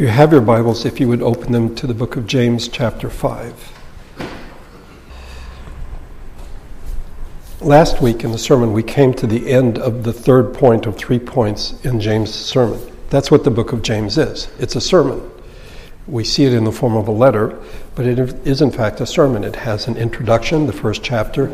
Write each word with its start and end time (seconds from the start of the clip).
If 0.00 0.04
you 0.04 0.12
have 0.12 0.32
your 0.32 0.40
Bibles, 0.40 0.86
if 0.86 0.98
you 0.98 1.08
would 1.08 1.20
open 1.20 1.52
them 1.52 1.74
to 1.74 1.86
the 1.86 1.92
book 1.92 2.16
of 2.16 2.26
James, 2.26 2.68
chapter 2.68 3.10
5. 3.10 4.22
Last 7.60 8.00
week 8.00 8.24
in 8.24 8.32
the 8.32 8.38
sermon, 8.38 8.72
we 8.72 8.82
came 8.82 9.12
to 9.12 9.26
the 9.26 9.52
end 9.52 9.78
of 9.78 10.04
the 10.04 10.12
third 10.14 10.54
point 10.54 10.86
of 10.86 10.96
three 10.96 11.18
points 11.18 11.78
in 11.84 12.00
James' 12.00 12.34
sermon. 12.34 12.80
That's 13.10 13.30
what 13.30 13.44
the 13.44 13.50
book 13.50 13.74
of 13.74 13.82
James 13.82 14.16
is 14.16 14.48
it's 14.58 14.74
a 14.74 14.80
sermon. 14.80 15.20
We 16.06 16.24
see 16.24 16.46
it 16.46 16.54
in 16.54 16.64
the 16.64 16.72
form 16.72 16.96
of 16.96 17.06
a 17.06 17.12
letter, 17.12 17.60
but 17.94 18.06
it 18.06 18.18
is 18.46 18.62
in 18.62 18.70
fact 18.70 19.02
a 19.02 19.06
sermon. 19.06 19.44
It 19.44 19.56
has 19.56 19.86
an 19.86 19.98
introduction, 19.98 20.66
the 20.66 20.72
first 20.72 21.04
chapter, 21.04 21.48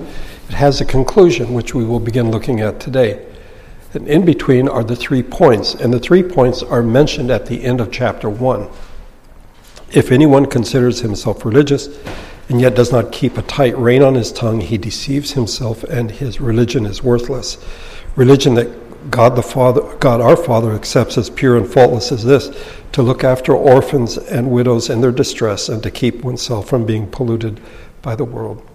it 0.48 0.54
has 0.54 0.80
a 0.80 0.84
conclusion, 0.84 1.52
which 1.52 1.74
we 1.74 1.84
will 1.84 1.98
begin 1.98 2.30
looking 2.30 2.60
at 2.60 2.78
today. 2.78 3.26
And 3.94 4.08
in 4.08 4.24
between 4.24 4.68
are 4.68 4.84
the 4.84 4.96
three 4.96 5.22
points, 5.22 5.74
and 5.74 5.92
the 5.92 6.00
three 6.00 6.22
points 6.22 6.62
are 6.62 6.82
mentioned 6.82 7.30
at 7.30 7.46
the 7.46 7.64
end 7.64 7.80
of 7.80 7.90
chapter 7.90 8.28
1. 8.28 8.68
If 9.92 10.10
anyone 10.10 10.46
considers 10.46 11.00
himself 11.00 11.44
religious 11.44 11.88
and 12.48 12.60
yet 12.60 12.74
does 12.74 12.92
not 12.92 13.12
keep 13.12 13.38
a 13.38 13.42
tight 13.42 13.76
rein 13.78 14.02
on 14.02 14.14
his 14.14 14.32
tongue, 14.32 14.60
he 14.60 14.78
deceives 14.78 15.32
himself 15.32 15.84
and 15.84 16.10
his 16.10 16.40
religion 16.40 16.86
is 16.86 17.02
worthless. 17.02 17.58
Religion 18.16 18.54
that 18.54 19.10
God 19.10 19.36
the 19.36 19.42
Father, 19.42 19.80
God 19.98 20.20
our 20.20 20.36
Father 20.36 20.72
accepts 20.72 21.16
as 21.16 21.30
pure 21.30 21.56
and 21.56 21.68
faultless 21.68 22.10
as 22.10 22.24
this 22.24 22.50
to 22.92 23.02
look 23.02 23.22
after 23.22 23.54
orphans 23.54 24.18
and 24.18 24.50
widows 24.50 24.90
in 24.90 25.00
their 25.00 25.12
distress 25.12 25.68
and 25.68 25.82
to 25.82 25.90
keep 25.90 26.22
oneself 26.22 26.68
from 26.68 26.84
being 26.84 27.06
polluted 27.06 27.60
by 28.02 28.16
the 28.16 28.24
world. 28.24 28.66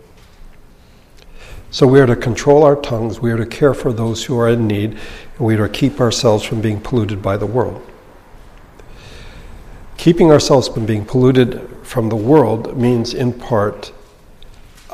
So 1.73 1.87
we 1.87 2.01
are 2.01 2.05
to 2.05 2.17
control 2.17 2.63
our 2.63 2.75
tongues, 2.75 3.21
we 3.21 3.31
are 3.31 3.37
to 3.37 3.45
care 3.45 3.73
for 3.73 3.93
those 3.93 4.25
who 4.25 4.37
are 4.37 4.49
in 4.49 4.67
need, 4.67 4.89
and 4.91 5.39
we 5.39 5.55
are 5.55 5.69
to 5.69 5.73
keep 5.73 6.01
ourselves 6.01 6.43
from 6.43 6.59
being 6.59 6.81
polluted 6.81 7.21
by 7.21 7.37
the 7.37 7.45
world. 7.45 7.81
Keeping 9.95 10.31
ourselves 10.31 10.67
from 10.67 10.85
being 10.85 11.05
polluted 11.05 11.65
from 11.83 12.09
the 12.09 12.15
world 12.17 12.77
means, 12.77 13.13
in 13.13 13.31
part, 13.31 13.93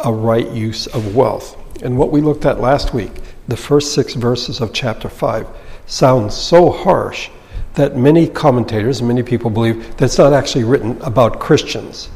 a 0.06 0.14
right 0.14 0.52
use 0.52 0.86
of 0.86 1.16
wealth. 1.16 1.58
And 1.82 1.98
what 1.98 2.12
we 2.12 2.22
looked 2.22 2.46
at 2.46 2.60
last 2.60 2.94
week, 2.94 3.22
the 3.48 3.58
first 3.58 3.96
six 3.96 4.14
verses 4.14 4.62
of 4.62 4.72
chapter 4.72 5.10
5, 5.10 5.48
sounds 5.88 6.36
so 6.36 6.70
harsh 6.70 7.32
that 7.74 7.98
many 7.98 8.28
commentators, 8.28 9.02
many 9.02 9.24
people 9.24 9.50
believe 9.50 9.98
that 9.98 10.06
it's 10.06 10.20
not 10.20 10.32
actually 10.32 10.64
written 10.64 11.02
about 11.02 11.40
Christians 11.40 12.10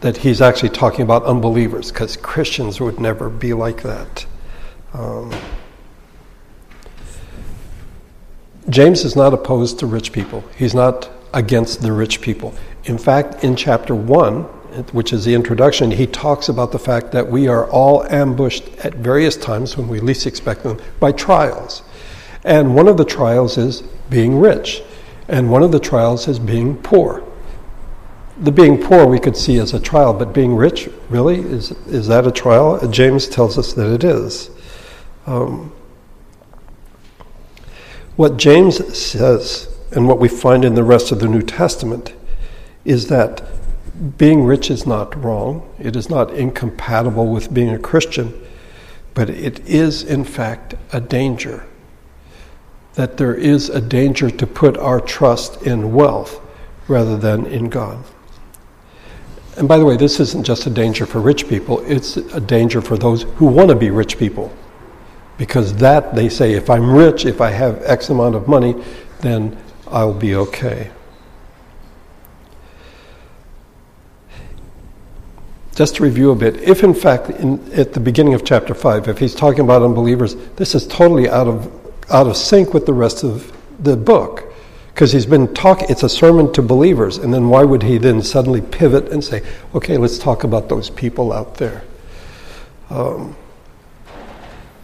that 0.00 0.18
he's 0.18 0.40
actually 0.40 0.68
talking 0.68 1.02
about 1.02 1.24
unbelievers 1.24 1.90
because 1.90 2.16
Christians 2.16 2.80
would 2.80 3.00
never 3.00 3.28
be 3.28 3.52
like 3.52 3.82
that. 3.82 4.26
Um, 4.92 5.34
James 8.68 9.04
is 9.04 9.16
not 9.16 9.34
opposed 9.34 9.78
to 9.80 9.86
rich 9.86 10.12
people. 10.12 10.44
He's 10.56 10.74
not 10.74 11.10
against 11.34 11.82
the 11.82 11.92
rich 11.92 12.20
people. 12.20 12.54
In 12.84 12.98
fact, 12.98 13.42
in 13.42 13.56
chapter 13.56 13.94
1, 13.94 14.42
which 14.92 15.12
is 15.12 15.24
the 15.24 15.34
introduction, 15.34 15.90
he 15.90 16.06
talks 16.06 16.48
about 16.48 16.72
the 16.72 16.78
fact 16.78 17.12
that 17.12 17.28
we 17.28 17.48
are 17.48 17.68
all 17.70 18.04
ambushed 18.04 18.68
at 18.84 18.94
various 18.94 19.36
times 19.36 19.76
when 19.76 19.88
we 19.88 20.00
least 20.00 20.26
expect 20.26 20.62
them 20.62 20.78
by 21.00 21.12
trials. 21.12 21.82
And 22.44 22.74
one 22.74 22.86
of 22.86 22.96
the 22.96 23.04
trials 23.04 23.58
is 23.58 23.82
being 24.10 24.38
rich, 24.38 24.82
and 25.26 25.50
one 25.50 25.62
of 25.62 25.72
the 25.72 25.80
trials 25.80 26.28
is 26.28 26.38
being 26.38 26.76
poor 26.76 27.27
the 28.40 28.52
being 28.52 28.80
poor 28.80 29.06
we 29.06 29.18
could 29.18 29.36
see 29.36 29.58
as 29.58 29.74
a 29.74 29.80
trial, 29.80 30.12
but 30.12 30.32
being 30.32 30.54
rich, 30.54 30.88
really? 31.08 31.40
Is, 31.40 31.72
is 31.86 32.06
that 32.06 32.26
a 32.26 32.30
trial? 32.30 32.86
James 32.88 33.28
tells 33.28 33.58
us 33.58 33.72
that 33.72 33.92
it 33.92 34.04
is. 34.04 34.50
Um, 35.26 35.72
what 38.16 38.36
James 38.36 38.96
says, 38.96 39.68
and 39.92 40.06
what 40.06 40.18
we 40.18 40.28
find 40.28 40.64
in 40.64 40.74
the 40.74 40.84
rest 40.84 41.12
of 41.12 41.20
the 41.20 41.28
New 41.28 41.42
Testament, 41.42 42.14
is 42.84 43.08
that 43.08 43.42
being 44.16 44.44
rich 44.44 44.70
is 44.70 44.86
not 44.86 45.22
wrong, 45.22 45.68
it 45.78 45.96
is 45.96 46.08
not 46.08 46.32
incompatible 46.32 47.32
with 47.32 47.52
being 47.52 47.70
a 47.70 47.78
Christian, 47.78 48.32
but 49.14 49.28
it 49.28 49.60
is, 49.68 50.02
in 50.02 50.22
fact, 50.24 50.74
a 50.92 51.00
danger. 51.00 51.66
That 52.94 53.16
there 53.16 53.34
is 53.34 53.68
a 53.68 53.80
danger 53.80 54.30
to 54.30 54.46
put 54.46 54.76
our 54.76 55.00
trust 55.00 55.62
in 55.62 55.92
wealth 55.92 56.40
rather 56.86 57.16
than 57.16 57.44
in 57.46 57.68
God. 57.68 58.04
And 59.58 59.66
by 59.66 59.76
the 59.76 59.84
way, 59.84 59.96
this 59.96 60.20
isn't 60.20 60.44
just 60.44 60.66
a 60.66 60.70
danger 60.70 61.04
for 61.04 61.20
rich 61.20 61.48
people, 61.48 61.80
it's 61.80 62.16
a 62.16 62.40
danger 62.40 62.80
for 62.80 62.96
those 62.96 63.22
who 63.22 63.46
want 63.46 63.70
to 63.70 63.74
be 63.74 63.90
rich 63.90 64.16
people. 64.16 64.54
Because 65.36 65.74
that, 65.76 66.14
they 66.14 66.28
say, 66.28 66.52
if 66.52 66.70
I'm 66.70 66.88
rich, 66.92 67.26
if 67.26 67.40
I 67.40 67.50
have 67.50 67.82
X 67.82 68.08
amount 68.08 68.36
of 68.36 68.46
money, 68.46 68.76
then 69.20 69.58
I'll 69.88 70.14
be 70.14 70.36
okay. 70.36 70.92
Just 75.74 75.96
to 75.96 76.04
review 76.04 76.30
a 76.30 76.36
bit, 76.36 76.56
if 76.56 76.84
in 76.84 76.94
fact, 76.94 77.30
in, 77.30 77.72
at 77.72 77.92
the 77.92 78.00
beginning 78.00 78.34
of 78.34 78.44
chapter 78.44 78.74
5, 78.74 79.08
if 79.08 79.18
he's 79.18 79.34
talking 79.34 79.60
about 79.60 79.82
unbelievers, 79.82 80.36
this 80.54 80.76
is 80.76 80.86
totally 80.86 81.28
out 81.28 81.48
of, 81.48 82.12
out 82.12 82.28
of 82.28 82.36
sync 82.36 82.74
with 82.74 82.86
the 82.86 82.94
rest 82.94 83.24
of 83.24 83.52
the 83.80 83.96
book 83.96 84.47
because 84.98 85.12
he's 85.12 85.26
been 85.26 85.54
talking, 85.54 85.86
it's 85.88 86.02
a 86.02 86.08
sermon 86.08 86.52
to 86.52 86.60
believers, 86.60 87.18
and 87.18 87.32
then 87.32 87.48
why 87.48 87.62
would 87.62 87.84
he 87.84 87.98
then 87.98 88.20
suddenly 88.20 88.60
pivot 88.60 89.12
and 89.12 89.22
say, 89.22 89.40
okay, 89.72 89.96
let's 89.96 90.18
talk 90.18 90.42
about 90.42 90.68
those 90.68 90.90
people 90.90 91.32
out 91.32 91.54
there? 91.54 91.84
Um, 92.90 93.36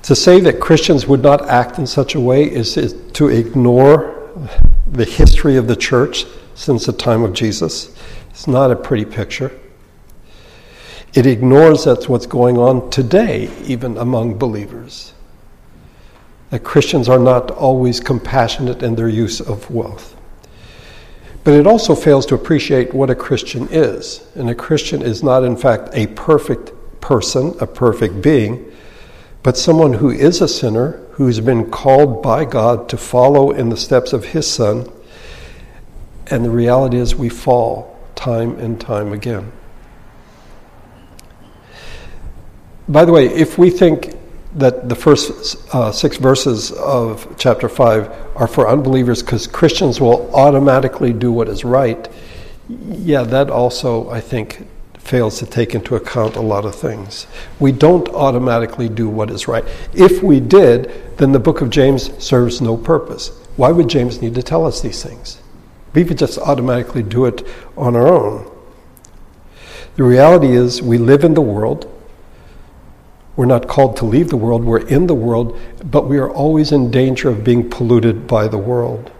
to 0.02 0.14
say 0.14 0.38
that 0.38 0.60
Christians 0.60 1.04
would 1.08 1.20
not 1.20 1.48
act 1.48 1.80
in 1.80 1.86
such 1.88 2.14
a 2.14 2.20
way 2.20 2.44
is, 2.44 2.76
is 2.76 2.94
to 3.14 3.26
ignore 3.26 4.30
the 4.86 5.04
history 5.04 5.56
of 5.56 5.66
the 5.66 5.74
church 5.74 6.26
since 6.54 6.86
the 6.86 6.92
time 6.92 7.24
of 7.24 7.32
Jesus. 7.32 7.92
It's 8.30 8.46
not 8.46 8.70
a 8.70 8.76
pretty 8.76 9.04
picture. 9.04 9.50
It 11.12 11.26
ignores 11.26 11.86
that's 11.86 12.08
what's 12.08 12.26
going 12.26 12.56
on 12.56 12.88
today, 12.90 13.50
even 13.64 13.98
among 13.98 14.38
believers 14.38 15.12
that 16.54 16.62
Christians 16.62 17.08
are 17.08 17.18
not 17.18 17.50
always 17.50 17.98
compassionate 17.98 18.80
in 18.80 18.94
their 18.94 19.08
use 19.08 19.40
of 19.40 19.68
wealth. 19.72 20.14
But 21.42 21.54
it 21.54 21.66
also 21.66 21.96
fails 21.96 22.26
to 22.26 22.36
appreciate 22.36 22.94
what 22.94 23.10
a 23.10 23.16
Christian 23.16 23.66
is. 23.72 24.24
And 24.36 24.48
a 24.48 24.54
Christian 24.54 25.02
is 25.02 25.20
not, 25.20 25.42
in 25.42 25.56
fact, 25.56 25.88
a 25.94 26.06
perfect 26.06 26.70
person, 27.00 27.56
a 27.60 27.66
perfect 27.66 28.22
being, 28.22 28.70
but 29.42 29.56
someone 29.56 29.94
who 29.94 30.10
is 30.10 30.40
a 30.40 30.46
sinner, 30.46 31.04
who's 31.14 31.40
been 31.40 31.72
called 31.72 32.22
by 32.22 32.44
God 32.44 32.88
to 32.90 32.96
follow 32.96 33.50
in 33.50 33.70
the 33.70 33.76
steps 33.76 34.12
of 34.12 34.26
His 34.26 34.48
Son. 34.48 34.88
And 36.28 36.44
the 36.44 36.50
reality 36.50 36.98
is, 36.98 37.16
we 37.16 37.30
fall 37.30 37.98
time 38.14 38.60
and 38.60 38.80
time 38.80 39.12
again. 39.12 39.50
By 42.88 43.04
the 43.04 43.10
way, 43.10 43.26
if 43.26 43.58
we 43.58 43.70
think 43.70 44.14
that 44.54 44.88
the 44.88 44.94
first 44.94 45.56
uh, 45.74 45.90
six 45.90 46.16
verses 46.16 46.70
of 46.72 47.26
chapter 47.38 47.68
5 47.68 48.36
are 48.36 48.46
for 48.46 48.68
unbelievers 48.68 49.22
because 49.22 49.46
Christians 49.46 50.00
will 50.00 50.32
automatically 50.34 51.12
do 51.12 51.32
what 51.32 51.48
is 51.48 51.64
right, 51.64 52.08
yeah, 52.68 53.22
that 53.22 53.50
also, 53.50 54.08
I 54.10 54.20
think, 54.20 54.66
fails 54.98 55.38
to 55.38 55.46
take 55.46 55.74
into 55.74 55.96
account 55.96 56.36
a 56.36 56.40
lot 56.40 56.64
of 56.64 56.74
things. 56.74 57.26
We 57.60 57.72
don't 57.72 58.08
automatically 58.08 58.88
do 58.88 59.08
what 59.08 59.30
is 59.30 59.46
right. 59.46 59.64
If 59.92 60.22
we 60.22 60.40
did, 60.40 61.18
then 61.18 61.32
the 61.32 61.38
book 61.38 61.60
of 61.60 61.68
James 61.68 62.10
serves 62.22 62.62
no 62.62 62.76
purpose. 62.76 63.28
Why 63.56 63.70
would 63.70 63.88
James 63.88 64.22
need 64.22 64.34
to 64.34 64.42
tell 64.42 64.66
us 64.66 64.80
these 64.80 65.02
things? 65.02 65.40
We 65.92 66.04
could 66.04 66.18
just 66.18 66.38
automatically 66.38 67.02
do 67.02 67.26
it 67.26 67.46
on 67.76 67.94
our 67.94 68.08
own. 68.08 68.50
The 69.96 70.04
reality 70.04 70.52
is, 70.56 70.80
we 70.80 70.98
live 70.98 71.22
in 71.22 71.34
the 71.34 71.42
world. 71.42 71.88
We're 73.36 73.46
not 73.46 73.66
called 73.66 73.96
to 73.96 74.04
leave 74.04 74.28
the 74.28 74.36
world, 74.36 74.64
we're 74.64 74.86
in 74.86 75.06
the 75.06 75.14
world, 75.14 75.58
but 75.84 76.08
we 76.08 76.18
are 76.18 76.30
always 76.30 76.70
in 76.70 76.90
danger 76.90 77.28
of 77.28 77.42
being 77.42 77.68
polluted 77.68 78.26
by 78.26 78.46
the 78.46 78.58
world. 78.58 79.10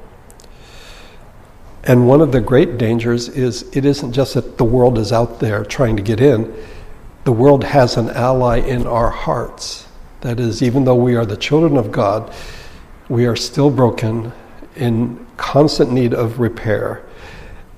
And 1.82 2.08
one 2.08 2.20
of 2.20 2.32
the 2.32 2.40
great 2.40 2.78
dangers 2.78 3.28
is 3.28 3.62
it 3.76 3.84
isn't 3.84 4.12
just 4.12 4.34
that 4.34 4.56
the 4.56 4.64
world 4.64 4.99
is 4.99 5.12
out 5.12 5.40
there 5.40 5.64
trying 5.64 5.96
to 5.96 6.02
get 6.02 6.20
in, 6.20 6.55
the 7.25 7.32
world 7.32 7.64
has 7.64 7.96
an 7.96 8.11
ally 8.11 8.58
in 8.58 8.87
our 8.87 9.11
hearts. 9.11 9.87
That 10.20 10.40
is, 10.40 10.62
even 10.62 10.84
though 10.84 10.94
we 10.94 11.16
are 11.16 11.26
the 11.26 11.37
children 11.37 11.76
of 11.76 11.90
God, 11.90 12.32
we 13.08 13.26
are 13.26 13.37
still 13.37 13.70
broken, 13.70 14.32
in 14.76 15.26
constant 15.37 15.93
need 15.93 16.14
of 16.14 16.40
repair. 16.40 17.02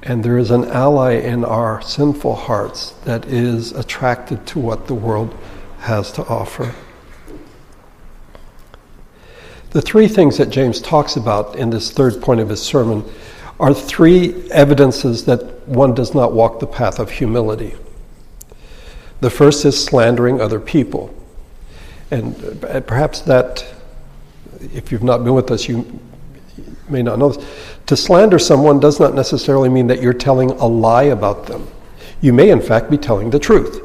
And 0.02 0.24
there 0.24 0.38
is 0.38 0.50
an 0.50 0.64
ally 0.66 1.14
in 1.14 1.44
our 1.44 1.82
sinful 1.82 2.36
hearts 2.36 2.90
that 3.04 3.26
is 3.26 3.72
attracted 3.72 4.46
to 4.48 4.60
what 4.60 4.86
the 4.86 4.94
world 4.94 5.36
has 5.80 6.10
to 6.12 6.26
offer. 6.26 6.74
The 9.70 9.82
three 9.82 10.08
things 10.08 10.38
that 10.38 10.50
James 10.50 10.80
talks 10.80 11.16
about 11.16 11.56
in 11.56 11.70
this 11.70 11.90
third 11.90 12.22
point 12.22 12.40
of 12.40 12.48
his 12.48 12.62
sermon 12.62 13.04
are 13.58 13.74
three 13.74 14.50
evidences 14.50 15.24
that 15.26 15.68
one 15.68 15.94
does 15.94 16.14
not 16.14 16.32
walk 16.32 16.60
the 16.60 16.66
path 16.66 16.98
of 16.98 17.10
humility. 17.10 17.74
The 19.20 19.30
first 19.30 19.64
is 19.64 19.82
slandering 19.82 20.40
other 20.40 20.60
people. 20.60 21.14
And 22.10 22.64
uh, 22.64 22.80
perhaps 22.80 23.20
that, 23.22 23.64
if 24.60 24.92
you've 24.92 25.02
not 25.02 25.24
been 25.24 25.34
with 25.34 25.50
us, 25.50 25.68
you, 25.68 26.00
may 26.88 27.02
not 27.02 27.18
know 27.18 27.30
this. 27.30 27.46
To 27.86 27.96
slander 27.96 28.38
someone 28.38 28.80
does 28.80 29.00
not 29.00 29.14
necessarily 29.14 29.68
mean 29.68 29.86
that 29.88 30.02
you're 30.02 30.12
telling 30.12 30.50
a 30.52 30.66
lie 30.66 31.04
about 31.04 31.46
them. 31.46 31.66
You 32.20 32.32
may, 32.32 32.50
in 32.50 32.60
fact, 32.60 32.90
be 32.90 32.98
telling 32.98 33.30
the 33.30 33.38
truth. 33.38 33.82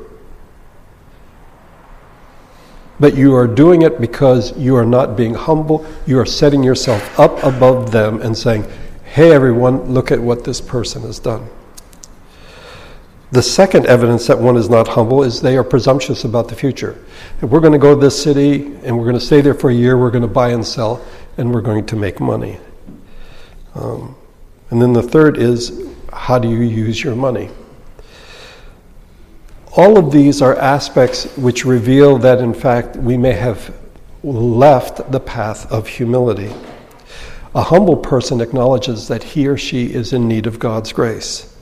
But 3.02 3.18
you 3.18 3.34
are 3.34 3.48
doing 3.48 3.82
it 3.82 4.00
because 4.00 4.56
you 4.56 4.76
are 4.76 4.86
not 4.86 5.18
being 5.18 5.34
humble. 5.34 5.84
You 6.06 6.20
are 6.20 6.26
setting 6.26 6.62
yourself 6.64 7.20
up 7.20 7.44
above 7.44 7.92
them 7.92 8.22
and 8.22 8.38
saying, 8.38 8.64
hey, 9.04 9.32
everyone, 9.34 9.82
look 9.86 10.12
at 10.12 10.20
what 10.20 10.44
this 10.44 10.62
person 10.62 11.02
has 11.02 11.18
done. 11.18 11.50
The 13.32 13.42
second 13.42 13.88
evidence 13.88 14.28
that 14.28 14.38
one 14.38 14.56
is 14.56 14.70
not 14.70 14.90
humble 14.90 15.24
is 15.24 15.42
they 15.42 15.58
are 15.58 15.64
presumptuous 15.64 16.26
about 16.26 16.48
the 16.48 16.56
future. 16.56 17.04
If 17.42 17.50
we're 17.50 17.60
going 17.60 17.74
to 17.74 17.80
go 17.80 17.96
to 17.96 18.00
this 18.00 18.22
city 18.22 18.66
and 18.84 18.96
we're 18.96 19.06
going 19.06 19.20
to 19.20 19.26
stay 19.26 19.42
there 19.42 19.56
for 19.56 19.72
a 19.72 19.74
year, 19.74 19.98
we're 19.98 20.12
going 20.12 20.22
to 20.22 20.28
buy 20.28 20.50
and 20.50 20.64
sell, 20.64 21.04
and 21.38 21.52
we're 21.52 21.62
going 21.62 21.88
to 21.88 21.96
make 21.96 22.20
money. 22.20 22.60
Um, 23.74 24.16
and 24.70 24.80
then 24.80 24.94
the 24.94 25.02
third 25.02 25.38
is 25.38 25.88
how 26.14 26.38
do 26.38 26.48
you 26.48 26.60
use 26.60 27.04
your 27.04 27.16
money? 27.16 27.50
All 29.78 29.98
of 29.98 30.12
these 30.12 30.42
are 30.42 30.58
aspects 30.58 31.26
which 31.38 31.64
reveal 31.64 32.18
that, 32.18 32.40
in 32.40 32.54
fact, 32.54 32.98
we 32.98 33.16
may 33.16 33.32
have 33.32 33.74
left 34.22 35.10
the 35.14 35.20
path 35.22 35.72
of 35.72 35.88
humility. 35.88 36.54
A 37.56 37.64
humble 37.64 37.96
person 37.96 38.42
acknowledges 38.42 39.08
that 39.08 39.24
he 39.24 39.48
or 39.48 39.58
she 39.58 39.86
is 39.86 40.12
in 40.12 40.28
need 40.28 40.46
of 40.46 40.60
God's 40.60 40.92
grace. 40.92 41.56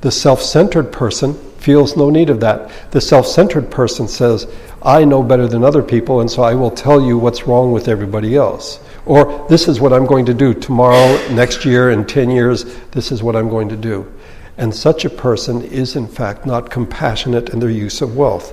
The 0.00 0.10
self 0.10 0.40
centered 0.40 0.92
person 0.92 1.34
feels 1.58 1.94
no 1.94 2.08
need 2.08 2.30
of 2.30 2.40
that. 2.40 2.72
The 2.90 3.02
self 3.02 3.26
centered 3.26 3.70
person 3.70 4.08
says, 4.08 4.46
I 4.82 5.04
know 5.04 5.22
better 5.22 5.46
than 5.46 5.62
other 5.62 5.82
people, 5.82 6.20
and 6.20 6.30
so 6.30 6.42
I 6.42 6.54
will 6.54 6.70
tell 6.70 7.02
you 7.02 7.18
what's 7.18 7.46
wrong 7.46 7.70
with 7.70 7.86
everybody 7.86 8.34
else. 8.34 8.80
Or, 9.04 9.46
this 9.50 9.68
is 9.68 9.78
what 9.78 9.92
I'm 9.92 10.06
going 10.06 10.24
to 10.26 10.34
do 10.34 10.54
tomorrow, 10.54 11.18
next 11.34 11.66
year, 11.66 11.90
in 11.90 12.06
10 12.06 12.30
years, 12.30 12.78
this 12.92 13.12
is 13.12 13.22
what 13.22 13.36
I'm 13.36 13.50
going 13.50 13.68
to 13.68 13.76
do. 13.76 14.10
And 14.56 14.74
such 14.74 15.04
a 15.04 15.10
person 15.10 15.62
is, 15.62 15.96
in 15.96 16.06
fact, 16.06 16.46
not 16.46 16.70
compassionate 16.70 17.50
in 17.50 17.60
their 17.60 17.70
use 17.70 18.02
of 18.02 18.16
wealth. 18.16 18.52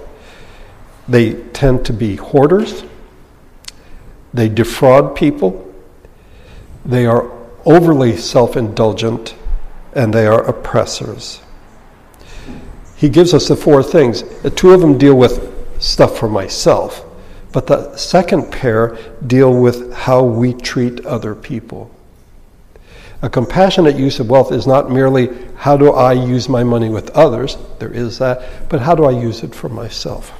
They 1.07 1.33
tend 1.33 1.85
to 1.85 1.93
be 1.93 2.15
hoarders, 2.15 2.83
they 4.33 4.47
defraud 4.47 5.15
people, 5.15 5.73
they 6.85 7.05
are 7.05 7.29
overly 7.65 8.15
self 8.15 8.55
indulgent, 8.55 9.35
and 9.93 10.13
they 10.13 10.27
are 10.27 10.43
oppressors. 10.45 11.41
He 12.95 13.09
gives 13.09 13.33
us 13.33 13.47
the 13.47 13.55
four 13.55 13.81
things. 13.81 14.23
Two 14.55 14.71
of 14.71 14.81
them 14.81 14.97
deal 14.97 15.15
with 15.15 15.81
stuff 15.81 16.17
for 16.17 16.29
myself, 16.29 17.05
but 17.51 17.65
the 17.67 17.95
second 17.95 18.51
pair 18.51 18.97
deal 19.25 19.53
with 19.59 19.93
how 19.93 20.23
we 20.23 20.53
treat 20.53 21.05
other 21.05 21.33
people. 21.33 21.89
A 23.21 23.29
compassionate 23.29 23.97
use 23.97 24.19
of 24.19 24.29
wealth 24.29 24.51
is 24.51 24.65
not 24.65 24.89
merely 24.89 25.29
how 25.57 25.75
do 25.75 25.91
I 25.91 26.13
use 26.13 26.47
my 26.47 26.63
money 26.63 26.89
with 26.89 27.09
others, 27.11 27.57
there 27.79 27.91
is 27.91 28.17
that, 28.19 28.69
but 28.69 28.79
how 28.79 28.95
do 28.95 29.03
I 29.03 29.11
use 29.11 29.43
it 29.43 29.53
for 29.53 29.67
myself? 29.67 30.31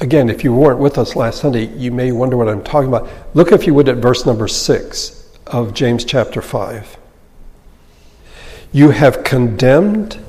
Again, 0.00 0.28
if 0.28 0.44
you 0.44 0.54
weren't 0.54 0.78
with 0.78 0.98
us 0.98 1.16
last 1.16 1.40
Sunday, 1.40 1.66
you 1.76 1.90
may 1.90 2.12
wonder 2.12 2.36
what 2.36 2.48
I'm 2.48 2.62
talking 2.62 2.88
about. 2.88 3.08
Look, 3.34 3.52
if 3.52 3.66
you 3.66 3.74
would, 3.74 3.88
at 3.88 3.96
verse 3.96 4.24
number 4.24 4.48
six 4.48 5.36
of 5.46 5.74
James 5.74 6.04
chapter 6.04 6.40
5. 6.40 6.96
You 8.72 8.90
have 8.90 9.24
condemned 9.24 10.22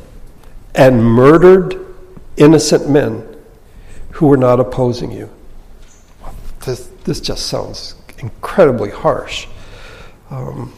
and 0.73 1.03
murdered 1.03 1.85
innocent 2.37 2.89
men 2.89 3.27
who 4.11 4.27
were 4.27 4.37
not 4.37 4.59
opposing 4.59 5.11
you. 5.11 5.29
This, 6.65 6.87
this 7.03 7.21
just 7.21 7.47
sounds 7.47 7.95
incredibly 8.21 8.89
harsh. 8.89 9.47
Um, 10.29 10.73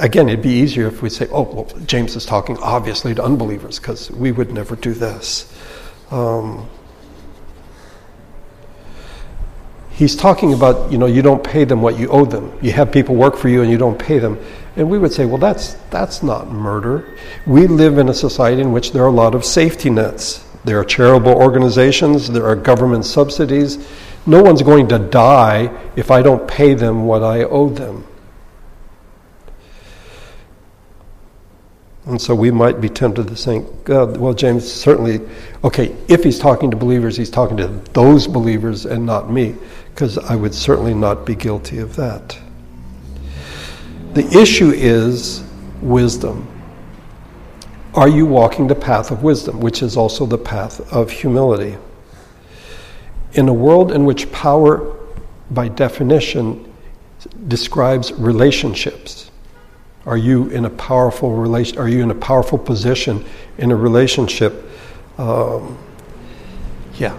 again, 0.00 0.28
it'd 0.28 0.42
be 0.42 0.50
easier 0.50 0.86
if 0.86 1.02
we 1.02 1.08
say, 1.08 1.28
oh, 1.30 1.42
well, 1.42 1.64
James 1.86 2.16
is 2.16 2.26
talking 2.26 2.58
obviously 2.58 3.14
to 3.14 3.22
unbelievers, 3.22 3.78
because 3.78 4.10
we 4.10 4.32
would 4.32 4.52
never 4.52 4.74
do 4.76 4.92
this. 4.92 5.52
Um, 6.10 6.68
he's 9.90 10.16
talking 10.16 10.52
about, 10.52 10.90
you 10.90 10.98
know, 10.98 11.06
you 11.06 11.22
don't 11.22 11.42
pay 11.42 11.64
them 11.64 11.82
what 11.82 11.98
you 11.98 12.08
owe 12.08 12.24
them. 12.24 12.56
You 12.60 12.72
have 12.72 12.90
people 12.90 13.14
work 13.14 13.36
for 13.36 13.48
you 13.48 13.62
and 13.62 13.70
you 13.70 13.78
don't 13.78 13.98
pay 13.98 14.18
them. 14.18 14.38
And 14.76 14.90
we 14.90 14.98
would 14.98 15.12
say, 15.12 15.24
well, 15.24 15.38
that's, 15.38 15.74
that's 15.90 16.22
not 16.22 16.50
murder. 16.50 17.16
We 17.46 17.68
live 17.68 17.98
in 17.98 18.08
a 18.08 18.14
society 18.14 18.60
in 18.60 18.72
which 18.72 18.92
there 18.92 19.04
are 19.04 19.08
a 19.08 19.12
lot 19.12 19.34
of 19.34 19.44
safety 19.44 19.88
nets. 19.88 20.44
There 20.64 20.80
are 20.80 20.84
charitable 20.84 21.34
organizations, 21.34 22.28
there 22.28 22.46
are 22.46 22.56
government 22.56 23.04
subsidies. 23.04 23.86
No 24.26 24.42
one's 24.42 24.62
going 24.62 24.88
to 24.88 24.98
die 24.98 25.70
if 25.96 26.10
I 26.10 26.22
don't 26.22 26.48
pay 26.48 26.74
them 26.74 27.04
what 27.04 27.22
I 27.22 27.44
owe 27.44 27.68
them. 27.68 28.06
And 32.06 32.20
so 32.20 32.34
we 32.34 32.50
might 32.50 32.80
be 32.82 32.88
tempted 32.88 33.28
to 33.28 33.36
think, 33.36 33.66
well, 33.88 34.34
James, 34.34 34.70
certainly, 34.70 35.20
okay, 35.62 35.96
if 36.08 36.22
he's 36.22 36.38
talking 36.38 36.70
to 36.70 36.76
believers, 36.76 37.16
he's 37.16 37.30
talking 37.30 37.56
to 37.56 37.68
those 37.92 38.26
believers 38.26 38.84
and 38.84 39.06
not 39.06 39.30
me 39.30 39.54
because 39.90 40.18
I 40.18 40.36
would 40.36 40.54
certainly 40.54 40.92
not 40.92 41.24
be 41.24 41.34
guilty 41.34 41.78
of 41.78 41.96
that. 41.96 42.38
The 44.12 44.26
issue 44.38 44.70
is 44.70 45.44
wisdom. 45.80 46.46
Are 47.94 48.08
you 48.08 48.26
walking 48.26 48.66
the 48.66 48.74
path 48.74 49.10
of 49.10 49.22
wisdom, 49.22 49.60
which 49.60 49.82
is 49.82 49.96
also 49.96 50.26
the 50.26 50.38
path 50.38 50.92
of 50.92 51.10
humility? 51.10 51.78
In 53.34 53.48
a 53.48 53.52
world 53.52 53.92
in 53.92 54.04
which 54.04 54.30
power, 54.32 54.96
by 55.50 55.68
definition, 55.68 56.72
describes 57.48 58.12
relationships, 58.12 59.30
are 60.06 60.16
you 60.16 60.48
in 60.50 60.64
a 60.64 60.70
powerful 60.70 61.32
relation? 61.32 61.78
Are 61.78 61.88
you 61.88 62.02
in 62.02 62.10
a 62.10 62.14
powerful 62.14 62.58
position 62.58 63.24
in 63.58 63.72
a 63.72 63.76
relationship? 63.76 64.70
Um, 65.18 65.78
yeah, 66.94 67.18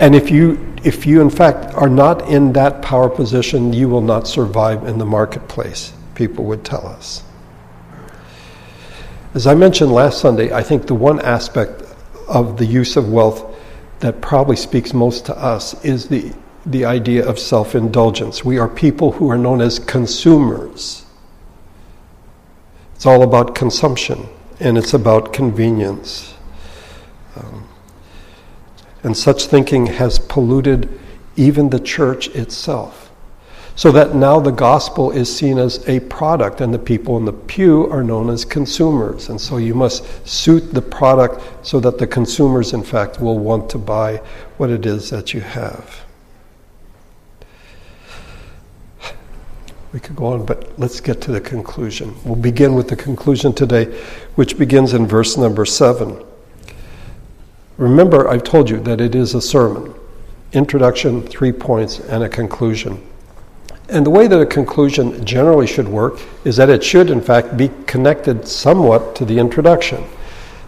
and 0.00 0.14
if 0.14 0.30
you, 0.30 0.74
if 0.84 1.06
you 1.06 1.22
in 1.22 1.30
fact 1.30 1.74
are 1.74 1.88
not 1.88 2.28
in 2.28 2.52
that 2.54 2.82
power 2.82 3.08
position, 3.08 3.72
you 3.72 3.88
will 3.88 4.00
not 4.00 4.26
survive 4.26 4.86
in 4.86 4.98
the 4.98 5.06
marketplace, 5.06 5.92
people 6.14 6.44
would 6.46 6.64
tell 6.64 6.86
us. 6.86 7.22
As 9.34 9.46
I 9.46 9.54
mentioned 9.54 9.92
last 9.92 10.20
Sunday, 10.20 10.52
I 10.52 10.62
think 10.62 10.86
the 10.86 10.94
one 10.94 11.20
aspect 11.20 11.82
of 12.28 12.56
the 12.56 12.66
use 12.66 12.96
of 12.96 13.10
wealth 13.10 13.55
that 14.00 14.20
probably 14.20 14.56
speaks 14.56 14.92
most 14.92 15.26
to 15.26 15.36
us 15.36 15.82
is 15.84 16.08
the, 16.08 16.32
the 16.64 16.84
idea 16.84 17.26
of 17.26 17.38
self 17.38 17.74
indulgence. 17.74 18.44
We 18.44 18.58
are 18.58 18.68
people 18.68 19.12
who 19.12 19.30
are 19.30 19.38
known 19.38 19.60
as 19.60 19.78
consumers. 19.78 21.04
It's 22.94 23.06
all 23.06 23.22
about 23.22 23.54
consumption 23.54 24.26
and 24.58 24.78
it's 24.78 24.94
about 24.94 25.32
convenience. 25.32 26.34
Um, 27.36 27.68
and 29.02 29.16
such 29.16 29.46
thinking 29.46 29.86
has 29.86 30.18
polluted 30.18 30.98
even 31.36 31.70
the 31.70 31.78
church 31.78 32.28
itself. 32.28 33.05
So 33.76 33.92
that 33.92 34.14
now 34.14 34.40
the 34.40 34.52
gospel 34.52 35.10
is 35.10 35.34
seen 35.34 35.58
as 35.58 35.86
a 35.86 36.00
product, 36.00 36.62
and 36.62 36.72
the 36.72 36.78
people 36.78 37.18
in 37.18 37.26
the 37.26 37.32
pew 37.32 37.86
are 37.90 38.02
known 38.02 38.30
as 38.30 38.42
consumers. 38.42 39.28
And 39.28 39.38
so 39.38 39.58
you 39.58 39.74
must 39.74 40.26
suit 40.26 40.72
the 40.72 40.80
product 40.80 41.42
so 41.64 41.78
that 41.80 41.98
the 41.98 42.06
consumers, 42.06 42.72
in 42.72 42.82
fact, 42.82 43.20
will 43.20 43.38
want 43.38 43.68
to 43.70 43.78
buy 43.78 44.16
what 44.56 44.70
it 44.70 44.86
is 44.86 45.10
that 45.10 45.34
you 45.34 45.42
have. 45.42 46.06
We 49.92 50.00
could 50.00 50.16
go 50.16 50.26
on, 50.26 50.46
but 50.46 50.78
let's 50.78 51.00
get 51.00 51.20
to 51.22 51.32
the 51.32 51.40
conclusion. 51.40 52.14
We'll 52.24 52.36
begin 52.36 52.74
with 52.74 52.88
the 52.88 52.96
conclusion 52.96 53.52
today, 53.52 53.86
which 54.36 54.56
begins 54.56 54.94
in 54.94 55.06
verse 55.06 55.36
number 55.36 55.66
seven. 55.66 56.24
Remember, 57.76 58.26
I've 58.26 58.44
told 58.44 58.70
you 58.70 58.80
that 58.80 59.02
it 59.02 59.14
is 59.14 59.34
a 59.34 59.40
sermon 59.42 59.94
introduction, 60.52 61.20
three 61.22 61.52
points, 61.52 62.00
and 62.00 62.22
a 62.22 62.28
conclusion. 62.28 63.02
And 63.88 64.04
the 64.04 64.10
way 64.10 64.26
that 64.26 64.40
a 64.40 64.46
conclusion 64.46 65.24
generally 65.24 65.66
should 65.66 65.86
work 65.86 66.20
is 66.44 66.56
that 66.56 66.68
it 66.68 66.82
should, 66.82 67.08
in 67.08 67.20
fact, 67.20 67.56
be 67.56 67.70
connected 67.86 68.48
somewhat 68.48 69.14
to 69.16 69.24
the 69.24 69.38
introduction. 69.38 70.04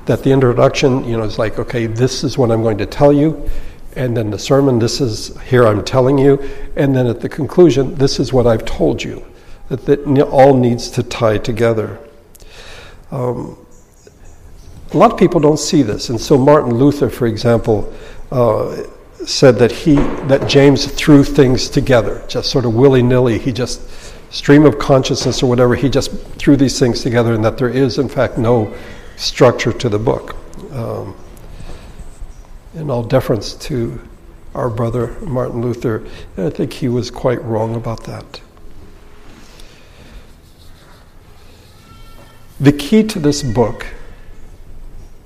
That 0.07 0.23
the 0.23 0.31
introduction, 0.31 1.05
you 1.05 1.17
know, 1.17 1.25
is 1.25 1.39
like, 1.39 1.59
okay, 1.59 1.87
this 1.87 2.23
is 2.23 2.39
what 2.39 2.51
I'm 2.51 2.63
going 2.63 2.79
to 2.79 2.87
tell 2.87 3.13
you, 3.13 3.51
and 3.97 4.17
then 4.17 4.31
the 4.31 4.39
sermon, 4.39 4.79
this 4.79 5.01
is 5.01 5.37
here 5.43 5.67
I'm 5.67 5.85
telling 5.85 6.17
you, 6.17 6.41
and 6.77 6.95
then 6.95 7.09
at 7.09 7.21
the 7.21 7.29
conclusion, 7.29 7.97
this 7.97 8.21
is 8.21 8.33
what 8.33 8.47
I've 8.47 8.65
told 8.65 9.03
you. 9.03 9.27
That, 9.69 9.85
that 9.85 10.23
all 10.31 10.55
needs 10.57 10.89
to 10.93 11.03
tie 11.03 11.37
together. 11.37 11.99
Um, 13.11 13.59
a 14.93 14.97
lot 14.97 15.13
of 15.13 15.19
people 15.19 15.41
don't 15.41 15.59
see 15.59 15.83
this, 15.83 16.09
and 16.09 16.19
so 16.19 16.39
Martin 16.39 16.75
Luther, 16.75 17.11
for 17.11 17.27
example, 17.27 17.93
uh, 18.31 18.85
said 19.27 19.59
that 19.59 19.73
he 19.73 19.95
that 20.27 20.49
James 20.49 20.87
threw 20.87 21.25
things 21.25 21.69
together, 21.69 22.25
just 22.29 22.51
sort 22.51 22.65
of 22.65 22.75
willy 22.75 23.03
nilly. 23.03 23.39
He 23.39 23.53
just 23.53 23.81
stream 24.31 24.65
of 24.65 24.79
consciousness 24.79 25.43
or 25.43 25.49
whatever. 25.49 25.75
He 25.75 25.89
just 25.89 26.13
threw 26.37 26.57
these 26.57 26.79
things 26.79 27.03
together, 27.03 27.35
and 27.35 27.45
that 27.45 27.59
there 27.59 27.71
is, 27.71 27.99
in 27.99 28.09
fact, 28.09 28.39
no 28.39 28.75
structure 29.17 29.73
to 29.73 29.89
the 29.89 29.99
book. 29.99 30.37
Um, 30.73 31.17
in 32.75 32.91
all 32.91 33.03
deference 33.03 33.55
to 33.55 34.01
our 34.55 34.69
brother 34.69 35.09
Martin 35.21 35.63
Luther. 35.63 36.07
I 36.37 36.51
think 36.51 36.73
he 36.73 36.89
was 36.89 37.11
quite 37.11 37.43
wrong 37.43 37.75
about 37.75 38.05
that. 38.05 38.41
The 42.61 42.73
key 42.73 43.05
to 43.05 43.19
this 43.19 43.43
book, 43.43 43.87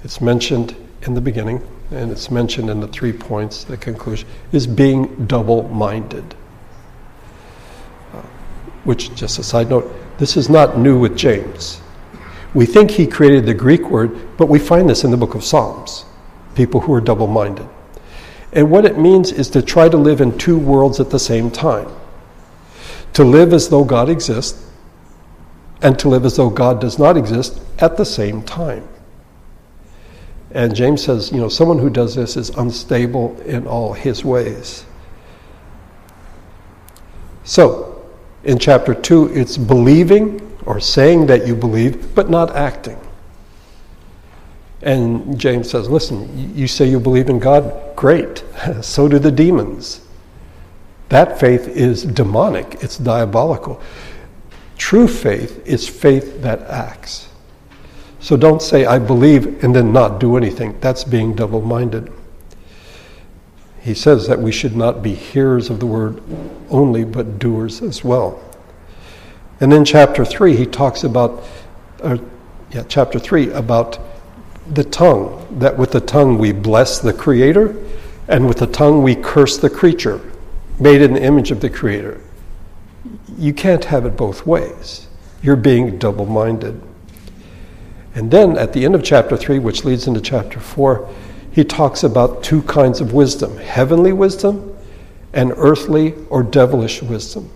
it's 0.05 0.21
mentioned 0.21 0.77
in 1.03 1.15
the 1.15 1.21
beginning, 1.21 1.67
and 1.93 2.11
it's 2.11 2.31
mentioned 2.31 2.71
in 2.71 2.81
the 2.81 2.89
three 2.89 3.13
points, 3.13 3.65
the 3.65 3.77
conclusion, 3.77 4.29
is 4.53 4.67
being 4.67 5.27
double 5.27 5.69
minded. 5.69 6.35
Uh, 8.13 8.23
which, 8.85 9.15
just 9.15 9.39
a 9.39 9.43
side 9.43 9.71
note, 9.71 9.93
this 10.19 10.37
is 10.37 10.49
not 10.49 10.79
new 10.79 10.99
with 10.99 11.17
James. 11.17 11.81
We 12.55 12.67
think 12.67 12.91
he 12.91 13.07
created 13.07 13.47
the 13.47 13.55
Greek 13.55 13.89
word, 13.89 14.37
but 14.37 14.47
we 14.47 14.59
find 14.59 14.89
this 14.89 15.05
in 15.05 15.11
the 15.11 15.17
book 15.17 15.35
of 15.35 15.45
Psalms 15.45 16.05
people 16.55 16.81
who 16.81 16.93
are 16.93 17.01
double 17.01 17.27
minded. 17.27 17.67
And 18.53 18.71
what 18.71 18.85
it 18.85 18.99
means 18.99 19.33
is 19.33 19.49
to 19.51 19.63
try 19.63 19.89
to 19.89 19.97
live 19.97 20.21
in 20.21 20.37
two 20.37 20.59
worlds 20.59 21.01
at 21.01 21.09
the 21.09 21.19
same 21.19 21.51
time 21.51 21.89
to 23.13 23.25
live 23.25 23.53
as 23.53 23.69
though 23.69 23.85
God 23.85 24.09
exists, 24.09 24.71
and 25.83 25.99
to 25.99 26.09
live 26.09 26.25
as 26.25 26.37
though 26.37 26.51
God 26.51 26.81
does 26.81 26.99
not 26.99 27.17
exist 27.17 27.61
at 27.79 27.97
the 27.97 28.05
same 28.05 28.43
time. 28.43 28.89
And 30.55 30.75
James 30.75 31.03
says, 31.03 31.33
you 31.33 31.39
know, 31.39 31.49
someone 31.49 31.79
who 31.79 31.89
does 31.89 32.15
this 32.15 32.37
is 32.37 32.51
unstable 32.51 33.41
in 33.43 33.67
all 33.67 33.95
his 33.95 34.25
ways. 34.25 34.85
So, 37.45 38.05
in 38.45 38.59
chapter 38.59 38.95
2, 38.95 39.35
it's 39.35 39.57
believing 39.57 40.41
or 40.67 40.79
saying 40.79 41.27
that 41.27 41.47
you 41.47 41.57
believe, 41.57 42.15
but 42.15 42.29
not 42.29 42.55
acting. 42.55 42.99
And 44.83 45.39
James 45.39 45.71
says, 45.71 45.89
listen, 45.89 46.55
you 46.57 46.67
say 46.67 46.87
you 46.87 47.01
believe 47.01 47.29
in 47.29 47.39
God? 47.39 47.97
Great. 47.97 48.45
so 48.83 49.09
do 49.09 49.19
the 49.19 49.31
demons. 49.31 50.01
That 51.09 51.39
faith 51.39 51.69
is 51.69 52.05
demonic, 52.05 52.83
it's 52.83 52.99
diabolical. 52.99 53.81
True 54.77 55.07
faith 55.07 55.67
is 55.67 55.89
faith 55.89 56.43
that 56.43 56.63
acts. 56.63 57.29
So 58.23 58.37
don't 58.37 58.63
say, 58.63 58.87
I 58.87 59.01
believe, 59.01 59.65
and 59.65 59.75
then 59.75 59.93
not 59.93 60.21
do 60.21 60.37
anything. 60.37 60.79
That's 60.81 61.03
being 61.03 61.35
double 61.35 61.61
minded. 61.61 62.11
He 63.81 63.95
says 63.95 64.29
that 64.29 64.39
we 64.39 64.53
should 64.53 64.77
not 64.77 65.03
be 65.03 65.13
hearers 65.13 65.71
of 65.71 65.81
the 65.81 65.87
word 65.87 66.23
only, 66.71 67.05
but 67.05 67.41
doers 67.41 67.83
as 67.83 68.05
well. 68.05 68.41
And 69.59 69.73
in 69.73 69.85
chapter 69.85 70.25
3, 70.25 70.55
he 70.55 70.67
talks 70.67 71.03
about, 71.03 71.43
uh, 72.01 72.19
yeah, 72.71 72.85
chapter 72.87 73.19
3, 73.19 73.51
about 73.51 73.99
the 74.69 74.85
tongue, 74.85 75.59
that 75.59 75.77
with 75.77 75.91
the 75.91 76.01
tongue 76.01 76.39
we 76.39 76.53
bless 76.53 77.01
the 77.01 77.13
Creator, 77.13 77.75
and 78.29 78.47
with 78.47 78.59
the 78.59 78.69
tongue 78.69 79.03
we 79.03 79.17
curse 79.17 79.59
the 79.59 79.69
creature, 79.69 80.21
made 80.79 81.03
in 81.03 81.15
the 81.15 81.23
image 81.23 81.51
of 81.51 81.61
the 81.61 81.69
Creator. 81.69 82.21
You 83.37 83.53
can't 83.53 83.85
have 83.87 84.07
it 84.07 84.17
both 84.17 84.47
ways. 84.47 85.09
You're 85.43 85.57
being 85.57 85.99
double 85.99 86.27
minded. 86.27 86.81
And 88.15 88.31
then 88.31 88.59
at 88.59 88.73
the 88.73 88.85
end 88.85 88.95
of 88.95 89.03
chapter 89.03 89.37
3, 89.37 89.59
which 89.59 89.85
leads 89.85 90.07
into 90.07 90.21
chapter 90.21 90.61
4, 90.61 91.09
he 91.53 91.65
talks 91.65 92.03
about 92.03 92.43
two 92.43 92.63
kinds 92.63 93.01
of 93.01 93.13
wisdom 93.13 93.57
heavenly 93.59 94.13
wisdom 94.13 94.77
and 95.33 95.53
earthly 95.57 96.15
or 96.29 96.43
devilish 96.43 97.03
wisdom. 97.03 97.51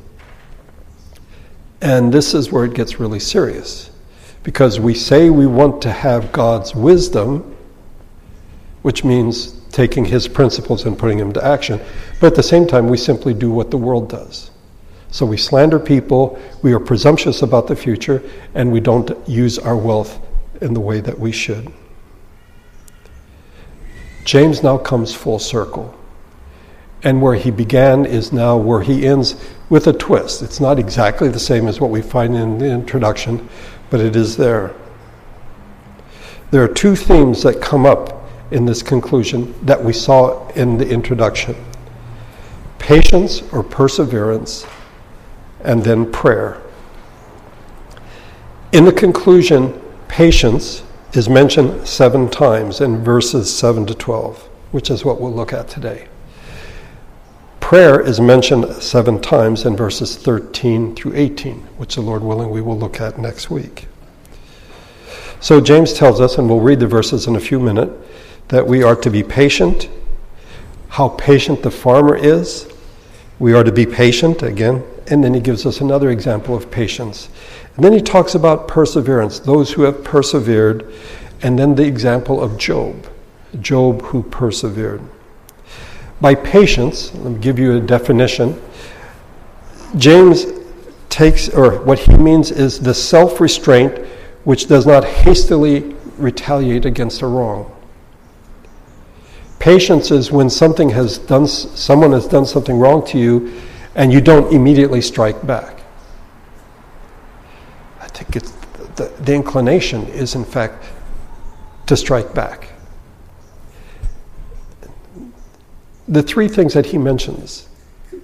And 1.83 2.13
this 2.13 2.33
is 2.33 2.51
where 2.51 2.65
it 2.65 2.75
gets 2.75 2.99
really 2.99 3.21
serious. 3.21 3.91
Because 4.43 4.81
we 4.81 4.95
say 4.95 5.29
we 5.29 5.47
want 5.47 5.83
to 5.83 5.93
have 5.93 6.33
God's 6.33 6.75
wisdom, 6.75 7.57
which 8.83 9.05
means 9.05 9.53
taking 9.73 10.07
his 10.07 10.27
principles 10.27 10.87
and 10.87 10.99
putting 10.99 11.19
them 11.19 11.33
to 11.35 11.45
action, 11.45 11.81
but 12.19 12.29
at 12.29 12.35
the 12.35 12.43
same 12.43 12.67
time, 12.67 12.89
we 12.89 12.97
simply 12.97 13.35
do 13.35 13.51
what 13.51 13.71
the 13.71 13.77
world 13.77 14.09
does. 14.09 14.51
So 15.11 15.27
we 15.27 15.37
slander 15.37 15.79
people, 15.79 16.41
we 16.63 16.73
are 16.73 16.81
presumptuous 16.81 17.43
about 17.43 17.67
the 17.67 17.77
future, 17.77 18.23
and 18.55 18.73
we 18.73 18.81
don't 18.81 19.11
use 19.29 19.59
our 19.59 19.77
wealth 19.77 20.26
in 20.61 20.75
the 20.75 20.81
way 20.81 21.01
that 21.01 21.19
we 21.19 21.33
should. 21.33 21.73
James 24.25 24.63
now 24.63 24.77
comes 24.77 25.15
full 25.15 25.39
circle. 25.39 25.95
And 27.03 27.23
where 27.23 27.35
he 27.35 27.51
began 27.51 28.05
is 28.05 28.33
now 28.33 28.57
where 28.57 28.83
he 28.83 29.07
ends 29.07 29.37
with 29.69 29.87
a 29.87 29.93
twist. 29.93 30.43
It's 30.43 30.61
not 30.61 30.79
exactly 30.79 31.29
the 31.29 31.39
same 31.39 31.69
as 31.69 31.81
what 31.81 31.91
we 31.91 32.03
find 32.03 32.35
in 32.35 32.59
the 32.59 32.67
introduction, 32.67 33.49
but 33.91 34.01
it 34.01 34.17
is 34.17 34.37
there. 34.37 34.75
There 36.51 36.63
are 36.63 36.69
two 36.69 36.97
themes 36.97 37.43
that 37.43 37.61
come 37.61 37.87
up 37.87 38.29
in 38.51 38.65
this 38.65 38.83
conclusion 38.83 39.55
that 39.67 39.83
we 39.83 39.93
saw 39.93 40.49
in 40.51 40.79
the 40.79 40.89
introduction 40.89 41.55
patience 42.87 43.43
or 43.53 43.65
perseverance, 43.65 44.65
and 45.65 45.83
then 45.83 46.11
prayer. 46.13 46.63
In 48.71 48.85
the 48.85 48.93
conclusion, 48.93 49.83
Patience 50.17 50.83
is 51.13 51.29
mentioned 51.29 51.87
seven 51.87 52.31
times 52.31 52.81
in 52.81 53.05
verses 53.05 53.55
7 53.55 53.85
to 53.85 53.95
12, 53.95 54.49
which 54.71 54.89
is 54.89 55.05
what 55.05 55.21
we'll 55.21 55.31
look 55.31 55.53
at 55.53 55.69
today. 55.69 56.09
Prayer 57.61 58.01
is 58.01 58.19
mentioned 58.19 58.83
seven 58.83 59.21
times 59.21 59.67
in 59.67 59.77
verses 59.77 60.17
13 60.17 60.97
through 60.97 61.13
18, 61.15 61.57
which 61.77 61.97
the 61.97 62.01
Lord 62.01 62.23
willing 62.23 62.49
we 62.49 62.63
will 62.63 62.79
look 62.79 62.99
at 62.99 63.19
next 63.19 63.51
week. 63.51 63.89
So 65.41 65.61
James 65.61 65.93
tells 65.93 66.19
us, 66.19 66.39
and 66.39 66.49
we'll 66.49 66.61
read 66.61 66.81
the 66.81 66.87
verses 66.87 67.27
in 67.27 67.37
a 67.37 67.41
few 67.41 67.61
minutes, 67.61 67.93
that 68.49 68.67
we 68.67 68.83
are 68.83 68.97
to 68.97 69.11
be 69.11 69.23
patient, 69.23 69.91
how 70.89 71.11
patient 71.11 71.63
the 71.63 71.71
farmer 71.71 72.17
is. 72.17 72.73
We 73.39 73.53
are 73.53 73.65
to 73.65 73.71
be 73.71 73.85
patient, 73.85 74.43
again, 74.43 74.83
and 75.09 75.23
then 75.23 75.35
he 75.35 75.41
gives 75.41 75.67
us 75.67 75.83
another 75.83 76.09
example 76.09 76.57
of 76.57 76.71
patience. 76.71 77.29
And 77.77 77.85
then 77.85 77.93
he 77.93 78.01
talks 78.01 78.35
about 78.35 78.69
perseverance, 78.69 79.39
those 79.39 79.71
who 79.73 79.83
have 79.83 80.03
persevered, 80.03 80.93
and 81.43 81.59
then 81.59 81.75
the 81.75 81.85
example 81.85 82.43
of 82.43 82.57
Job, 82.57 83.07
Job 83.61 84.01
who 84.03 84.23
persevered. 84.23 85.03
By 86.21 86.35
patience, 86.35 87.15
let 87.17 87.33
me 87.33 87.39
give 87.39 87.59
you 87.59 87.77
a 87.77 87.81
definition. 87.81 88.61
James 89.99 90.47
takes, 91.11 91.51
or 91.51 91.83
what 91.83 91.99
he 91.99 92.17
means 92.17 92.51
is 92.51 92.81
the 92.81 92.95
self 92.95 93.41
restraint 93.41 94.07
which 94.45 94.69
does 94.69 94.87
not 94.87 95.05
hastily 95.05 95.95
retaliate 96.17 96.87
against 96.87 97.21
a 97.21 97.27
wrong. 97.27 97.71
Patience 99.59 100.11
is 100.11 100.33
when 100.33 100.49
something 100.49 100.89
has 100.91 101.19
done, 101.19 101.47
someone 101.47 102.13
has 102.13 102.27
done 102.27 102.47
something 102.47 102.79
wrong 102.79 103.05
to 103.09 103.19
you, 103.19 103.61
and 103.95 104.13
you 104.13 104.23
don't 104.23 104.51
immediately 104.55 105.03
strike 105.03 105.47
back 105.47 105.76
think 108.17 108.37
it's 108.37 108.51
the, 108.97 109.13
the 109.21 109.35
inclination 109.35 110.07
is, 110.09 110.35
in 110.35 110.45
fact, 110.45 110.85
to 111.87 111.97
strike 111.97 112.35
back. 112.35 112.69
The 116.09 116.23
three 116.23 116.49
things 116.49 116.75
that 116.75 116.87
he 116.87 116.99
mentions 116.99 117.69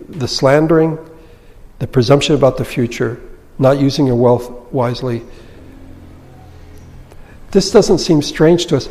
the 0.08 0.28
slandering, 0.28 0.98
the 1.78 1.86
presumption 1.86 2.34
about 2.34 2.58
the 2.58 2.64
future, 2.64 3.20
not 3.58 3.78
using 3.78 4.06
your 4.06 4.16
wealth 4.16 4.50
wisely. 4.72 5.22
This 7.50 7.70
doesn't 7.70 7.98
seem 7.98 8.20
strange 8.20 8.66
to 8.66 8.76
us, 8.76 8.88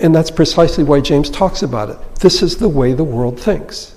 and 0.00 0.14
that's 0.14 0.30
precisely 0.30 0.82
why 0.82 1.00
James 1.00 1.28
talks 1.28 1.62
about 1.62 1.90
it. 1.90 2.14
This 2.16 2.42
is 2.42 2.56
the 2.56 2.68
way 2.68 2.94
the 2.94 3.04
world 3.04 3.38
thinks. 3.38 3.94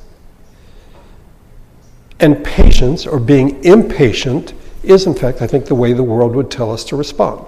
And 2.20 2.44
patience, 2.44 3.06
or 3.06 3.20
being 3.20 3.64
impatient, 3.64 4.54
is, 4.88 5.06
in 5.06 5.16
fact, 5.16 5.42
I 5.42 5.48
think, 5.48 5.66
the 5.66 5.76
way 5.76 5.94
the 5.94 6.04
world 6.04 6.36
would 6.36 6.52
tell 6.52 6.72
us 6.72 6.84
to 6.86 6.96
respond. 6.96 7.46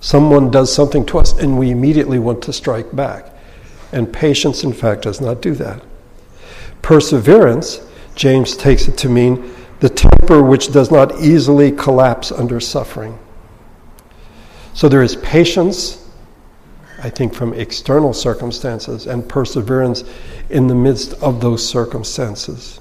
Someone 0.00 0.50
does 0.50 0.72
something 0.72 1.04
to 1.06 1.18
us, 1.18 1.32
and 1.32 1.58
we 1.58 1.70
immediately 1.70 2.18
want 2.18 2.42
to 2.42 2.52
strike 2.52 2.94
back. 2.94 3.26
And 3.92 4.12
patience, 4.12 4.64
in 4.64 4.72
fact, 4.72 5.02
does 5.02 5.20
not 5.20 5.42
do 5.42 5.54
that. 5.54 5.82
Perseverance, 6.82 7.80
James 8.14 8.56
takes 8.56 8.88
it 8.88 8.96
to 8.98 9.08
mean 9.08 9.54
the 9.80 9.88
temper 9.88 10.42
which 10.42 10.72
does 10.72 10.90
not 10.90 11.20
easily 11.20 11.72
collapse 11.72 12.30
under 12.32 12.60
suffering. 12.60 13.18
So 14.74 14.88
there 14.88 15.02
is 15.02 15.16
patience, 15.16 16.08
I 17.02 17.10
think, 17.10 17.34
from 17.34 17.54
external 17.54 18.12
circumstances, 18.12 19.06
and 19.06 19.28
perseverance 19.28 20.04
in 20.50 20.66
the 20.66 20.74
midst 20.74 21.14
of 21.14 21.40
those 21.40 21.66
circumstances. 21.66 22.80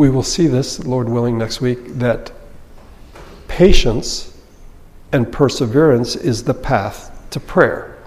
We 0.00 0.08
will 0.08 0.22
see 0.22 0.46
this, 0.46 0.82
Lord 0.86 1.10
willing, 1.10 1.36
next 1.36 1.60
week 1.60 1.98
that 1.98 2.32
patience 3.48 4.34
and 5.12 5.30
perseverance 5.30 6.16
is 6.16 6.44
the 6.44 6.54
path 6.54 7.26
to 7.28 7.38
prayer. 7.38 7.98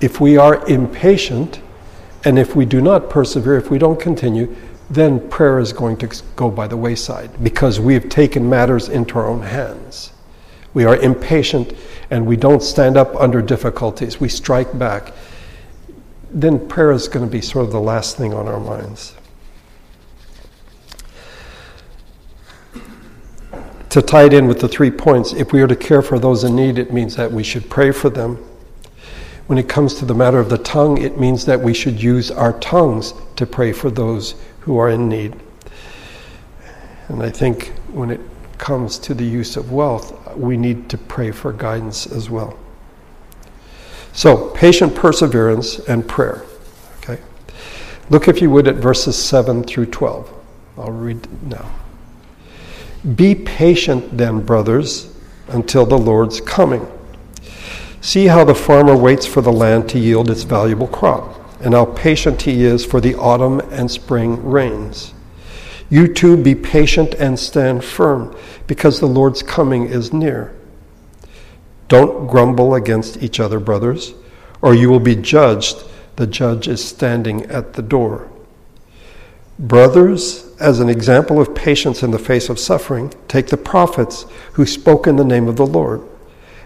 If 0.00 0.20
we 0.20 0.36
are 0.36 0.64
impatient 0.68 1.60
and 2.24 2.38
if 2.38 2.54
we 2.54 2.64
do 2.64 2.80
not 2.80 3.10
persevere, 3.10 3.56
if 3.56 3.72
we 3.72 3.78
don't 3.78 3.98
continue, 3.98 4.54
then 4.88 5.28
prayer 5.30 5.58
is 5.58 5.72
going 5.72 5.96
to 5.96 6.22
go 6.36 6.48
by 6.48 6.68
the 6.68 6.76
wayside 6.76 7.42
because 7.42 7.80
we 7.80 7.94
have 7.94 8.08
taken 8.08 8.48
matters 8.48 8.88
into 8.88 9.18
our 9.18 9.26
own 9.26 9.42
hands. 9.42 10.12
we 10.72 10.84
are 10.84 10.96
impatient, 10.98 11.72
and 12.08 12.24
we 12.24 12.36
don't 12.36 12.62
stand 12.62 12.96
up 12.96 13.16
under 13.16 13.42
difficulties, 13.42 14.20
we 14.20 14.28
strike 14.28 14.78
back, 14.78 15.12
then 16.30 16.68
prayer 16.68 16.92
is 16.92 17.08
going 17.08 17.26
to 17.26 17.32
be 17.32 17.40
sort 17.40 17.64
of 17.64 17.72
the 17.72 17.80
last 17.80 18.16
thing 18.16 18.32
on 18.32 18.46
our 18.46 18.60
minds. 18.60 19.16
To 23.90 24.00
tie 24.00 24.24
it 24.24 24.32
in 24.32 24.46
with 24.46 24.60
the 24.60 24.68
three 24.68 24.90
points, 24.90 25.32
if 25.32 25.52
we 25.52 25.60
are 25.62 25.66
to 25.66 25.74
care 25.74 26.00
for 26.00 26.18
those 26.18 26.44
in 26.44 26.54
need, 26.54 26.78
it 26.78 26.92
means 26.92 27.16
that 27.16 27.30
we 27.30 27.42
should 27.42 27.68
pray 27.68 27.90
for 27.90 28.08
them. 28.08 28.36
When 29.48 29.58
it 29.58 29.68
comes 29.68 29.94
to 29.94 30.04
the 30.04 30.14
matter 30.14 30.38
of 30.38 30.48
the 30.48 30.58
tongue, 30.58 30.98
it 30.98 31.18
means 31.18 31.44
that 31.46 31.60
we 31.60 31.74
should 31.74 32.00
use 32.00 32.30
our 32.30 32.52
tongues 32.60 33.14
to 33.34 33.46
pray 33.46 33.72
for 33.72 33.90
those 33.90 34.36
who 34.60 34.78
are 34.78 34.90
in 34.90 35.08
need. 35.08 35.34
And 37.08 37.20
I 37.20 37.30
think 37.30 37.72
when 37.92 38.10
it 38.10 38.20
comes 38.58 38.96
to 39.00 39.12
the 39.14 39.24
use 39.24 39.56
of 39.56 39.72
wealth, 39.72 40.36
we 40.36 40.56
need 40.56 40.88
to 40.90 40.96
pray 40.96 41.32
for 41.32 41.52
guidance 41.52 42.06
as 42.06 42.30
well. 42.30 42.56
So, 44.12 44.50
patient 44.50 44.94
perseverance 44.94 45.80
and 45.80 46.06
prayer. 46.06 46.44
Okay? 46.98 47.20
Look, 48.08 48.28
if 48.28 48.40
you 48.40 48.50
would, 48.50 48.68
at 48.68 48.76
verses 48.76 49.20
7 49.20 49.64
through 49.64 49.86
12. 49.86 50.32
I'll 50.78 50.92
read 50.92 51.26
now. 51.42 51.79
Be 53.16 53.34
patient 53.34 54.18
then, 54.18 54.40
brothers, 54.40 55.10
until 55.48 55.86
the 55.86 55.98
Lord's 55.98 56.40
coming. 56.40 56.86
See 58.02 58.26
how 58.26 58.44
the 58.44 58.54
farmer 58.54 58.96
waits 58.96 59.26
for 59.26 59.40
the 59.40 59.52
land 59.52 59.88
to 59.90 59.98
yield 59.98 60.30
its 60.30 60.42
valuable 60.42 60.86
crop, 60.86 61.60
and 61.62 61.72
how 61.72 61.86
patient 61.86 62.42
he 62.42 62.62
is 62.62 62.84
for 62.84 63.00
the 63.00 63.14
autumn 63.14 63.60
and 63.70 63.90
spring 63.90 64.44
rains. 64.44 65.14
You 65.88 66.12
too 66.12 66.36
be 66.36 66.54
patient 66.54 67.14
and 67.14 67.38
stand 67.38 67.84
firm, 67.84 68.36
because 68.66 69.00
the 69.00 69.06
Lord's 69.06 69.42
coming 69.42 69.86
is 69.86 70.12
near. 70.12 70.54
Don't 71.88 72.28
grumble 72.28 72.74
against 72.74 73.22
each 73.22 73.40
other, 73.40 73.58
brothers, 73.58 74.14
or 74.62 74.74
you 74.74 74.90
will 74.90 75.00
be 75.00 75.16
judged. 75.16 75.84
The 76.16 76.26
judge 76.26 76.68
is 76.68 76.84
standing 76.84 77.46
at 77.46 77.72
the 77.72 77.82
door. 77.82 78.30
Brothers, 79.60 80.50
as 80.58 80.80
an 80.80 80.88
example 80.88 81.38
of 81.38 81.54
patience 81.54 82.02
in 82.02 82.10
the 82.10 82.18
face 82.18 82.48
of 82.48 82.58
suffering, 82.58 83.12
take 83.28 83.48
the 83.48 83.58
prophets 83.58 84.24
who 84.54 84.64
spoke 84.64 85.06
in 85.06 85.16
the 85.16 85.24
name 85.24 85.48
of 85.48 85.56
the 85.56 85.66
Lord. 85.66 86.00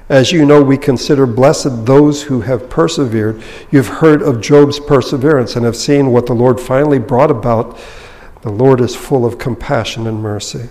As 0.08 0.30
you 0.30 0.46
know, 0.46 0.62
we 0.62 0.78
consider 0.78 1.26
blessed 1.26 1.86
those 1.86 2.22
who 2.22 2.42
have 2.42 2.70
persevered. 2.70 3.42
You've 3.70 3.88
heard 3.88 4.22
of 4.22 4.40
Job's 4.40 4.78
perseverance 4.78 5.56
and 5.56 5.64
have 5.64 5.74
seen 5.74 6.12
what 6.12 6.26
the 6.26 6.34
Lord 6.34 6.60
finally 6.60 7.00
brought 7.00 7.32
about 7.32 7.76
the 8.42 8.50
Lord 8.50 8.82
is 8.82 8.94
full 8.94 9.24
of 9.24 9.38
compassion 9.38 10.06
and 10.06 10.22
mercy. 10.22 10.68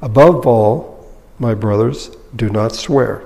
Above 0.00 0.46
all, 0.46 1.12
my 1.40 1.54
brothers, 1.54 2.16
do 2.36 2.48
not 2.48 2.72
swear, 2.72 3.24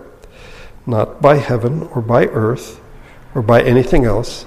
not 0.86 1.20
by 1.20 1.36
heaven 1.36 1.82
or 1.94 2.00
by 2.00 2.24
earth 2.28 2.80
or 3.34 3.42
by 3.42 3.62
anything 3.62 4.06
else. 4.06 4.46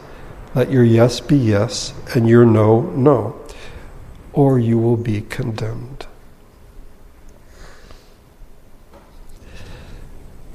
Let 0.58 0.72
your 0.72 0.84
yes 0.84 1.20
be 1.20 1.38
yes 1.38 1.94
and 2.16 2.28
your 2.28 2.44
no, 2.44 2.82
no, 2.82 3.40
or 4.34 4.58
you 4.58 4.80
will 4.80 4.98
be 4.98 5.22
condemned. 5.22 6.08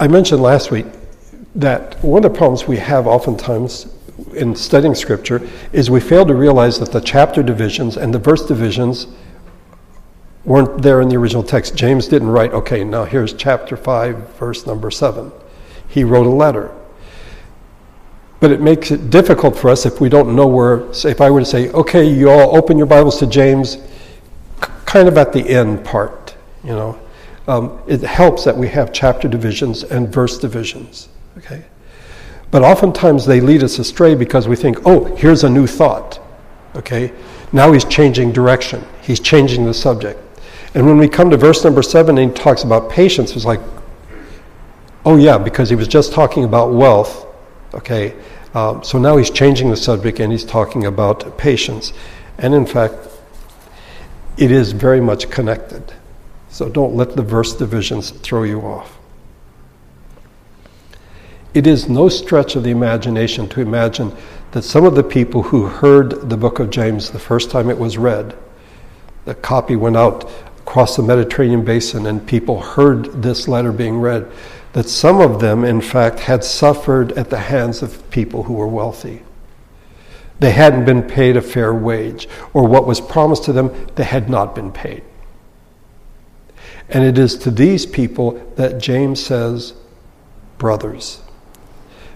I 0.00 0.08
mentioned 0.08 0.42
last 0.42 0.72
week 0.72 0.86
that 1.54 2.02
one 2.02 2.24
of 2.24 2.32
the 2.32 2.36
problems 2.36 2.66
we 2.66 2.78
have 2.78 3.06
oftentimes 3.06 3.94
in 4.34 4.56
studying 4.56 4.96
Scripture 4.96 5.40
is 5.72 5.88
we 5.88 6.00
fail 6.00 6.26
to 6.26 6.34
realize 6.34 6.80
that 6.80 6.90
the 6.90 7.00
chapter 7.00 7.40
divisions 7.40 7.96
and 7.96 8.12
the 8.12 8.18
verse 8.18 8.44
divisions 8.44 9.06
weren't 10.44 10.82
there 10.82 11.00
in 11.00 11.10
the 11.10 11.16
original 11.16 11.44
text. 11.44 11.76
James 11.76 12.08
didn't 12.08 12.30
write, 12.30 12.52
okay, 12.52 12.82
now 12.82 13.04
here's 13.04 13.34
chapter 13.34 13.76
5, 13.76 14.36
verse 14.36 14.66
number 14.66 14.90
7. 14.90 15.30
He 15.86 16.02
wrote 16.02 16.26
a 16.26 16.30
letter. 16.30 16.74
But 18.42 18.50
it 18.50 18.60
makes 18.60 18.90
it 18.90 19.08
difficult 19.08 19.56
for 19.56 19.70
us 19.70 19.86
if 19.86 20.00
we 20.00 20.08
don't 20.08 20.34
know 20.34 20.48
where, 20.48 20.90
if 20.90 21.20
I 21.20 21.30
were 21.30 21.38
to 21.38 21.46
say, 21.46 21.70
okay, 21.70 22.04
you 22.04 22.28
all 22.28 22.56
open 22.56 22.76
your 22.76 22.88
Bibles 22.88 23.20
to 23.20 23.26
James, 23.28 23.78
kind 24.84 25.06
of 25.06 25.16
at 25.16 25.32
the 25.32 25.48
end 25.48 25.84
part, 25.84 26.34
you 26.64 26.70
know. 26.70 26.98
Um, 27.46 27.80
it 27.86 28.00
helps 28.00 28.42
that 28.42 28.56
we 28.56 28.66
have 28.66 28.92
chapter 28.92 29.28
divisions 29.28 29.84
and 29.84 30.12
verse 30.12 30.38
divisions, 30.38 31.08
okay? 31.38 31.64
But 32.50 32.62
oftentimes 32.62 33.26
they 33.26 33.40
lead 33.40 33.62
us 33.62 33.78
astray 33.78 34.16
because 34.16 34.48
we 34.48 34.56
think, 34.56 34.78
oh, 34.86 35.04
here's 35.14 35.44
a 35.44 35.48
new 35.48 35.68
thought. 35.68 36.20
Okay? 36.74 37.12
Now 37.52 37.70
he's 37.70 37.84
changing 37.84 38.32
direction, 38.32 38.84
he's 39.02 39.20
changing 39.20 39.66
the 39.66 39.74
subject. 39.74 40.18
And 40.74 40.84
when 40.84 40.98
we 40.98 41.08
come 41.08 41.30
to 41.30 41.36
verse 41.36 41.62
number 41.62 41.80
seven 41.80 42.18
and 42.18 42.32
he 42.32 42.36
talks 42.36 42.64
about 42.64 42.90
patience, 42.90 43.36
it's 43.36 43.44
like, 43.44 43.60
oh, 45.04 45.16
yeah, 45.16 45.38
because 45.38 45.70
he 45.70 45.76
was 45.76 45.86
just 45.86 46.12
talking 46.12 46.42
about 46.42 46.72
wealth. 46.72 47.28
Okay? 47.74 48.16
Um, 48.54 48.84
so 48.84 48.98
now 48.98 49.16
he's 49.16 49.30
changing 49.30 49.70
the 49.70 49.76
subject 49.76 50.20
and 50.20 50.30
he's 50.30 50.44
talking 50.44 50.84
about 50.84 51.38
patience. 51.38 51.92
And 52.38 52.54
in 52.54 52.66
fact, 52.66 52.94
it 54.36 54.50
is 54.50 54.72
very 54.72 55.00
much 55.00 55.30
connected. 55.30 55.92
So 56.48 56.68
don't 56.68 56.94
let 56.94 57.16
the 57.16 57.22
verse 57.22 57.54
divisions 57.54 58.10
throw 58.10 58.42
you 58.42 58.60
off. 58.60 58.98
It 61.54 61.66
is 61.66 61.88
no 61.88 62.08
stretch 62.08 62.56
of 62.56 62.64
the 62.64 62.70
imagination 62.70 63.48
to 63.50 63.60
imagine 63.60 64.14
that 64.52 64.62
some 64.62 64.84
of 64.84 64.94
the 64.94 65.02
people 65.02 65.42
who 65.42 65.66
heard 65.66 66.28
the 66.30 66.36
book 66.36 66.58
of 66.58 66.70
James 66.70 67.10
the 67.10 67.18
first 67.18 67.50
time 67.50 67.70
it 67.70 67.78
was 67.78 67.98
read, 67.98 68.34
the 69.24 69.34
copy 69.34 69.76
went 69.76 69.96
out 69.96 70.30
across 70.58 70.96
the 70.96 71.02
Mediterranean 71.02 71.64
basin 71.64 72.06
and 72.06 72.26
people 72.26 72.60
heard 72.60 73.22
this 73.22 73.48
letter 73.48 73.72
being 73.72 73.98
read, 73.98 74.30
that 74.72 74.88
some 74.88 75.20
of 75.20 75.40
them, 75.40 75.64
in 75.64 75.80
fact, 75.80 76.20
had 76.20 76.44
suffered 76.44 77.12
at 77.12 77.30
the 77.30 77.38
hands 77.38 77.82
of 77.82 78.10
people 78.10 78.44
who 78.44 78.54
were 78.54 78.68
wealthy. 78.68 79.22
They 80.40 80.50
hadn't 80.50 80.84
been 80.84 81.02
paid 81.02 81.36
a 81.36 81.42
fair 81.42 81.72
wage, 81.74 82.28
or 82.52 82.66
what 82.66 82.86
was 82.86 83.00
promised 83.00 83.44
to 83.44 83.52
them, 83.52 83.86
they 83.94 84.04
had 84.04 84.28
not 84.28 84.54
been 84.54 84.72
paid. 84.72 85.02
And 86.88 87.04
it 87.04 87.16
is 87.18 87.36
to 87.38 87.50
these 87.50 87.86
people 87.86 88.32
that 88.56 88.78
James 88.78 89.24
says, 89.24 89.74
brothers. 90.58 91.20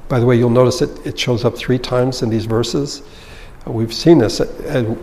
By 0.08 0.20
the 0.20 0.26
way, 0.26 0.36
you'll 0.36 0.50
notice 0.50 0.82
it, 0.82 1.06
it 1.06 1.18
shows 1.18 1.44
up 1.44 1.56
three 1.56 1.78
times 1.78 2.22
in 2.22 2.30
these 2.30 2.46
verses. 2.46 3.02
Uh, 3.66 3.72
we've 3.72 3.94
seen 3.94 4.18
this 4.18 4.40
at, 4.40 4.48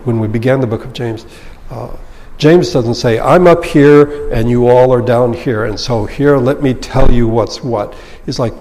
when 0.06 0.20
we 0.20 0.28
began 0.28 0.62
the 0.62 0.68
book 0.68 0.86
of 0.86 0.94
James. 0.94 1.26
Uh, 1.70 1.96
James 2.38 2.74
doesn't 2.74 2.96
say, 2.96 3.20
I'm 3.20 3.48
up 3.48 3.64
here 3.64 4.32
and 4.34 4.50
you 4.50 4.68
all 4.68 4.92
are 4.92 5.02
down 5.02 5.34
here, 5.34 5.66
and 5.66 5.80
so 5.80 6.06
here, 6.06 6.38
let 6.38 6.62
me 6.62 6.74
tell 6.74 7.12
you 7.12 7.28
what's 7.28 7.64
what. 7.64 7.96
He's 8.26 8.40
like, 8.40 8.54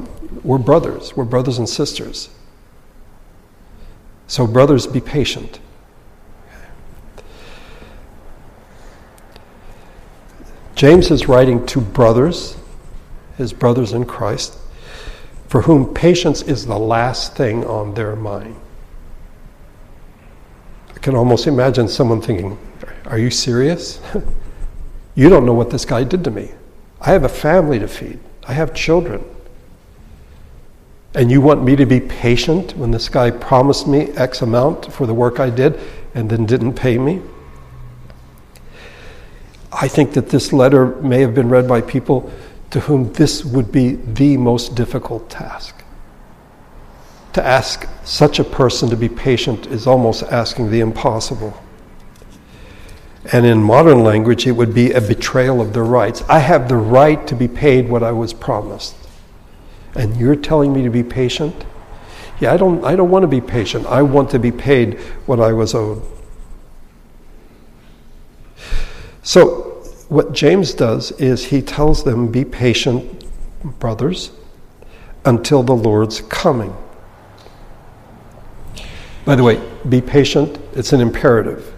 we're 0.45 0.59
brothers, 0.59 1.17
we're 1.17 1.25
brothers 1.25 1.59
and 1.59 1.69
sisters. 1.69 2.29
So, 4.27 4.47
brothers, 4.47 4.87
be 4.87 5.01
patient. 5.01 5.61
James 10.75 11.11
is 11.11 11.29
writing 11.29 11.65
to 11.67 11.81
brothers, 11.81 12.57
his 13.37 13.53
brothers 13.53 13.93
in 13.93 14.05
Christ, 14.05 14.59
for 15.49 15.63
whom 15.63 15.93
patience 15.93 16.43
is 16.43 16.67
the 16.67 16.79
last 16.79 17.37
thing 17.37 17.65
on 17.67 17.95
their 17.95 18.17
mind. 18.17 18.57
I 20.95 20.99
can 20.99 21.15
almost 21.15 21.47
imagine 21.47 21.87
someone 21.87 22.21
thinking, 22.21 22.59
Are 23.07 23.19
you 23.19 23.31
serious? 23.31 24.01
you 25.15 25.29
don't 25.29 25.45
know 25.45 25.55
what 25.55 25.71
this 25.71 25.85
guy 25.85 26.05
did 26.05 26.25
to 26.25 26.31
me. 26.31 26.51
I 27.01 27.11
have 27.11 27.25
a 27.25 27.29
family 27.29 27.79
to 27.79 27.89
feed, 27.89 28.21
I 28.47 28.53
have 28.53 28.75
children. 28.75 29.25
And 31.15 31.31
you 31.31 31.41
want 31.41 31.63
me 31.63 31.77
to 31.77 31.85
be 31.85 32.01
patient 32.01 32.75
when 32.77 32.91
this 32.91 33.09
guy 33.09 33.31
promised 33.31 33.87
me 33.87 34.11
X 34.13 34.41
amount 34.41 34.91
for 34.91 35.07
the 35.07 35.13
work 35.13 35.41
I 35.41 35.51
did 35.51 35.79
and 36.15 36.31
then 36.31 36.47
didn't 36.47 36.75
pay 36.75 36.97
me? 36.97 37.21
I 39.71 39.89
think 39.89 40.13
that 40.15 40.29
this 40.29 40.53
letter 40.53 40.97
may 41.03 41.21
have 41.21 41.35
been 41.35 41.49
read 41.49 41.67
by 41.67 41.81
people 41.81 42.31
to 42.71 42.81
whom 42.81 43.13
this 43.13 43.45
would 43.45 43.71
be 43.71 43.97
the 43.97 44.37
most 44.37 44.75
difficult 44.75 45.29
task. 45.29 45.83
To 47.35 47.45
ask 47.45 47.89
such 48.05 48.39
a 48.39 48.45
person 48.45 48.89
to 48.91 48.97
be 48.97 49.09
patient 49.09 49.67
is 49.67 49.87
almost 49.87 50.23
asking 50.25 50.71
the 50.71 50.81
impossible. 50.81 51.55
And 53.31 53.47
in 53.47 53.63
modern 53.63 54.03
language, 54.03 54.47
it 54.47 54.53
would 54.53 54.75
be 54.75 54.91
a 54.93 55.01
betrayal 55.01 55.61
of 55.61 55.73
their 55.73 55.85
rights. 55.85 56.25
I 56.29 56.41
have 56.41 56.69
the 56.69 56.77
right 56.77 57.25
to 57.29 57.37
be 57.37 57.47
paid 57.47 57.89
what 57.89 58.03
I 58.03 58.11
was 58.11 58.33
promised. 58.33 58.97
And 59.95 60.17
you're 60.17 60.37
telling 60.37 60.73
me 60.73 60.83
to 60.83 60.91
be 60.91 61.05
patient? 61.05 61.65
Yeah, 62.41 62.53
I 62.53 62.57
don't, 62.57 62.85
I 62.85 62.97
don't 62.97 63.11
want 63.11 63.23
to 63.23 63.29
be 63.29 63.41
patient. 63.41 63.87
I 63.87 64.03
want 64.03 64.31
to 64.31 64.39
be 64.39 64.51
paid 64.51 64.99
what 65.27 65.39
I 65.39 65.53
was 65.53 65.75
owed. 65.75 66.03
So, 69.23 69.85
what 70.09 70.33
James 70.33 70.75
does 70.75 71.13
is 71.13 71.45
he 71.47 71.63
tells 71.63 72.03
them, 72.03 72.33
Be 72.33 72.45
patient, 72.45 73.25
brothers, 73.79 74.33
until 75.25 75.63
the 75.63 75.75
Lord's 75.77 76.21
coming. 76.23 76.77
By 79.25 79.37
the 79.37 79.45
way, 79.45 79.63
be 79.89 80.01
patient, 80.01 80.59
it's 80.73 80.93
an 80.93 81.01
imperative. 81.01 81.72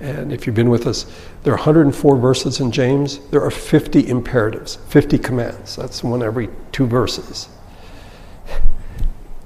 And 0.00 0.32
if 0.32 0.46
you've 0.46 0.54
been 0.54 0.70
with 0.70 0.86
us, 0.86 1.06
there 1.42 1.52
are 1.52 1.56
104 1.56 2.16
verses 2.18 2.60
in 2.60 2.70
James. 2.70 3.18
There 3.30 3.42
are 3.42 3.50
50 3.50 4.08
imperatives, 4.08 4.76
50 4.88 5.18
commands. 5.18 5.74
That's 5.76 6.04
one 6.04 6.22
every 6.22 6.48
two 6.70 6.86
verses. 6.86 7.48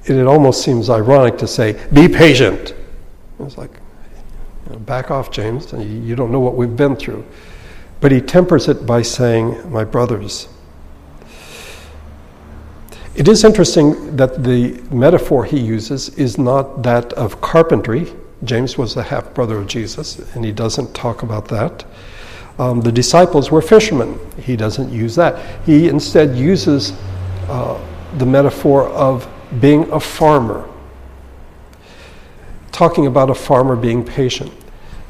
And 0.08 0.18
it 0.18 0.26
almost 0.26 0.62
seems 0.62 0.90
ironic 0.90 1.38
to 1.38 1.46
say, 1.46 1.80
be 1.92 2.08
patient. 2.08 2.74
It's 3.40 3.56
like, 3.56 3.70
you 4.66 4.72
know, 4.72 4.78
back 4.80 5.10
off, 5.10 5.30
James. 5.30 5.72
You 5.72 6.14
don't 6.16 6.32
know 6.32 6.40
what 6.40 6.54
we've 6.54 6.76
been 6.76 6.96
through. 6.96 7.24
But 8.00 8.12
he 8.12 8.20
tempers 8.20 8.68
it 8.68 8.84
by 8.84 9.02
saying, 9.02 9.70
my 9.70 9.84
brothers. 9.84 10.48
It 13.14 13.28
is 13.28 13.44
interesting 13.44 14.16
that 14.16 14.42
the 14.42 14.82
metaphor 14.90 15.44
he 15.44 15.60
uses 15.60 16.08
is 16.10 16.36
not 16.36 16.82
that 16.82 17.12
of 17.12 17.40
carpentry. 17.40 18.12
James 18.44 18.76
was 18.76 18.94
the 18.94 19.02
half 19.02 19.32
brother 19.34 19.58
of 19.58 19.66
Jesus, 19.66 20.18
and 20.34 20.44
he 20.44 20.52
doesn't 20.52 20.94
talk 20.94 21.22
about 21.22 21.48
that. 21.48 21.84
Um, 22.58 22.80
the 22.80 22.92
disciples 22.92 23.50
were 23.50 23.62
fishermen. 23.62 24.18
He 24.38 24.56
doesn't 24.56 24.92
use 24.92 25.14
that. 25.16 25.64
He 25.64 25.88
instead 25.88 26.36
uses 26.36 26.92
uh, 27.48 27.80
the 28.18 28.26
metaphor 28.26 28.88
of 28.88 29.28
being 29.60 29.90
a 29.90 30.00
farmer, 30.00 30.68
talking 32.72 33.06
about 33.06 33.30
a 33.30 33.34
farmer 33.34 33.76
being 33.76 34.04
patient. 34.04 34.52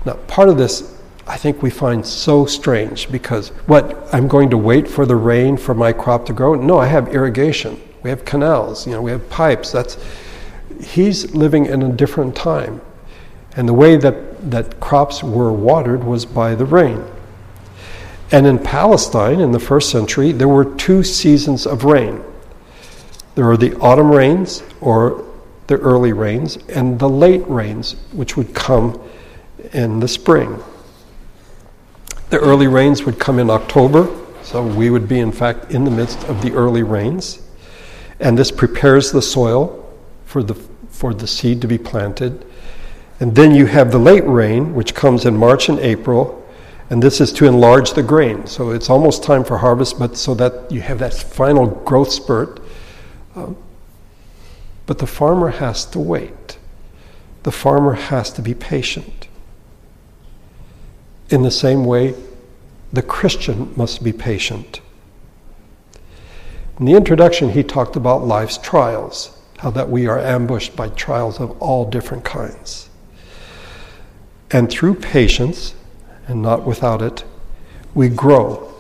Now, 0.05 0.15
part 0.15 0.49
of 0.49 0.57
this 0.57 0.93
I 1.27 1.37
think 1.37 1.63
we 1.63 1.71
find 1.71 2.05
so 2.05 2.47
strange 2.47 3.11
because 3.11 3.51
what 3.67 4.13
I'm 4.13 4.27
going 4.27 4.51
to 4.51 4.59
wait 4.59 4.89
for 4.89 5.07
the 5.07 5.17
rain 5.17 5.57
for 5.57 5.75
my 5.75 5.93
crop 5.93 6.27
to 6.27 6.33
grow? 6.33 6.55
No, 6.55 6.79
I 6.79 6.87
have 6.87 7.09
irrigation. 7.09 7.81
We 8.03 8.11
have 8.11 8.25
canals, 8.25 8.87
you 8.87 8.93
know, 8.93 9.03
we 9.03 9.13
have 9.13 9.29
pipes. 9.31 9.71
That's 9.71 9.97
he's 10.83 11.33
living 11.35 11.67
in 11.67 11.83
a 11.83 11.93
different 11.93 12.35
time. 12.35 12.81
And 13.57 13.69
the 13.69 13.75
way 13.75 13.97
that, 13.97 14.51
that 14.51 14.81
crops 14.81 15.23
were 15.23 15.53
watered 15.53 16.05
was 16.05 16.25
by 16.25 16.55
the 16.55 16.65
rain. 16.65 17.05
And 18.31 18.47
in 18.47 18.59
Palestine 18.59 19.41
in 19.41 19.53
the 19.53 19.61
first 19.61 19.91
century, 19.91 20.33
there 20.33 20.49
were 20.49 20.65
two 20.77 21.03
seasons 21.03 21.67
of 21.67 21.85
rain. 21.85 22.23
There 23.35 23.45
were 23.47 23.59
the 23.59 23.75
autumn 23.77 24.11
rains, 24.11 24.63
or 24.81 25.25
the 25.67 25.79
early 25.79 26.13
rains, 26.13 26.57
and 26.69 26.99
the 26.99 27.09
late 27.09 27.47
rains, 27.47 27.97
which 28.13 28.37
would 28.37 28.55
come 28.55 29.01
in 29.73 30.01
the 30.01 30.09
spring. 30.09 30.63
The 32.31 32.39
early 32.39 32.67
rains 32.67 33.05
would 33.05 33.19
come 33.19 33.39
in 33.39 33.51
October, 33.51 34.09
so 34.43 34.67
we 34.67 34.89
would 34.89 35.09
be, 35.09 35.21
in 35.21 35.33
fact, 35.33 35.71
in 35.71 35.85
the 35.85 35.91
midst 35.91 36.25
of 36.25 36.41
the 36.41 36.53
early 36.53 36.83
rains. 36.83 37.43
And 38.19 38.39
this 38.39 38.51
prepares 38.51 39.13
the 39.13 39.23
soil 39.23 39.79
for 40.25 40.43
the, 40.43 40.55
for 40.89 41.13
the 41.13 41.27
seed 41.27 41.61
to 41.61 41.69
be 41.69 41.77
planted. 41.79 42.47
And 43.23 43.35
then 43.35 43.55
you 43.55 43.67
have 43.67 43.91
the 43.91 43.99
late 43.99 44.27
rain, 44.27 44.75
which 44.75 44.95
comes 44.95 45.25
in 45.25 45.37
March 45.37 45.69
and 45.71 45.79
April, 45.79 46.47
and 46.91 47.03
this 47.03 47.21
is 47.21 47.33
to 47.35 47.47
enlarge 47.47 47.93
the 47.93 48.03
grain. 48.03 48.47
So 48.47 48.73
it's 48.73 48.91
almost 48.91 49.23
time 49.23 49.45
for 49.45 49.57
harvest, 49.57 49.99
but 49.99 50.19
so 50.19 50.35
that 50.35 50.71
you 50.71 50.83
have 50.83 50.99
that 50.99 51.15
final 51.15 51.67
growth 51.67 52.13
spurt 52.13 52.61
um, 53.35 53.57
but 54.87 54.99
the 54.99 55.07
farmer 55.07 55.49
has 55.49 55.85
to 55.87 55.99
wait. 55.99 56.59
The 57.45 57.53
farmer 57.53 57.95
has 57.95 58.31
to 58.33 58.43
be 58.43 58.55
patient. 58.55 59.29
In 61.31 61.43
the 61.43 61.51
same 61.51 61.85
way, 61.85 62.15
the 62.93 63.03
Christian 63.03 63.73
must 63.75 64.05
be 64.05 64.13
patient. 64.13 64.81
In 66.79 66.85
the 66.85 66.93
introduction, 66.95 67.51
he 67.51 67.63
talked 67.63 67.97
about 67.97 68.27
life's 68.27 68.59
trials, 68.59 69.39
how 69.59 69.71
that 69.71 69.89
we 69.89 70.07
are 70.07 70.19
ambushed 70.19 70.77
by 70.77 70.89
trials 70.89 71.41
of 71.41 71.53
all 71.63 71.89
different 71.89 72.25
kinds. 72.25 72.91
And 74.53 74.71
through 74.71 74.97
patience, 74.97 75.75
and 76.29 76.43
not 76.43 76.67
without 76.67 77.01
it, 77.01 77.25
we 77.95 78.09
grow, 78.09 78.73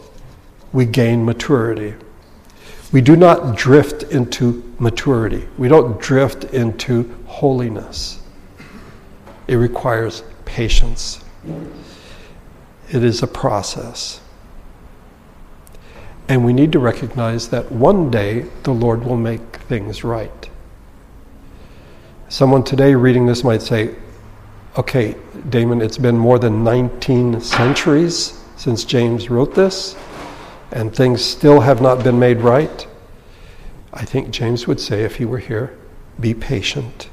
we 0.72 0.84
gain 0.84 1.24
maturity. 1.24 1.94
We 2.92 3.00
do 3.00 3.16
not 3.16 3.56
drift 3.56 4.02
into 4.04 4.74
maturity. 4.78 5.48
We 5.56 5.68
don't 5.68 5.98
drift 5.98 6.44
into 6.44 7.14
holiness. 7.26 8.20
It 9.48 9.56
requires 9.56 10.22
patience. 10.44 11.24
It 12.90 13.02
is 13.02 13.22
a 13.22 13.26
process. 13.26 14.20
And 16.28 16.44
we 16.44 16.52
need 16.52 16.72
to 16.72 16.78
recognize 16.78 17.48
that 17.48 17.72
one 17.72 18.10
day 18.10 18.46
the 18.62 18.72
Lord 18.72 19.04
will 19.04 19.16
make 19.16 19.56
things 19.56 20.04
right. 20.04 20.50
Someone 22.28 22.62
today 22.62 22.94
reading 22.94 23.26
this 23.26 23.42
might 23.42 23.62
say, 23.62 23.94
okay, 24.76 25.16
Damon, 25.48 25.80
it's 25.82 25.98
been 25.98 26.16
more 26.16 26.38
than 26.38 26.64
19 26.64 27.40
centuries 27.40 28.38
since 28.56 28.84
James 28.84 29.28
wrote 29.28 29.54
this 29.54 29.96
and 30.72 30.94
things 30.94 31.22
still 31.22 31.60
have 31.60 31.82
not 31.82 32.02
been 32.02 32.18
made 32.18 32.40
right, 32.40 32.86
I 33.92 34.04
think 34.04 34.30
James 34.30 34.66
would 34.66 34.80
say, 34.80 35.02
if 35.02 35.16
he 35.16 35.24
were 35.24 35.38
here, 35.38 35.76
be 36.18 36.32
patient. 36.32 37.10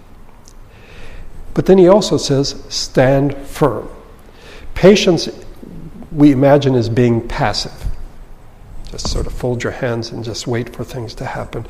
But 1.53 1.65
then 1.65 1.77
he 1.77 1.87
also 1.87 2.17
says, 2.17 2.63
stand 2.69 3.35
firm. 3.35 3.89
Patience, 4.75 5.27
we 6.11 6.31
imagine, 6.31 6.73
is 6.75 6.87
being 6.87 7.27
passive. 7.27 7.85
Just 8.89 9.09
sort 9.09 9.27
of 9.27 9.33
fold 9.33 9.61
your 9.61 9.73
hands 9.73 10.11
and 10.11 10.23
just 10.23 10.47
wait 10.47 10.73
for 10.73 10.85
things 10.85 11.13
to 11.15 11.25
happen. 11.25 11.67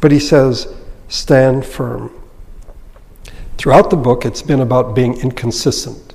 But 0.00 0.12
he 0.12 0.20
says, 0.20 0.72
stand 1.08 1.66
firm. 1.66 2.12
Throughout 3.58 3.90
the 3.90 3.96
book, 3.96 4.24
it's 4.24 4.42
been 4.42 4.60
about 4.60 4.94
being 4.94 5.14
inconsistent. 5.20 6.14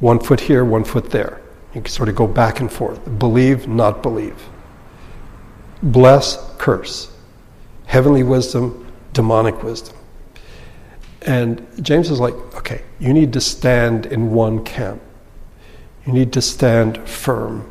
One 0.00 0.18
foot 0.18 0.40
here, 0.40 0.64
one 0.64 0.84
foot 0.84 1.10
there. 1.10 1.40
You 1.74 1.80
can 1.80 1.90
sort 1.90 2.08
of 2.08 2.14
go 2.14 2.26
back 2.26 2.60
and 2.60 2.70
forth. 2.70 3.18
Believe, 3.18 3.68
not 3.68 4.02
believe. 4.02 4.36
Bless, 5.82 6.38
curse. 6.58 7.10
Heavenly 7.86 8.22
wisdom, 8.22 8.86
demonic 9.12 9.62
wisdom. 9.62 9.96
And 11.22 11.66
James 11.82 12.10
is 12.10 12.20
like, 12.20 12.34
okay, 12.54 12.82
you 13.00 13.12
need 13.12 13.32
to 13.32 13.40
stand 13.40 14.06
in 14.06 14.30
one 14.30 14.64
camp. 14.64 15.02
You 16.06 16.12
need 16.12 16.32
to 16.32 16.42
stand 16.42 17.06
firm. 17.08 17.70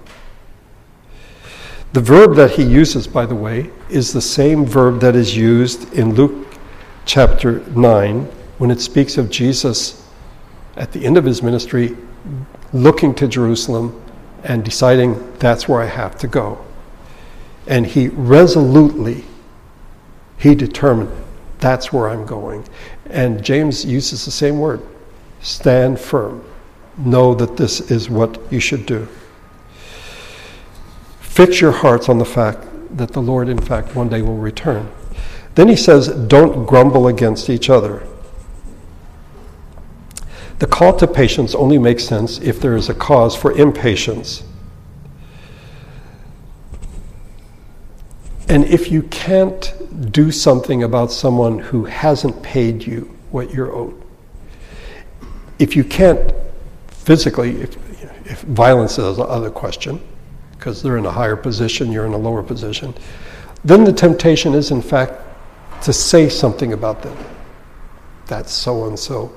The 1.93 2.01
verb 2.01 2.36
that 2.36 2.51
he 2.51 2.63
uses, 2.63 3.07
by 3.07 3.25
the 3.25 3.36
way, 3.36 3.71
is 3.89 4.13
the 4.13 4.21
same 4.21 4.65
verb 4.65 4.99
that 4.99 5.15
is 5.15 5.36
used 5.36 5.91
in 5.93 6.13
Luke 6.13 6.46
chapter 7.07 7.61
9 7.69 8.25
when 8.57 8.69
it 8.69 8.81
speaks 8.81 9.17
of 9.17 9.29
Jesus 9.31 10.05
at 10.75 10.91
the 10.91 11.05
end 11.05 11.17
of 11.17 11.23
his 11.23 11.41
ministry 11.41 11.95
looking 12.73 13.15
to 13.15 13.27
Jerusalem 13.29 14.03
and 14.43 14.63
deciding 14.63 15.37
that's 15.37 15.69
where 15.69 15.81
I 15.81 15.85
have 15.85 16.17
to 16.19 16.27
go. 16.27 16.63
And 17.65 17.87
he 17.87 18.09
resolutely, 18.09 19.23
he 20.37 20.53
determined 20.53 21.11
that's 21.59 21.91
where 21.91 22.09
I'm 22.09 22.25
going. 22.25 22.67
And 23.09 23.43
James 23.43 23.85
uses 23.85 24.25
the 24.25 24.31
same 24.31 24.59
word 24.59 24.81
stand 25.41 25.99
firm. 25.99 26.43
Know 26.97 27.33
that 27.35 27.55
this 27.55 27.89
is 27.89 28.09
what 28.09 28.39
you 28.51 28.59
should 28.59 28.85
do. 28.85 29.07
Fix 31.21 31.61
your 31.61 31.71
hearts 31.71 32.09
on 32.09 32.17
the 32.17 32.25
fact 32.25 32.65
that 32.97 33.13
the 33.13 33.21
Lord, 33.21 33.47
in 33.47 33.61
fact, 33.61 33.95
one 33.95 34.09
day 34.09 34.21
will 34.21 34.37
return. 34.37 34.91
Then 35.57 35.69
he 35.69 35.75
says, 35.75 36.09
don't 36.09 36.67
grumble 36.67 37.07
against 37.07 37.49
each 37.49 37.67
other. 37.67 38.05
The 40.59 40.67
call 40.67 40.95
to 40.97 41.07
patience 41.07 41.55
only 41.55 41.79
makes 41.79 42.03
sense 42.03 42.37
if 42.37 42.61
there 42.61 42.75
is 42.75 42.89
a 42.89 42.93
cause 42.93 43.35
for 43.35 43.51
impatience. 43.53 44.43
And 48.47 48.65
if 48.65 48.91
you 48.91 49.01
can't 49.01 49.73
do 50.11 50.31
something 50.31 50.83
about 50.83 51.11
someone 51.11 51.57
who 51.57 51.85
hasn't 51.85 52.43
paid 52.43 52.85
you 52.85 53.17
what 53.31 53.51
you're 53.51 53.73
owed, 53.73 53.99
if 55.57 55.75
you 55.75 55.83
can't 55.83 56.33
physically, 56.89 57.61
if, 57.61 57.75
if 58.29 58.41
violence 58.43 58.99
is 58.99 59.17
another 59.17 59.49
question, 59.49 59.99
because 60.51 60.83
they're 60.83 60.97
in 60.97 61.07
a 61.07 61.11
higher 61.11 61.35
position, 61.35 61.91
you're 61.91 62.05
in 62.05 62.13
a 62.13 62.17
lower 62.17 62.43
position, 62.43 62.93
then 63.65 63.83
the 63.83 63.91
temptation 63.91 64.53
is, 64.53 64.69
in 64.69 64.83
fact, 64.83 65.23
to 65.88 65.93
say 65.93 66.28
something 66.28 66.73
about 66.73 67.02
them. 67.02 67.17
That's 68.28 68.52
so 68.52 68.86
and 68.86 69.00
so 69.00 69.34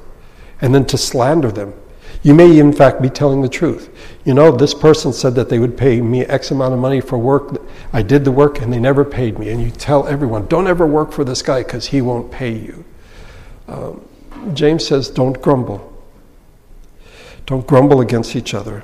and 0.61 0.75
then 0.75 0.85
to 0.87 0.99
slander 0.99 1.51
them. 1.51 1.75
You 2.23 2.35
may, 2.35 2.59
in 2.59 2.73
fact, 2.73 3.01
be 3.01 3.09
telling 3.09 3.41
the 3.41 3.49
truth. 3.49 3.89
You 4.25 4.35
know, 4.35 4.51
this 4.51 4.75
person 4.75 5.13
said 5.13 5.37
that 5.37 5.49
they 5.49 5.61
would 5.61 5.77
pay 5.77 6.01
me 6.01 6.23
X 6.23 6.51
amount 6.51 6.75
of 6.75 6.81
money 6.81 7.01
for 7.01 7.17
work. 7.17 7.63
I 7.93 8.03
did 8.03 8.25
the 8.25 8.33
work 8.33 8.61
and 8.61 8.73
they 8.73 8.81
never 8.81 9.05
paid 9.05 9.39
me. 9.39 9.51
And 9.51 9.63
you 9.63 9.71
tell 9.71 10.07
everyone, 10.09 10.47
don't 10.47 10.67
ever 10.67 10.87
work 10.87 11.13
for 11.13 11.25
this 11.25 11.41
guy 11.41 11.63
because 11.63 11.87
he 11.87 12.03
won't 12.03 12.31
pay 12.31 12.53
you. 12.53 12.85
Um, 13.69 14.05
James 14.53 14.87
says, 14.87 15.09
don't 15.09 15.41
grumble. 15.41 15.87
Don't 17.47 17.67
grumble 17.67 18.01
against 18.01 18.35
each 18.35 18.55
other. 18.55 18.83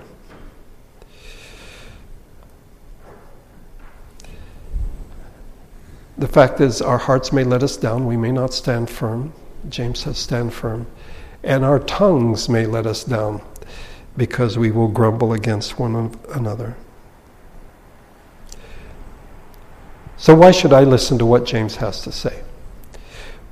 The 6.19 6.29
fact 6.29 6.61
is, 6.61 6.81
our 6.81 6.99
hearts 6.99 7.33
may 7.33 7.45
let 7.45 7.63
us 7.63 7.77
down. 7.77 8.07
We 8.07 8.17
may 8.17 8.33
not 8.33 8.55
stand 8.55 8.89
firm. 8.89 9.33
James 9.69 10.01
says, 10.01 10.19
stand 10.19 10.55
firm 10.55 10.87
and 11.47 11.65
our 11.65 11.79
tongues 11.79 12.49
may 12.49 12.67
let 12.67 12.87
us 12.87 13.05
down. 13.05 13.41
because 14.17 14.57
we 14.57 14.71
will 14.71 14.89
grumble 14.89 15.35
against 15.35 15.79
one 15.79 16.19
another. 16.35 16.75
So, 20.17 20.35
why 20.35 20.53
should 20.53 20.73
I 20.73 20.85
listen 20.85 21.19
to 21.19 21.27
what 21.27 21.45
James 21.45 21.77
has 21.77 22.01
to 22.01 22.11
say? 22.11 22.43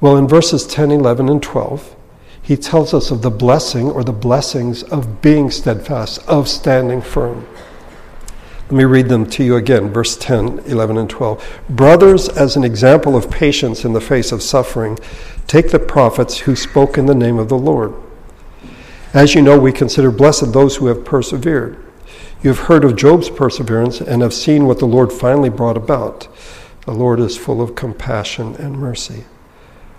Well, 0.00 0.16
in 0.16 0.26
verses 0.26 0.66
10, 0.66 0.90
11, 0.90 1.28
and 1.28 1.42
12, 1.42 1.94
he 2.40 2.56
tells 2.56 2.94
us 2.94 3.10
of 3.10 3.20
the 3.20 3.30
blessing 3.30 3.90
or 3.90 4.02
the 4.02 4.12
blessings 4.12 4.82
of 4.84 5.20
being 5.20 5.50
steadfast, 5.50 6.26
of 6.26 6.48
standing 6.48 7.02
firm. 7.02 7.46
Let 8.74 8.78
me 8.78 8.84
read 8.86 9.08
them 9.08 9.30
to 9.30 9.44
you 9.44 9.54
again, 9.54 9.90
verse 9.90 10.16
10, 10.16 10.64
11, 10.66 10.98
and 10.98 11.08
12. 11.08 11.60
Brothers, 11.70 12.28
as 12.28 12.56
an 12.56 12.64
example 12.64 13.14
of 13.14 13.30
patience 13.30 13.84
in 13.84 13.92
the 13.92 14.00
face 14.00 14.32
of 14.32 14.42
suffering, 14.42 14.98
take 15.46 15.70
the 15.70 15.78
prophets 15.78 16.38
who 16.38 16.56
spoke 16.56 16.98
in 16.98 17.06
the 17.06 17.14
name 17.14 17.38
of 17.38 17.48
the 17.48 17.56
Lord. 17.56 17.94
As 19.12 19.32
you 19.32 19.42
know, 19.42 19.60
we 19.60 19.70
consider 19.70 20.10
blessed 20.10 20.52
those 20.52 20.74
who 20.74 20.86
have 20.86 21.04
persevered. 21.04 21.78
You 22.42 22.50
have 22.50 22.66
heard 22.66 22.82
of 22.82 22.96
Job's 22.96 23.30
perseverance 23.30 24.00
and 24.00 24.22
have 24.22 24.34
seen 24.34 24.66
what 24.66 24.80
the 24.80 24.86
Lord 24.86 25.12
finally 25.12 25.50
brought 25.50 25.76
about. 25.76 26.26
The 26.84 26.94
Lord 26.94 27.20
is 27.20 27.36
full 27.36 27.62
of 27.62 27.76
compassion 27.76 28.56
and 28.56 28.76
mercy. 28.76 29.26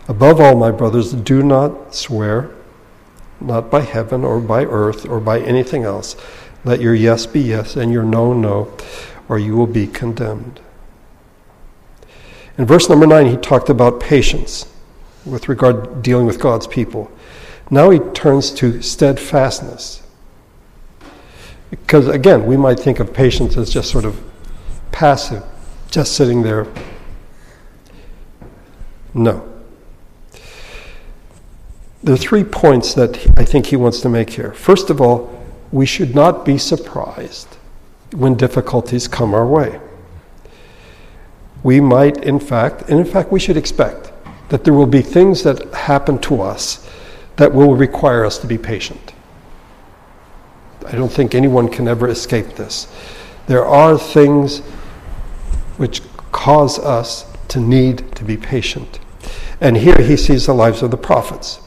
Above 0.10 0.42
all, 0.42 0.58
my 0.58 0.72
brothers, 0.72 1.14
do 1.14 1.42
not 1.42 1.96
swear, 1.96 2.52
not 3.40 3.72
by 3.72 3.82
heaven 3.82 4.26
or 4.26 4.42
by 4.42 4.66
earth 4.66 5.08
or 5.08 5.22
by 5.22 5.40
anything 5.40 5.86
else. 5.86 6.18
Let 6.66 6.82
your 6.82 6.96
yes 6.96 7.28
be 7.28 7.42
yes 7.42 7.76
and 7.76 7.92
your 7.92 8.04
no, 8.04 8.34
no, 8.34 8.76
or 9.30 9.38
you 9.38 9.56
will 9.56 9.68
be 9.68 9.86
condemned. 9.86 10.60
In 12.58 12.66
verse 12.66 12.90
number 12.90 13.06
nine, 13.06 13.28
he 13.28 13.38
talked 13.38 13.70
about 13.70 14.00
patience 14.00 14.72
with 15.26 15.48
regard 15.48 16.02
dealing 16.02 16.26
with 16.26 16.40
God's 16.40 16.66
people. 16.66 17.12
Now 17.70 17.92
he 17.92 18.00
turns 18.00 18.52
to 18.54 18.82
steadfastness. 18.82 20.02
Because 21.70 22.08
again, 22.08 22.46
we 22.46 22.58
might 22.58 22.80
think 22.80 23.00
of 23.00 23.14
patience 23.14 23.58
as 23.58 23.70
just 23.70 23.92
sort 23.92 24.06
of 24.06 24.20
passive, 24.92 25.44
just 25.92 26.14
sitting 26.14 26.42
there. 26.42 26.66
No. 29.14 29.52
There 32.04 32.14
are 32.14 32.18
three 32.18 32.44
points 32.44 32.94
that 32.94 33.18
I 33.38 33.44
think 33.44 33.68
he 33.68 33.76
wants 33.76 34.00
to 34.02 34.10
make 34.10 34.32
here. 34.32 34.54
First 34.54 34.90
of 34.90 35.02
all, 35.02 35.35
we 35.72 35.86
should 35.86 36.16
not 36.16 36.46
be 36.46 36.58
surprised 36.58 37.48
when 38.12 38.36
difficulties 38.36 39.08
come 39.08 39.34
our 39.34 39.46
way. 39.46 39.80
We 41.64 41.82
might, 41.82 42.24
in 42.24 42.40
fact, 42.40 42.84
and 42.90 43.00
in 43.00 43.06
fact, 43.06 43.32
we 43.32 43.40
should 43.40 43.58
expect 43.58 44.12
that 44.50 44.64
there 44.64 44.74
will 44.74 44.86
be 44.86 45.02
things 45.02 45.44
that 45.44 45.74
happen 45.74 46.20
to 46.20 46.42
us 46.42 46.88
that 47.36 47.54
will 47.54 47.76
require 47.76 48.24
us 48.26 48.38
to 48.40 48.48
be 48.48 48.58
patient. 48.58 49.14
I 50.86 50.92
don't 50.92 51.12
think 51.12 51.34
anyone 51.34 51.68
can 51.68 51.88
ever 51.88 52.08
escape 52.08 52.56
this. 52.56 52.88
There 53.48 53.66
are 53.66 53.98
things 53.98 54.60
which 55.78 56.02
cause 56.32 56.78
us 56.80 57.26
to 57.50 57.60
need 57.60 58.16
to 58.16 58.24
be 58.24 58.38
patient. 58.38 59.00
And 59.60 59.78
here 59.78 60.02
he 60.02 60.16
sees 60.18 60.46
the 60.46 60.54
lives 60.54 60.84
of 60.84 60.92
the 60.92 60.98
prophets. 60.98 61.60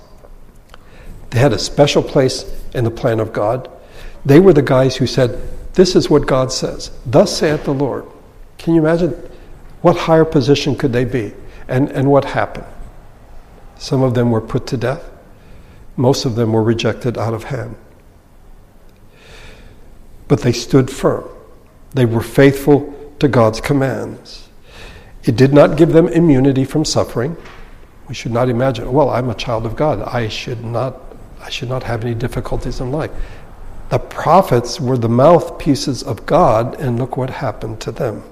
They 1.30 1.38
had 1.38 1.52
a 1.52 1.58
special 1.58 2.02
place 2.02 2.44
in 2.74 2.84
the 2.84 2.90
plan 2.90 3.20
of 3.20 3.32
God. 3.32 3.68
They 4.28 4.40
were 4.40 4.52
the 4.52 4.60
guys 4.60 4.94
who 4.94 5.06
said, 5.06 5.40
This 5.72 5.96
is 5.96 6.10
what 6.10 6.26
God 6.26 6.52
says. 6.52 6.90
Thus 7.06 7.38
saith 7.38 7.64
the 7.64 7.72
Lord. 7.72 8.04
Can 8.58 8.74
you 8.74 8.82
imagine 8.82 9.12
what 9.80 9.96
higher 9.96 10.26
position 10.26 10.76
could 10.76 10.92
they 10.92 11.06
be? 11.06 11.32
And, 11.66 11.90
and 11.92 12.10
what 12.10 12.26
happened? 12.26 12.66
Some 13.78 14.02
of 14.02 14.12
them 14.12 14.30
were 14.30 14.42
put 14.42 14.66
to 14.66 14.76
death, 14.76 15.02
most 15.96 16.26
of 16.26 16.34
them 16.34 16.52
were 16.52 16.62
rejected 16.62 17.16
out 17.16 17.32
of 17.32 17.44
hand. 17.44 17.76
But 20.26 20.42
they 20.42 20.52
stood 20.52 20.90
firm, 20.90 21.24
they 21.94 22.04
were 22.04 22.22
faithful 22.22 22.94
to 23.20 23.28
God's 23.28 23.62
commands. 23.62 24.50
It 25.24 25.36
did 25.36 25.54
not 25.54 25.78
give 25.78 25.92
them 25.92 26.06
immunity 26.06 26.66
from 26.66 26.84
suffering. 26.84 27.34
We 28.08 28.14
should 28.14 28.32
not 28.32 28.50
imagine, 28.50 28.92
well, 28.92 29.08
I'm 29.08 29.30
a 29.30 29.34
child 29.34 29.64
of 29.64 29.74
God. 29.74 30.02
I 30.02 30.28
should 30.28 30.64
not, 30.64 31.00
I 31.40 31.48
should 31.48 31.68
not 31.68 31.82
have 31.82 32.04
any 32.04 32.14
difficulties 32.14 32.80
in 32.80 32.92
life. 32.92 33.10
The 33.90 33.98
prophets 33.98 34.80
were 34.80 34.98
the 34.98 35.08
mouthpieces 35.08 36.02
of 36.02 36.26
God, 36.26 36.78
and 36.78 36.98
look 36.98 37.16
what 37.16 37.30
happened 37.30 37.80
to 37.80 37.92
them. 37.92 38.22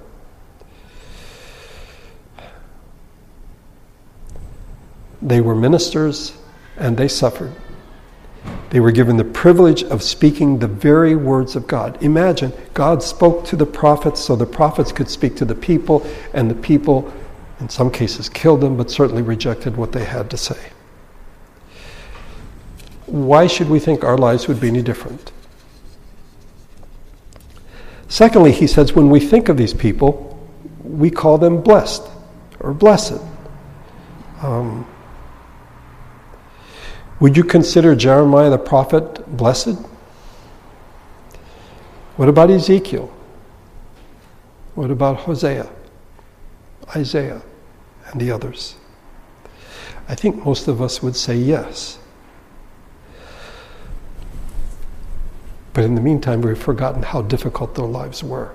They 5.23 5.41
were 5.41 5.55
ministers 5.55 6.37
and 6.77 6.97
they 6.97 7.09
suffered. 7.09 7.53
They 8.71 8.81
were 8.81 8.93
given 8.93 9.17
the 9.17 9.25
privilege 9.25 9.83
of 9.85 10.03
speaking 10.03 10.59
the 10.59 10.69
very 10.69 11.17
words 11.17 11.57
of 11.57 11.67
God. 11.67 12.01
Imagine, 12.03 12.53
God 12.75 13.03
spoke 13.03 13.45
to 13.47 13.57
the 13.57 13.67
prophets 13.67 14.21
so 14.21 14.37
the 14.37 14.47
prophets 14.47 14.93
could 14.93 15.09
speak 15.09 15.35
to 15.37 15.45
the 15.45 15.55
people, 15.55 16.07
and 16.35 16.51
the 16.51 16.55
people, 16.55 17.13
in 17.61 17.69
some 17.69 17.91
cases, 17.91 18.29
killed 18.29 18.61
them, 18.61 18.77
but 18.77 18.91
certainly 18.91 19.23
rejected 19.23 19.77
what 19.77 19.93
they 19.93 20.05
had 20.05 20.31
to 20.31 20.37
say. 20.37 20.71
Why 23.07 23.47
should 23.47 23.71
we 23.71 23.79
think 23.79 24.05
our 24.05 24.19
lives 24.19 24.47
would 24.49 24.61
be 24.61 24.69
any 24.69 24.83
different? 24.83 25.33
Secondly, 28.09 28.53
he 28.53 28.67
says, 28.67 28.93
when 28.93 29.11
we 29.11 29.21
think 29.21 29.49
of 29.49 29.57
these 29.57 29.75
people, 29.75 30.39
we 30.83 31.11
call 31.11 31.39
them 31.39 31.61
blessed 31.61 32.03
or 32.61 32.73
blessed. 32.73 33.21
Um, 34.43 34.87
would 37.19 37.37
you 37.37 37.45
consider 37.45 37.95
Jeremiah 37.95 38.51
the 38.51 38.59
prophet 38.59 39.37
blessed? 39.37 39.79
What 42.17 42.29
about 42.29 42.51
Ezekiel? 42.51 43.13
What 44.75 44.91
about 44.91 45.17
Hosea, 45.17 45.71
Isaiah, 46.95 47.43
and 48.07 48.21
the 48.21 48.31
others? 48.31 48.77
I 50.09 50.15
think 50.15 50.45
most 50.45 50.69
of 50.69 50.81
us 50.81 51.03
would 51.03 51.17
say 51.17 51.37
yes. 51.37 51.99
But 55.77 55.85
in 55.85 55.95
the 55.95 56.01
meantime, 56.01 56.41
we've 56.41 56.57
forgotten 56.57 57.03
how 57.03 57.21
difficult 57.21 57.75
their 57.75 57.85
lives 57.85 58.25
were. 58.25 58.55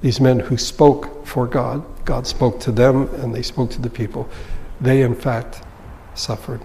These 0.00 0.22
men 0.22 0.40
who 0.40 0.56
spoke 0.56 1.26
for 1.26 1.46
God, 1.46 1.84
God 2.06 2.26
spoke 2.26 2.60
to 2.60 2.72
them 2.72 3.14
and 3.16 3.34
they 3.34 3.42
spoke 3.42 3.68
to 3.72 3.82
the 3.82 3.90
people, 3.90 4.26
they 4.80 5.02
in 5.02 5.14
fact 5.14 5.60
suffered. 6.14 6.62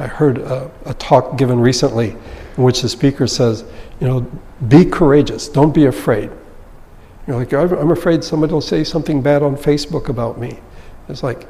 I 0.00 0.08
heard 0.08 0.38
a, 0.38 0.68
a 0.86 0.94
talk 0.94 1.38
given 1.38 1.60
recently 1.60 2.16
in 2.56 2.64
which 2.64 2.82
the 2.82 2.88
speaker 2.88 3.28
says, 3.28 3.62
you 4.00 4.08
know, 4.08 4.28
be 4.66 4.84
courageous, 4.84 5.46
don't 5.48 5.72
be 5.72 5.84
afraid. 5.84 6.28
You're 7.28 7.36
like, 7.36 7.52
I'm 7.52 7.92
afraid 7.92 8.24
somebody 8.24 8.52
will 8.52 8.60
say 8.60 8.82
something 8.82 9.22
bad 9.22 9.44
on 9.44 9.54
Facebook 9.54 10.08
about 10.08 10.36
me. 10.36 10.58
It's 11.08 11.22
like, 11.22 11.46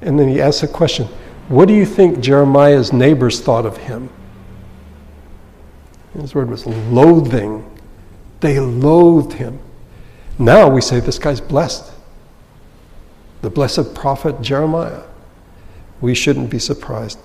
and 0.00 0.18
then 0.18 0.26
he 0.26 0.40
asks 0.40 0.62
a 0.62 0.68
question 0.68 1.06
What 1.48 1.68
do 1.68 1.74
you 1.74 1.84
think 1.84 2.20
Jeremiah's 2.20 2.94
neighbors 2.94 3.42
thought 3.42 3.66
of 3.66 3.76
him? 3.76 4.08
His 6.14 6.34
word 6.34 6.50
was 6.50 6.66
loathing. 6.66 7.68
They 8.40 8.60
loathed 8.60 9.34
him. 9.34 9.58
Now 10.38 10.68
we 10.68 10.80
say 10.80 11.00
this 11.00 11.18
guy's 11.18 11.40
blessed. 11.40 11.90
The 13.40 13.50
blessed 13.50 13.94
prophet 13.94 14.40
Jeremiah. 14.42 15.02
We 16.00 16.14
shouldn't 16.14 16.50
be 16.50 16.58
surprised. 16.58 17.18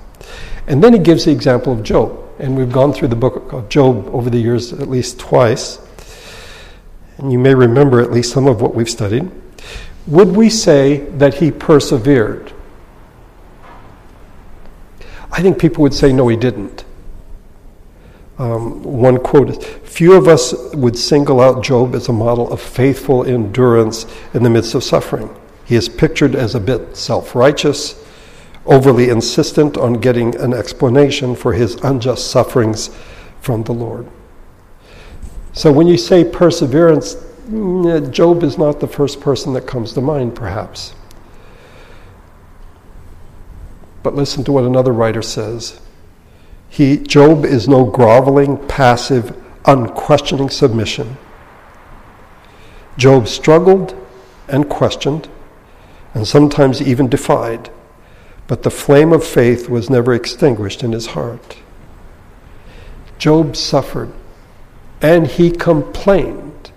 And 0.67 0.83
then 0.83 0.93
he 0.93 0.99
gives 0.99 1.25
the 1.25 1.31
example 1.31 1.73
of 1.73 1.83
Job. 1.83 2.17
And 2.39 2.55
we've 2.55 2.71
gone 2.71 2.93
through 2.93 3.07
the 3.09 3.15
book 3.15 3.51
of 3.51 3.69
Job 3.69 4.07
over 4.13 4.29
the 4.29 4.37
years 4.37 4.73
at 4.73 4.89
least 4.89 5.19
twice. 5.19 5.79
And 7.17 7.31
you 7.31 7.39
may 7.39 7.55
remember 7.55 8.01
at 8.01 8.11
least 8.11 8.31
some 8.31 8.47
of 8.47 8.61
what 8.61 8.75
we've 8.75 8.89
studied. 8.89 9.29
Would 10.05 10.35
we 10.35 10.49
say 10.49 10.97
that 11.17 11.35
he 11.35 11.51
persevered? 11.51 12.53
I 15.31 15.41
think 15.41 15.59
people 15.59 15.81
would 15.81 15.93
say 15.93 16.13
no, 16.13 16.27
he 16.27 16.37
didn't. 16.37 16.85
Um, 18.39 18.83
one 18.83 19.17
quote 19.17 19.49
is 19.49 19.65
Few 19.83 20.13
of 20.13 20.27
us 20.27 20.53
would 20.75 20.97
single 20.97 21.41
out 21.41 21.63
Job 21.63 21.95
as 21.95 22.07
a 22.07 22.13
model 22.13 22.51
of 22.51 22.61
faithful 22.61 23.23
endurance 23.23 24.05
in 24.33 24.43
the 24.43 24.49
midst 24.49 24.75
of 24.75 24.83
suffering. 24.83 25.35
He 25.65 25.75
is 25.75 25.89
pictured 25.89 26.35
as 26.35 26.55
a 26.55 26.59
bit 26.59 26.95
self 26.95 27.35
righteous, 27.35 28.03
overly 28.65 29.09
insistent 29.09 29.77
on 29.77 29.93
getting 29.93 30.35
an 30.35 30.53
explanation 30.53 31.35
for 31.35 31.53
his 31.53 31.75
unjust 31.83 32.29
sufferings 32.29 32.89
from 33.41 33.63
the 33.63 33.73
Lord. 33.73 34.07
So 35.53 35.71
when 35.71 35.87
you 35.87 35.97
say 35.97 36.23
perseverance, 36.23 37.15
mm, 37.49 38.11
Job 38.11 38.43
is 38.43 38.59
not 38.59 38.79
the 38.79 38.87
first 38.87 39.19
person 39.19 39.53
that 39.53 39.65
comes 39.65 39.93
to 39.93 40.01
mind, 40.01 40.35
perhaps. 40.35 40.93
But 44.03 44.13
listen 44.13 44.43
to 44.43 44.51
what 44.51 44.63
another 44.63 44.93
writer 44.93 45.23
says. 45.23 45.81
He, 46.69 46.97
Job 46.97 47.45
is 47.45 47.67
no 47.67 47.85
groveling, 47.85 48.57
passive, 48.67 49.35
unquestioning 49.65 50.49
submission. 50.49 51.17
Job 52.97 53.27
struggled 53.27 53.95
and 54.47 54.69
questioned, 54.69 55.29
and 56.13 56.27
sometimes 56.27 56.81
even 56.81 57.09
defied, 57.09 57.69
but 58.47 58.63
the 58.63 58.71
flame 58.71 59.13
of 59.13 59.25
faith 59.25 59.69
was 59.69 59.89
never 59.89 60.13
extinguished 60.13 60.83
in 60.83 60.91
his 60.91 61.07
heart. 61.07 61.57
Job 63.17 63.55
suffered 63.55 64.13
and 65.01 65.27
he 65.27 65.51
complained. 65.51 66.71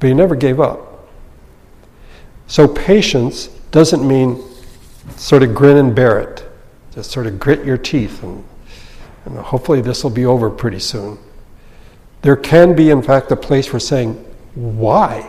But 0.00 0.08
he 0.08 0.14
never 0.14 0.34
gave 0.34 0.60
up. 0.60 1.08
So 2.46 2.66
patience 2.66 3.48
doesn't 3.70 4.06
mean 4.06 4.42
sort 5.16 5.42
of 5.42 5.54
grin 5.54 5.76
and 5.76 5.94
bear 5.94 6.18
it. 6.18 6.47
Just 6.98 7.12
sort 7.12 7.28
of 7.28 7.38
grit 7.38 7.64
your 7.64 7.78
teeth 7.78 8.24
and, 8.24 8.42
and 9.24 9.38
hopefully 9.38 9.80
this 9.80 10.02
will 10.02 10.10
be 10.10 10.26
over 10.26 10.50
pretty 10.50 10.80
soon. 10.80 11.16
There 12.22 12.34
can 12.34 12.74
be, 12.74 12.90
in 12.90 13.02
fact, 13.02 13.30
a 13.30 13.36
place 13.36 13.68
for 13.68 13.78
saying, 13.78 14.14
Why? 14.56 15.20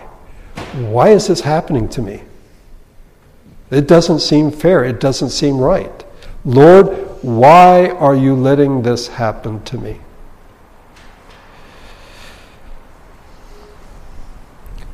Why 0.74 1.10
is 1.10 1.28
this 1.28 1.42
happening 1.42 1.88
to 1.90 2.02
me? 2.02 2.24
It 3.70 3.88
doesn't 3.88 4.22
seem 4.22 4.50
fair. 4.50 4.84
It 4.84 5.00
doesn't 5.00 5.30
seem 5.30 5.60
right. 5.60 6.04
Lord, 6.44 6.88
why 7.22 7.90
are 7.90 8.16
you 8.16 8.34
letting 8.34 8.82
this 8.82 9.08
happen 9.08 9.64
to 9.66 9.78
me? 9.78 10.00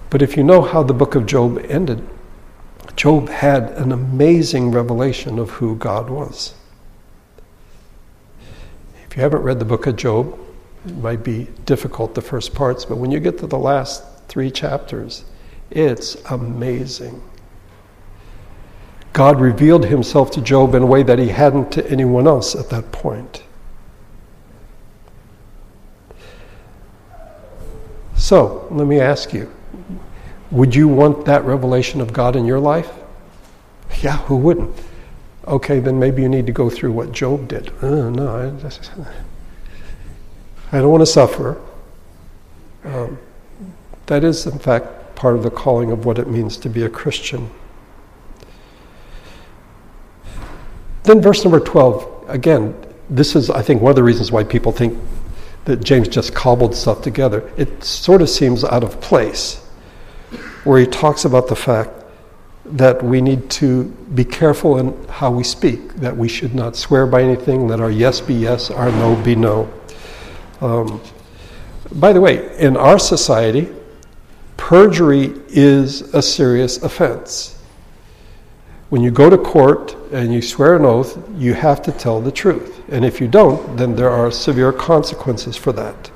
But 0.10 0.22
if 0.22 0.36
you 0.36 0.44
know 0.44 0.62
how 0.62 0.84
the 0.84 0.94
book 0.94 1.16
of 1.16 1.26
Job 1.26 1.66
ended, 1.70 2.06
Job 2.98 3.30
had 3.30 3.70
an 3.78 3.94
amazing 3.94 4.72
revelation 4.72 5.40
of 5.40 5.52
who 5.52 5.78
God 5.78 6.10
was. 6.10 6.54
If 9.16 9.20
you 9.20 9.24
haven't 9.24 9.44
read 9.44 9.60
the 9.60 9.66
book 9.66 9.88
of 9.88 9.96
Job, 9.96 10.38
it 10.86 10.98
might 10.98 11.24
be 11.24 11.48
difficult 11.66 12.16
the 12.16 12.22
first 12.22 12.54
parts, 12.54 12.84
but 12.84 12.98
when 12.98 13.12
you 13.12 13.22
get 13.22 13.38
to 13.38 13.48
the 13.48 13.58
last 13.58 14.04
three 14.28 14.52
chapters, 14.52 15.24
it's 15.72 16.16
amazing. 16.30 17.24
God 19.14 19.40
revealed 19.40 19.86
himself 19.86 20.32
to 20.32 20.42
Job 20.42 20.76
in 20.76 20.84
a 20.84 20.86
way 20.86 21.02
that 21.02 21.18
he 21.18 21.30
hadn't 21.30 21.72
to 21.72 21.90
anyone 21.90 22.28
else 22.28 22.56
at 22.56 22.70
that 22.72 22.92
point. 22.92 23.42
So, 28.18 28.68
let 28.70 28.86
me 28.86 29.00
ask 29.00 29.32
you 29.32 29.50
would 30.52 30.76
you 30.76 30.90
want 30.90 31.24
that 31.24 31.46
revelation 31.46 32.02
of 32.02 32.12
God 32.12 32.36
in 32.36 32.46
your 32.46 32.60
life? 32.60 32.92
Yeah, 34.02 34.18
who 34.18 34.36
wouldn't? 34.36 34.78
Okay, 35.48 35.80
then 35.80 36.00
maybe 36.00 36.24
you 36.24 36.30
need 36.30 36.48
to 36.48 36.52
go 36.52 36.70
through 36.72 36.92
what 36.92 37.12
Job 37.12 37.48
did. 37.48 37.72
Uh, 37.84 38.10
no, 38.10 38.28
I, 38.30 38.46
I, 40.76 40.82
don't 40.82 40.90
want 40.90 41.02
to 41.02 41.06
suffer. 41.06 41.62
Um, 42.84 43.20
that 44.08 44.24
is, 44.24 44.48
in 44.48 44.58
fact, 44.58 45.16
part 45.16 45.36
of 45.36 45.44
the 45.44 45.52
calling 45.52 45.92
of 45.92 46.06
what 46.06 46.18
it 46.18 46.28
means 46.28 46.58
to 46.58 46.70
be 46.70 46.82
a 46.82 46.90
Christian. 46.90 47.52
Then, 51.04 51.22
verse 51.22 51.44
number 51.44 51.60
12, 51.60 52.26
again, 52.28 52.76
this 53.12 53.36
is, 53.36 53.52
I 53.52 53.62
think, 53.62 53.84
one 53.84 53.92
of 53.92 53.96
the 53.96 54.04
reasons 54.04 54.32
why 54.32 54.44
people 54.44 54.72
think 54.72 54.98
that 55.66 55.84
James 55.84 56.08
just 56.08 56.34
cobbled 56.34 56.76
stuff 56.76 57.04
together. 57.04 57.52
It 57.56 57.84
sort 57.84 58.24
of 58.24 58.30
seems 58.30 58.64
out 58.64 58.84
of 58.84 59.00
place, 59.00 59.58
where 60.64 60.80
he 60.80 60.88
talks 60.88 61.24
about 61.24 61.48
the 61.48 61.56
fact 61.56 61.92
that 62.66 63.02
we 63.04 63.22
need 63.22 63.50
to 63.50 63.86
be 64.16 64.26
careful 64.26 64.78
in 64.80 65.08
how 65.08 65.30
we 65.32 65.44
speak, 65.44 65.94
that 65.96 66.16
we 66.16 66.28
should 66.28 66.56
not 66.56 66.76
swear 66.76 67.06
by 67.06 67.22
anything, 67.22 67.68
that 67.68 67.80
our 67.80 67.92
yes 67.92 68.20
be 68.20 68.34
yes, 68.34 68.72
our 68.72 68.92
no 68.92 69.16
be 69.24 69.36
no. 69.36 69.72
Um, 70.62 71.02
by 71.94 72.12
the 72.12 72.22
way, 72.22 72.58
in 72.58 72.76
our 72.76 72.98
society, 72.98 73.70
perjury 74.58 75.34
is 75.48 76.02
a 76.14 76.22
serious 76.22 76.82
offense. 76.82 77.62
When 78.90 79.02
you 79.02 79.12
go 79.12 79.30
to 79.30 79.38
court 79.38 79.96
and 80.12 80.34
you 80.34 80.42
swear 80.42 80.76
an 80.76 80.86
oath, 80.86 81.18
you 81.36 81.54
have 81.54 81.82
to 81.84 81.92
tell 81.92 82.22
the 82.22 82.32
truth. 82.32 82.82
And 82.90 83.04
if 83.04 83.20
you 83.20 83.28
don't, 83.28 83.78
then 83.78 83.96
there 83.96 84.10
are 84.10 84.32
severe 84.32 84.72
consequences 84.72 85.56
for 85.56 85.72
that. 85.74 86.08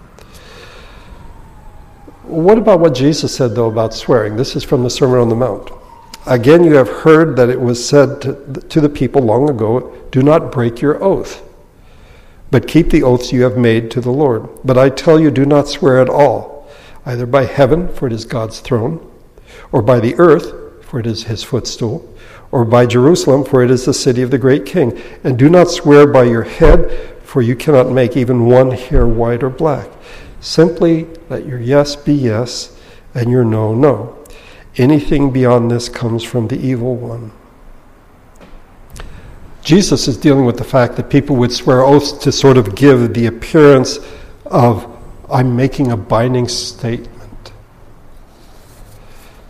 What 2.24 2.58
about 2.60 2.80
what 2.80 2.94
Jesus 2.94 3.36
said, 3.36 3.56
though, 3.56 3.70
about 3.70 3.94
swearing? 3.94 4.36
This 4.36 4.56
is 4.56 4.64
from 4.64 4.84
the 4.84 4.90
Sermon 4.90 5.20
on 5.20 5.30
the 5.30 5.36
Mount. 5.36 5.72
Again, 6.26 6.64
you 6.64 6.76
have 6.76 6.90
heard 6.90 7.36
that 7.38 7.50
it 7.50 7.60
was 7.60 7.88
said 7.88 8.22
to, 8.22 8.34
to 8.70 8.82
the 8.82 8.90
people 8.90 9.22
long 9.22 9.50
ago 9.50 9.96
do 10.12 10.22
not 10.22 10.52
break 10.52 10.82
your 10.82 11.02
oath, 11.04 11.42
but 12.52 12.68
keep 12.68 12.90
the 12.90 13.04
oaths 13.04 13.32
you 13.32 13.44
have 13.44 13.58
made 13.58 13.90
to 13.92 14.02
the 14.02 14.12
Lord. 14.12 14.48
But 14.64 14.78
I 14.78 14.90
tell 14.90 15.20
you, 15.20 15.32
do 15.32 15.46
not 15.46 15.68
swear 15.68 16.02
at 16.02 16.10
all 16.10 16.60
either 17.06 17.26
by 17.26 17.46
heaven, 17.46 17.88
for 17.88 18.08
it 18.08 18.14
is 18.14 18.26
God's 18.26 18.60
throne, 18.60 19.10
or 19.72 19.82
by 19.82 20.00
the 20.00 20.16
earth, 20.20 20.84
for 20.84 21.00
it 21.00 21.08
is 21.08 21.24
his 21.24 21.44
footstool, 21.44 22.14
or 22.52 22.66
by 22.66 22.86
Jerusalem, 22.86 23.44
for 23.44 23.64
it 23.64 23.72
is 23.72 23.86
the 23.86 23.94
city 23.94 24.22
of 24.22 24.32
the 24.32 24.38
great 24.38 24.66
king. 24.66 25.00
And 25.24 25.38
do 25.38 25.50
not 25.50 25.72
swear 25.72 26.06
by 26.06 26.24
your 26.26 26.44
head, 26.44 27.18
for 27.24 27.42
you 27.42 27.56
cannot 27.56 27.92
make 27.92 28.18
even 28.18 28.46
one 28.46 28.72
hair 28.72 29.08
white 29.08 29.44
or 29.44 29.50
black. 29.50 29.90
Simply 30.42 31.08
let 31.30 31.46
your 31.46 31.60
yes 31.60 31.96
be 31.96 32.14
yes, 32.14 32.78
and 33.14 33.32
your 33.32 33.44
no, 33.44 33.74
no. 33.74 34.19
Anything 34.80 35.32
beyond 35.32 35.70
this 35.70 35.90
comes 35.90 36.24
from 36.24 36.48
the 36.48 36.58
evil 36.58 36.96
one. 36.96 37.34
Jesus 39.62 40.08
is 40.08 40.16
dealing 40.16 40.46
with 40.46 40.58
the 40.58 40.64
fact 40.64 40.96
that 40.96 41.10
people 41.10 41.36
would 41.36 41.52
swear 41.52 41.82
oaths 41.82 42.14
to 42.14 42.32
sort 42.32 42.58
of 42.58 42.76
give 42.76 43.14
the 43.14 43.26
appearance 43.26 44.00
of 44.46 44.88
I'm 45.30 45.54
making 45.54 45.92
a 45.92 45.98
binding 45.98 46.48
statement. 46.48 47.52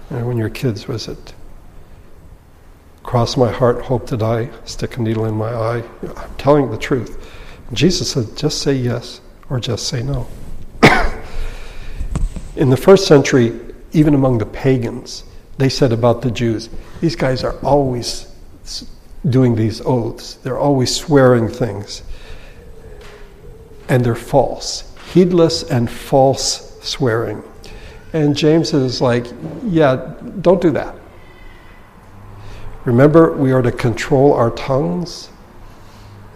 And 0.10 0.28
when 0.28 0.36
your 0.36 0.50
kids 0.50 0.86
visit, 0.86 1.36
cross 3.04 3.38
my 3.38 3.52
heart, 3.52 3.84
hope 3.84 4.08
to 4.08 4.18
die, 4.18 4.50
stick 4.65 4.98
a 4.98 5.02
needle 5.02 5.26
in 5.26 5.36
my 5.36 5.54
eye. 5.54 5.84
I'm 6.18 6.36
telling 6.39 6.72
the 6.72 6.78
truth. 6.78 7.32
Jesus 7.72 8.10
said, 8.13 8.36
just 8.36 8.63
say 8.63 8.74
yes 8.74 9.22
or 9.48 9.60
just 9.60 9.88
say 9.88 10.02
no. 10.02 10.28
in 12.56 12.72
the 12.72 12.78
first 12.78 13.06
century, 13.06 13.69
even 13.91 14.13
among 14.13 14.38
the 14.38 14.45
pagans, 14.45 15.23
they 15.58 15.69
said 15.69 15.91
about 15.91 16.21
the 16.21 16.32
Jews, 16.32 16.69
these 17.02 17.15
guys 17.15 17.43
are 17.43 17.58
always 17.60 18.28
doing 19.28 19.56
these 19.56 19.82
oaths, 19.82 20.36
they're 20.36 20.60
always 20.60 20.95
swearing 20.95 21.47
things, 21.47 22.04
and 23.89 24.04
they're 24.06 24.15
false 24.15 24.89
heedless 25.13 25.63
and 25.63 25.89
false 25.89 26.78
swearing. 26.82 27.43
And 28.13 28.36
James 28.36 28.73
is 28.73 29.02
like, 29.02 29.25
yeah, 29.65 30.13
don't 30.41 30.62
do 30.62 30.71
that. 30.71 30.95
Remember, 32.86 33.34
we 33.34 33.52
are 33.52 33.62
to 33.62 33.71
control 33.71 34.34
our 34.34 34.52
tongues, 34.52 35.30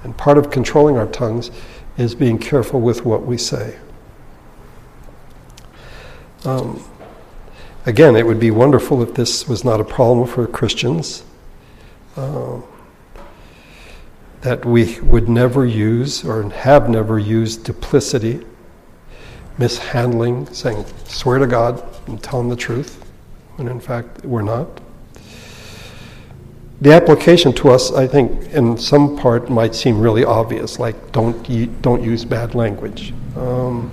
and 0.04 0.16
part 0.18 0.38
of 0.38 0.52
controlling 0.52 0.98
our 0.98 1.08
tongues 1.08 1.52
is 1.98 2.14
being 2.14 2.38
careful 2.38 2.82
with 2.82 3.06
what 3.06 3.26
we 3.26 3.38
say. 3.38 3.78
Um, 6.46 6.84
again, 7.86 8.16
it 8.16 8.26
would 8.26 8.40
be 8.40 8.52
wonderful 8.52 9.02
if 9.02 9.14
this 9.14 9.48
was 9.48 9.64
not 9.64 9.80
a 9.80 9.84
problem 9.84 10.28
for 10.28 10.46
Christians. 10.48 11.24
Uh, 12.16 12.62
that 14.42 14.66
we 14.66 15.00
would 15.00 15.30
never 15.30 15.66
use 15.66 16.24
or 16.26 16.44
have 16.50 16.90
never 16.90 17.18
used 17.18 17.64
duplicity 17.64 18.46
mishandling, 19.58 20.52
saying, 20.54 20.86
swear 21.06 21.40
to 21.40 21.48
God 21.48 21.84
and 22.08 22.22
tell 22.22 22.40
him 22.40 22.50
the 22.50 22.56
truth, 22.56 23.04
when 23.56 23.68
in 23.68 23.80
fact 23.80 24.26
we're 24.26 24.42
not. 24.42 24.82
The 26.82 26.92
application 26.92 27.54
to 27.54 27.70
us, 27.70 27.94
I 27.94 28.08
think, 28.08 28.52
in 28.52 28.78
some 28.78 29.18
part 29.18 29.50
might 29.50 29.74
seem 29.74 30.02
really 30.02 30.26
obvious, 30.26 30.80
like 30.80 31.12
don't, 31.12 31.82
don't 31.82 32.04
use 32.04 32.26
bad 32.26 32.56
language. 32.56 33.14
Um, 33.38 33.92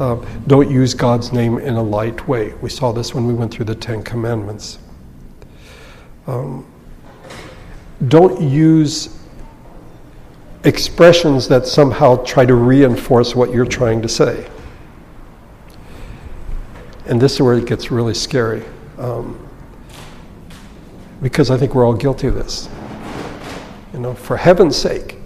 uh, 0.00 0.16
don't 0.46 0.70
use 0.70 0.94
God's 0.94 1.32
name 1.32 1.58
in 1.58 1.74
a 1.74 1.82
light 1.82 2.26
way. 2.26 2.54
We 2.54 2.70
saw 2.70 2.90
this 2.90 3.14
when 3.14 3.26
we 3.26 3.34
went 3.34 3.52
through 3.52 3.66
the 3.66 3.74
Ten 3.74 4.02
Commandments. 4.02 4.78
Um, 6.26 6.66
don't 8.08 8.40
use 8.40 9.18
expressions 10.64 11.48
that 11.48 11.66
somehow 11.66 12.16
try 12.24 12.46
to 12.46 12.54
reinforce 12.54 13.34
what 13.34 13.52
you're 13.52 13.66
trying 13.66 14.00
to 14.02 14.08
say. 14.08 14.48
And 17.06 17.20
this 17.20 17.34
is 17.34 17.42
where 17.42 17.54
it 17.54 17.66
gets 17.66 17.90
really 17.90 18.14
scary. 18.14 18.64
Um, 18.98 19.48
because 21.20 21.50
I 21.50 21.58
think 21.58 21.74
we're 21.74 21.84
all 21.84 21.94
guilty 21.94 22.26
of 22.26 22.34
this. 22.34 22.68
You 23.92 23.98
know, 23.98 24.14
for 24.14 24.36
heaven's 24.36 24.76
sake. 24.76 25.19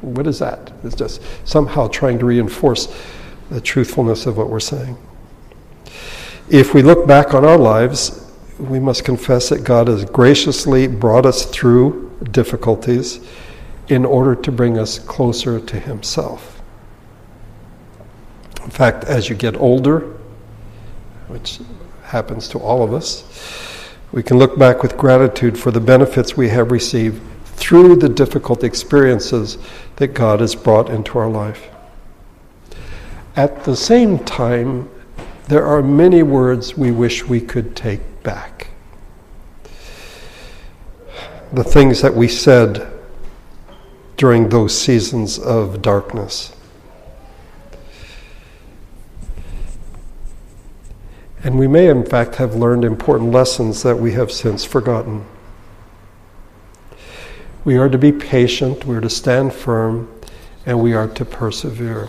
What 0.00 0.26
is 0.26 0.38
that? 0.40 0.72
It's 0.84 0.94
just 0.94 1.22
somehow 1.44 1.88
trying 1.88 2.18
to 2.18 2.26
reinforce 2.26 2.94
the 3.50 3.60
truthfulness 3.60 4.26
of 4.26 4.36
what 4.36 4.50
we're 4.50 4.60
saying. 4.60 4.98
If 6.50 6.74
we 6.74 6.82
look 6.82 7.06
back 7.06 7.34
on 7.34 7.44
our 7.44 7.56
lives, 7.58 8.30
we 8.58 8.80
must 8.80 9.04
confess 9.04 9.48
that 9.50 9.64
God 9.64 9.88
has 9.88 10.04
graciously 10.04 10.88
brought 10.88 11.24
us 11.24 11.46
through 11.46 12.10
difficulties 12.30 13.20
in 13.88 14.04
order 14.04 14.34
to 14.34 14.52
bring 14.52 14.78
us 14.78 14.98
closer 14.98 15.60
to 15.60 15.80
Himself. 15.80 16.60
In 18.64 18.70
fact, 18.70 19.04
as 19.04 19.28
you 19.28 19.34
get 19.34 19.56
older, 19.56 20.00
which 21.28 21.60
happens 22.02 22.48
to 22.48 22.58
all 22.58 22.82
of 22.82 22.92
us, 22.92 23.24
we 24.12 24.22
can 24.22 24.38
look 24.38 24.58
back 24.58 24.82
with 24.82 24.96
gratitude 24.96 25.58
for 25.58 25.70
the 25.70 25.80
benefits 25.80 26.36
we 26.36 26.48
have 26.48 26.70
received 26.70 27.22
through 27.58 27.96
the 27.96 28.08
difficult 28.08 28.62
experiences 28.62 29.58
that 29.96 30.08
God 30.08 30.40
has 30.40 30.54
brought 30.54 30.88
into 30.88 31.18
our 31.18 31.28
life. 31.28 31.68
At 33.34 33.64
the 33.64 33.76
same 33.76 34.18
time, 34.20 34.88
there 35.48 35.66
are 35.66 35.82
many 35.82 36.22
words 36.22 36.76
we 36.76 36.90
wish 36.90 37.24
we 37.24 37.40
could 37.40 37.74
take 37.74 38.00
back. 38.22 38.68
The 41.52 41.64
things 41.64 42.00
that 42.02 42.14
we 42.14 42.28
said 42.28 42.86
during 44.16 44.48
those 44.48 44.78
seasons 44.78 45.38
of 45.38 45.82
darkness. 45.82 46.54
And 51.42 51.58
we 51.58 51.66
may, 51.66 51.88
in 51.88 52.04
fact, 52.04 52.36
have 52.36 52.54
learned 52.54 52.84
important 52.84 53.32
lessons 53.32 53.82
that 53.82 53.96
we 53.96 54.12
have 54.12 54.30
since 54.30 54.64
forgotten. 54.64 55.24
We 57.68 57.76
are 57.76 57.90
to 57.90 57.98
be 57.98 58.12
patient, 58.12 58.86
we 58.86 58.96
are 58.96 59.00
to 59.02 59.10
stand 59.10 59.52
firm, 59.52 60.08
and 60.64 60.80
we 60.80 60.94
are 60.94 61.06
to 61.06 61.22
persevere. 61.22 62.08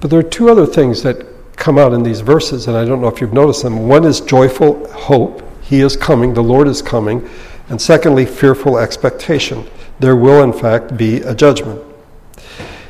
But 0.00 0.10
there 0.10 0.18
are 0.18 0.24
two 0.24 0.50
other 0.50 0.66
things 0.66 1.04
that 1.04 1.24
come 1.54 1.78
out 1.78 1.92
in 1.92 2.02
these 2.02 2.22
verses, 2.22 2.66
and 2.66 2.76
I 2.76 2.84
don't 2.84 3.00
know 3.00 3.06
if 3.06 3.20
you've 3.20 3.32
noticed 3.32 3.62
them. 3.62 3.86
One 3.86 4.04
is 4.04 4.20
joyful 4.20 4.92
hope, 4.92 5.44
He 5.62 5.80
is 5.80 5.96
coming, 5.96 6.34
the 6.34 6.42
Lord 6.42 6.66
is 6.66 6.82
coming. 6.82 7.30
And 7.68 7.80
secondly, 7.80 8.26
fearful 8.26 8.78
expectation. 8.78 9.64
There 10.00 10.16
will, 10.16 10.42
in 10.42 10.52
fact, 10.52 10.96
be 10.96 11.18
a 11.18 11.36
judgment. 11.36 11.80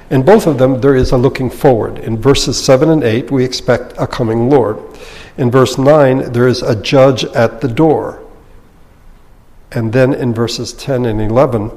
In 0.08 0.24
both 0.24 0.46
of 0.46 0.56
them, 0.56 0.80
there 0.80 0.96
is 0.96 1.12
a 1.12 1.18
looking 1.18 1.50
forward. 1.50 1.98
In 1.98 2.16
verses 2.16 2.58
7 2.64 2.88
and 2.88 3.04
8, 3.04 3.30
we 3.30 3.44
expect 3.44 3.92
a 3.98 4.06
coming 4.06 4.48
Lord. 4.48 4.78
In 5.36 5.50
verse 5.50 5.76
9, 5.76 6.32
there 6.32 6.48
is 6.48 6.62
a 6.62 6.80
judge 6.80 7.26
at 7.26 7.60
the 7.60 7.68
door. 7.68 8.24
And 9.72 9.92
then 9.92 10.14
in 10.14 10.32
verses 10.32 10.72
10 10.72 11.04
and 11.04 11.20
11, 11.20 11.70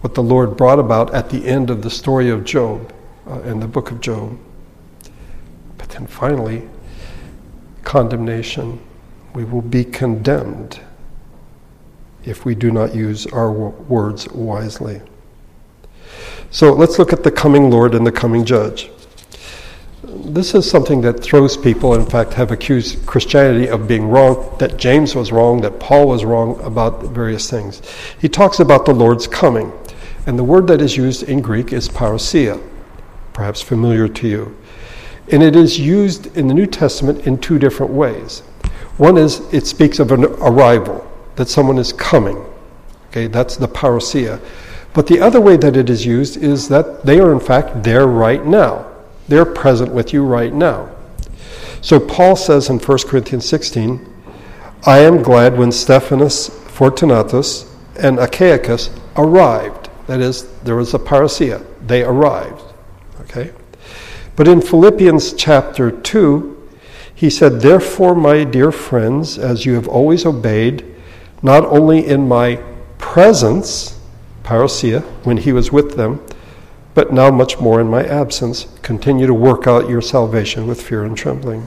what 0.00 0.14
the 0.14 0.22
Lord 0.22 0.56
brought 0.56 0.78
about 0.78 1.14
at 1.14 1.30
the 1.30 1.46
end 1.46 1.70
of 1.70 1.82
the 1.82 1.90
story 1.90 2.30
of 2.30 2.44
Job, 2.44 2.92
uh, 3.26 3.40
in 3.40 3.60
the 3.60 3.68
book 3.68 3.90
of 3.90 4.00
Job. 4.00 4.38
But 5.78 5.88
then 5.90 6.06
finally, 6.06 6.68
condemnation. 7.84 8.80
We 9.34 9.44
will 9.44 9.62
be 9.62 9.84
condemned 9.84 10.80
if 12.24 12.44
we 12.44 12.54
do 12.54 12.70
not 12.70 12.94
use 12.94 13.26
our 13.26 13.50
words 13.52 14.28
wisely. 14.28 15.02
So 16.50 16.72
let's 16.72 16.98
look 16.98 17.12
at 17.12 17.22
the 17.22 17.30
coming 17.30 17.70
Lord 17.70 17.94
and 17.94 18.06
the 18.06 18.12
coming 18.12 18.44
judge. 18.44 18.90
This 20.06 20.54
is 20.54 20.70
something 20.70 21.00
that 21.02 21.20
throws 21.20 21.56
people, 21.56 21.94
in 21.94 22.04
fact, 22.04 22.34
have 22.34 22.50
accused 22.50 23.06
Christianity 23.06 23.68
of 23.68 23.88
being 23.88 24.08
wrong, 24.08 24.54
that 24.58 24.76
James 24.76 25.14
was 25.14 25.32
wrong, 25.32 25.62
that 25.62 25.80
Paul 25.80 26.08
was 26.08 26.24
wrong 26.24 26.60
about 26.62 27.04
various 27.04 27.48
things. 27.48 27.80
He 28.20 28.28
talks 28.28 28.60
about 28.60 28.84
the 28.84 28.92
Lord's 28.92 29.26
coming, 29.26 29.72
and 30.26 30.38
the 30.38 30.44
word 30.44 30.66
that 30.66 30.82
is 30.82 30.96
used 30.96 31.22
in 31.22 31.40
Greek 31.40 31.72
is 31.72 31.88
parousia, 31.88 32.62
perhaps 33.32 33.62
familiar 33.62 34.06
to 34.08 34.28
you. 34.28 34.56
And 35.32 35.42
it 35.42 35.56
is 35.56 35.78
used 35.78 36.36
in 36.36 36.48
the 36.48 36.54
New 36.54 36.66
Testament 36.66 37.26
in 37.26 37.38
two 37.38 37.58
different 37.58 37.92
ways. 37.92 38.40
One 38.98 39.16
is 39.16 39.40
it 39.54 39.66
speaks 39.66 39.98
of 39.98 40.12
an 40.12 40.24
arrival, 40.24 41.10
that 41.36 41.48
someone 41.48 41.78
is 41.78 41.92
coming. 41.94 42.44
Okay, 43.08 43.26
that's 43.26 43.56
the 43.56 43.68
parousia. 43.68 44.38
But 44.92 45.06
the 45.06 45.20
other 45.20 45.40
way 45.40 45.56
that 45.56 45.76
it 45.76 45.88
is 45.88 46.04
used 46.04 46.36
is 46.36 46.68
that 46.68 47.06
they 47.06 47.20
are, 47.20 47.32
in 47.32 47.40
fact, 47.40 47.82
there 47.82 48.06
right 48.06 48.44
now. 48.44 48.90
They're 49.28 49.44
present 49.44 49.92
with 49.92 50.12
you 50.12 50.24
right 50.24 50.52
now. 50.52 50.90
So 51.80 52.00
Paul 52.00 52.36
says 52.36 52.70
in 52.70 52.78
1 52.78 52.98
Corinthians 53.06 53.46
16, 53.46 54.12
I 54.86 54.98
am 54.98 55.22
glad 55.22 55.56
when 55.56 55.72
Stephanas, 55.72 56.48
Fortunatus, 56.48 57.70
and 57.98 58.18
Achaicus 58.18 58.90
arrived. 59.16 59.88
That 60.06 60.20
is, 60.20 60.50
there 60.62 60.76
was 60.76 60.92
a 60.94 60.98
parousia. 60.98 61.64
They 61.86 62.02
arrived. 62.02 62.62
Okay? 63.22 63.52
But 64.36 64.48
in 64.48 64.60
Philippians 64.60 65.34
chapter 65.34 65.90
2, 65.90 66.68
he 67.14 67.30
said, 67.30 67.60
Therefore, 67.60 68.14
my 68.14 68.44
dear 68.44 68.72
friends, 68.72 69.38
as 69.38 69.64
you 69.64 69.74
have 69.74 69.88
always 69.88 70.26
obeyed, 70.26 70.84
not 71.42 71.64
only 71.66 72.06
in 72.06 72.26
my 72.26 72.56
presence, 72.98 73.98
parousia, 74.42 75.02
when 75.24 75.36
he 75.36 75.52
was 75.52 75.70
with 75.70 75.96
them, 75.96 76.24
but 76.94 77.12
now 77.12 77.30
much 77.30 77.58
more 77.58 77.80
in 77.80 77.88
my 77.88 78.04
absence. 78.04 78.66
Continue 78.82 79.26
to 79.26 79.34
work 79.34 79.66
out 79.66 79.88
your 79.88 80.00
salvation 80.00 80.66
with 80.66 80.80
fear 80.80 81.04
and 81.04 81.16
trembling. 81.16 81.66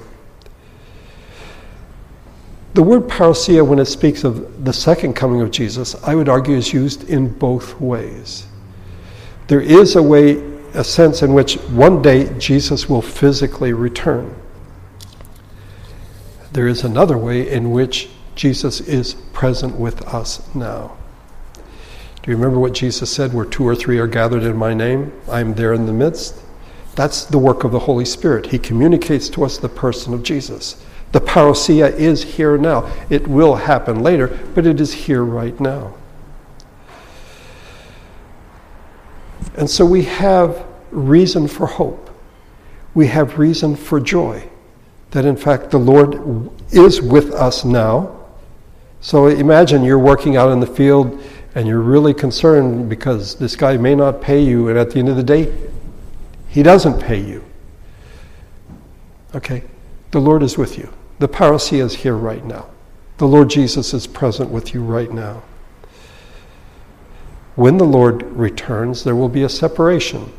The 2.73 2.83
word 2.83 3.07
parousia, 3.07 3.65
when 3.65 3.79
it 3.79 3.85
speaks 3.85 4.23
of 4.23 4.63
the 4.63 4.73
second 4.73 5.15
coming 5.15 5.41
of 5.41 5.51
Jesus, 5.51 5.95
I 6.03 6.15
would 6.15 6.29
argue 6.29 6.55
is 6.55 6.73
used 6.73 7.09
in 7.09 7.27
both 7.37 7.79
ways. 7.81 8.47
There 9.47 9.61
is 9.61 9.95
a 9.95 10.03
way, 10.03 10.37
a 10.73 10.83
sense 10.83 11.21
in 11.23 11.33
which 11.33 11.55
one 11.69 12.01
day 12.01 12.37
Jesus 12.37 12.87
will 12.87 13.01
physically 13.01 13.73
return. 13.73 14.35
There 16.51 16.67
is 16.67 16.83
another 16.83 17.17
way 17.17 17.49
in 17.49 17.71
which 17.71 18.09
Jesus 18.35 18.79
is 18.81 19.15
present 19.33 19.75
with 19.75 20.01
us 20.13 20.53
now. 20.53 20.97
Do 22.27 22.31
you 22.31 22.37
remember 22.39 22.59
what 22.59 22.73
Jesus 22.73 23.09
said? 23.09 23.33
Where 23.33 23.45
two 23.45 23.65
or 23.65 23.73
three 23.73 23.99
are 23.99 24.05
gathered 24.05 24.43
in 24.43 24.57
my 24.57 24.73
name, 24.73 25.13
I 25.29 25.39
am 25.39 25.53
there 25.53 25.71
in 25.71 25.85
the 25.85 25.93
midst. 25.93 26.35
That's 26.93 27.23
the 27.23 27.37
work 27.37 27.63
of 27.63 27.71
the 27.71 27.79
Holy 27.79 28.03
Spirit. 28.03 28.47
He 28.47 28.59
communicates 28.59 29.29
to 29.29 29.45
us 29.45 29.57
the 29.57 29.69
person 29.69 30.13
of 30.13 30.23
Jesus. 30.23 30.83
The 31.13 31.21
parousia 31.21 31.89
is 31.93 32.21
here 32.21 32.57
now. 32.57 32.91
It 33.09 33.25
will 33.29 33.55
happen 33.55 34.03
later, 34.03 34.27
but 34.53 34.65
it 34.65 34.81
is 34.81 34.91
here 34.91 35.23
right 35.23 35.57
now. 35.57 35.93
And 39.55 39.69
so 39.69 39.85
we 39.85 40.03
have 40.03 40.65
reason 40.91 41.47
for 41.47 41.65
hope. 41.65 42.09
We 42.93 43.07
have 43.07 43.39
reason 43.39 43.77
for 43.77 44.01
joy 44.01 44.49
that, 45.11 45.23
in 45.23 45.37
fact, 45.37 45.71
the 45.71 45.77
Lord 45.77 46.51
is 46.73 47.01
with 47.01 47.31
us 47.31 47.63
now. 47.63 48.17
So 48.99 49.27
imagine 49.27 49.85
you're 49.85 49.97
working 49.97 50.35
out 50.35 50.51
in 50.51 50.59
the 50.59 50.67
field 50.67 51.23
and 51.57 51.67
you're 51.67 51.81
really 51.81 52.13
concerned 52.13 52.87
because 52.87 53.33
this 53.33 53.55
guy 53.55 53.77
may 53.77 53.95
not 53.95 54.21
pay 54.21 54.39
you, 54.39 54.69
and 54.69 54.77
at 54.77 54.91
the 54.91 54.99
end 54.99 55.09
of 55.09 55.15
the 55.15 55.23
day, 55.23 55.51
he 56.47 56.61
doesn't 56.61 57.01
pay 57.01 57.19
you. 57.19 57.43
Okay? 59.33 59.63
The 60.11 60.19
Lord 60.21 60.43
is 60.43 60.55
with 60.55 60.77
you. 60.77 60.93
The 61.17 61.27
parousia 61.27 61.79
is 61.79 61.95
here 61.95 62.15
right 62.15 62.45
now. 62.45 62.69
The 63.17 63.27
Lord 63.27 63.49
Jesus 63.49 63.91
is 63.95 64.05
present 64.05 64.51
with 64.51 64.75
you 64.75 64.83
right 64.83 65.11
now. 65.11 65.41
When 67.55 67.79
the 67.79 67.85
Lord 67.85 68.21
returns, 68.33 69.03
there 69.03 69.15
will 69.15 69.27
be 69.27 69.41
a 69.41 69.49
separation. 69.49 70.31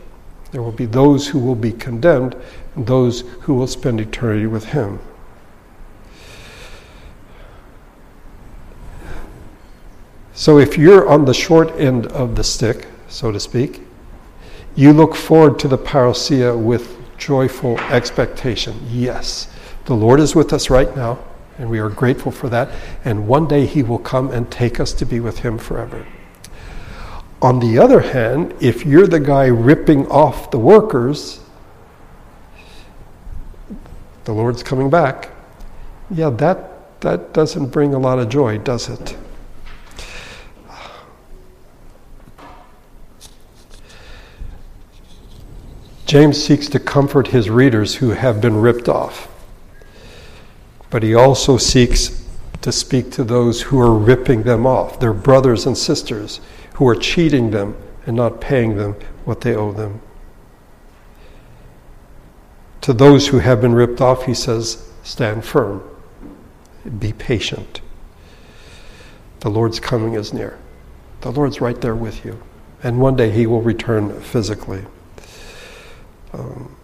There 0.53 0.62
will 0.62 0.71
be 0.71 0.87
those 0.87 1.27
who 1.27 1.41
will 1.41 1.57
be 1.57 1.73
condemned 1.73 2.37
and 2.77 2.87
those 2.87 3.23
who 3.41 3.55
will 3.55 3.66
spend 3.66 4.01
eternity 4.01 4.47
with 4.47 4.66
Him. 4.66 5.01
So 10.39 10.59
if 10.59 10.78
you're 10.78 11.09
on 11.09 11.24
the 11.24 11.34
short 11.34 11.72
end 11.80 12.07
of 12.07 12.36
the 12.36 12.45
stick, 12.45 12.86
so 13.09 13.32
to 13.32 13.41
speak, 13.41 13.80
you 14.76 14.93
look 14.93 15.16
forward 15.16 15.59
to 15.59 15.66
the 15.66 15.76
parousia 15.76 16.57
with 16.57 16.97
joyful 17.18 17.76
expectation. 17.80 18.80
Yes, 18.89 19.53
the 19.86 19.95
Lord 19.95 20.20
is 20.20 20.36
with 20.36 20.53
us 20.53 20.70
right 20.70 20.95
now, 20.95 21.18
and 21.59 21.68
we 21.68 21.80
are 21.80 21.89
grateful 21.89 22.30
for 22.30 22.49
that. 22.51 22.70
And 23.05 23.26
one 23.26 23.49
day 23.49 23.66
He 23.66 23.82
will 23.82 23.99
come 23.99 24.30
and 24.30 24.49
take 24.49 24.78
us 24.78 24.93
to 24.93 25.05
be 25.05 25.18
with 25.18 25.41
Him 25.41 25.59
forever. 25.59 26.07
On 27.43 27.59
the 27.59 27.76
other 27.80 27.99
hand, 27.99 28.55
if 28.61 28.86
you're 28.86 29.09
the 29.09 29.18
guy 29.18 29.47
ripping 29.47 30.07
off 30.07 30.53
the 30.53 30.59
workers, 30.61 31.41
the 34.22 34.32
Lord's 34.32 34.62
coming 34.62 34.89
back. 34.89 35.30
Yeah, 36.12 36.30
that, 36.30 37.01
that 37.01 37.32
doesn't 37.32 37.70
bring 37.70 37.93
a 37.93 37.99
lot 37.99 38.20
of 38.20 38.28
joy, 38.28 38.59
does 38.59 38.89
it? 38.89 39.16
James 46.09 46.42
seeks 46.42 46.70
to 46.70 46.80
comfort 46.80 47.26
his 47.28 47.50
readers 47.50 47.96
who 47.96 48.09
have 48.09 48.40
been 48.40 48.56
ripped 48.56 48.88
off, 48.88 49.28
but 50.88 51.02
he 51.02 51.14
also 51.14 51.59
seeks 51.59 52.26
to 52.62 52.72
speak 52.72 53.11
to 53.11 53.22
those 53.22 53.61
who 53.61 53.78
are 53.78 53.92
ripping 53.92 54.42
them 54.42 54.66
off, 54.66 54.98
their 54.98 55.12
brothers 55.12 55.66
and 55.66 55.76
sisters 55.76 56.40
who 56.76 56.88
are 56.88 56.94
cheating 56.94 57.50
them 57.50 57.76
and 58.06 58.16
not 58.16 58.40
paying 58.40 58.78
them 58.78 58.94
what 59.26 59.42
they 59.42 59.54
owe 59.54 59.70
them. 59.70 60.00
To 62.80 62.94
those 62.94 63.28
who 63.28 63.40
have 63.40 63.61
been 63.61 63.74
ripped 63.74 64.00
off, 64.00 64.24
he 64.24 64.32
says, 64.32 64.90
stand 65.02 65.44
firm, 65.44 65.82
be 66.98 67.12
patient. 67.12 67.82
The 69.40 69.50
Lord's 69.50 69.78
coming 69.78 70.14
is 70.14 70.32
near. 70.32 70.59
The 71.20 71.30
Lord's 71.30 71.61
right 71.61 71.78
there 71.78 71.94
with 71.94 72.24
you. 72.24 72.42
And 72.82 72.98
one 72.98 73.14
day 73.14 73.30
he 73.30 73.46
will 73.46 73.61
return 73.61 74.18
physically. 74.22 74.86
Um, 76.33 76.76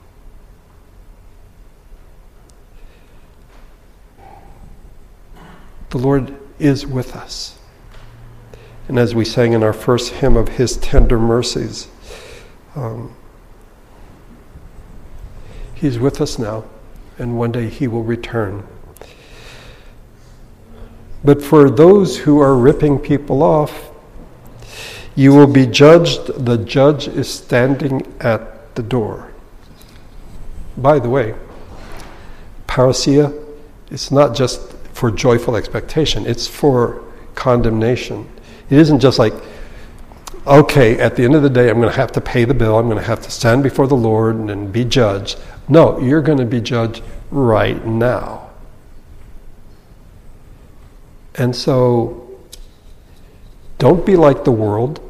the 5.90 5.98
Lord 5.98 6.36
is 6.58 6.86
with 6.86 7.14
us. 7.14 7.58
And 8.88 8.98
as 8.98 9.14
we 9.14 9.24
sang 9.24 9.52
in 9.52 9.62
our 9.62 9.72
first 9.72 10.14
hymn 10.14 10.36
of 10.36 10.48
His 10.48 10.76
tender 10.76 11.18
mercies, 11.18 11.88
um, 12.74 13.14
He's 15.74 15.98
with 15.98 16.20
us 16.20 16.38
now, 16.38 16.64
and 17.18 17.38
one 17.38 17.52
day 17.52 17.68
He 17.68 17.88
will 17.88 18.02
return. 18.02 18.66
But 21.22 21.42
for 21.42 21.70
those 21.70 22.18
who 22.18 22.38
are 22.40 22.54
ripping 22.54 22.98
people 22.98 23.42
off, 23.42 23.90
you 25.14 25.32
will 25.32 25.46
be 25.46 25.66
judged. 25.66 26.44
The 26.44 26.58
judge 26.58 27.08
is 27.08 27.32
standing 27.32 28.14
at 28.20 28.74
the 28.74 28.82
door. 28.82 29.33
By 30.76 30.98
the 30.98 31.08
way, 31.08 31.34
parousia 32.66 33.32
is 33.90 34.10
not 34.10 34.34
just 34.34 34.72
for 34.92 35.10
joyful 35.10 35.56
expectation, 35.56 36.26
it's 36.26 36.46
for 36.46 37.02
condemnation. 37.34 38.28
It 38.70 38.78
isn't 38.78 39.00
just 39.00 39.18
like, 39.18 39.34
okay, 40.46 40.98
at 40.98 41.16
the 41.16 41.24
end 41.24 41.34
of 41.34 41.42
the 41.42 41.50
day, 41.50 41.70
I'm 41.70 41.80
going 41.80 41.90
to 41.90 41.96
have 41.96 42.12
to 42.12 42.20
pay 42.20 42.44
the 42.44 42.54
bill, 42.54 42.78
I'm 42.78 42.86
going 42.86 42.98
to 42.98 43.04
have 43.04 43.22
to 43.22 43.30
stand 43.30 43.62
before 43.62 43.86
the 43.86 43.96
Lord 43.96 44.36
and, 44.36 44.50
and 44.50 44.72
be 44.72 44.84
judged. 44.84 45.38
No, 45.68 45.98
you're 45.98 46.22
going 46.22 46.38
to 46.38 46.44
be 46.44 46.60
judged 46.60 47.02
right 47.30 47.84
now. 47.84 48.50
And 51.36 51.54
so, 51.54 52.38
don't 53.78 54.06
be 54.06 54.16
like 54.16 54.44
the 54.44 54.52
world. 54.52 55.00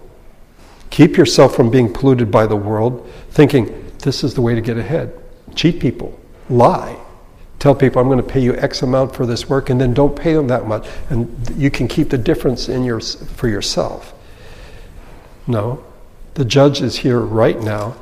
Keep 0.91 1.17
yourself 1.17 1.55
from 1.55 1.71
being 1.71 1.93
polluted 1.93 2.31
by 2.31 2.47
the 2.47 2.57
world, 2.57 3.11
thinking 3.31 3.93
this 3.99 4.25
is 4.25 4.35
the 4.35 4.41
way 4.41 4.55
to 4.55 4.61
get 4.61 4.79
ahead. 4.79 5.13
Cheat 5.55 5.81
people, 5.81 6.19
lie, 6.49 6.99
tell 7.59 7.75
people 7.75 8.01
I'm 8.01 8.09
going 8.09 8.19
to 8.19 8.29
pay 8.29 8.41
you 8.41 8.55
X 8.57 8.83
amount 8.83 9.15
for 9.15 9.27
this 9.27 9.49
work, 9.49 9.71
and 9.71 9.81
then 9.81 9.95
don't 9.95 10.17
pay 10.17 10.35
them 10.35 10.49
that 10.49 10.67
much, 10.67 10.87
and 11.11 11.55
you 11.57 11.71
can 11.71 11.89
keep 11.89 12.11
the 12.11 12.19
difference 12.19 12.69
in 12.69 12.85
your 12.85 13.01
for 13.01 13.49
yourself. 13.49 14.15
No, 15.47 15.85
the 16.35 16.45
judge 16.45 16.81
is 16.81 16.97
here 16.97 17.21
right 17.21 17.61
now, 17.61 17.97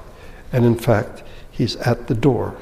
and 0.53 0.65
in 0.65 0.77
fact, 0.77 1.23
he's 1.51 1.77
at 1.77 2.07
the 2.09 2.15
door. 2.15 2.57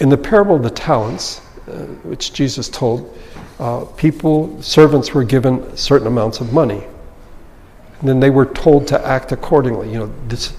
In 0.00 0.08
the 0.08 0.18
parable 0.18 0.56
of 0.56 0.62
the 0.62 0.70
talents, 0.70 1.40
uh, 1.68 1.86
which 2.02 2.32
Jesus 2.32 2.68
told, 2.68 3.16
uh, 3.60 3.84
people, 3.96 4.60
servants 4.60 5.14
were 5.14 5.22
given 5.22 5.76
certain 5.76 6.08
amounts 6.08 6.40
of 6.40 6.52
money. 6.52 6.82
And 8.00 8.08
then 8.08 8.18
they 8.18 8.30
were 8.30 8.46
told 8.46 8.88
to 8.88 9.06
act 9.06 9.30
accordingly. 9.30 9.92
You 9.92 10.00
know, 10.00 10.12
this, 10.26 10.52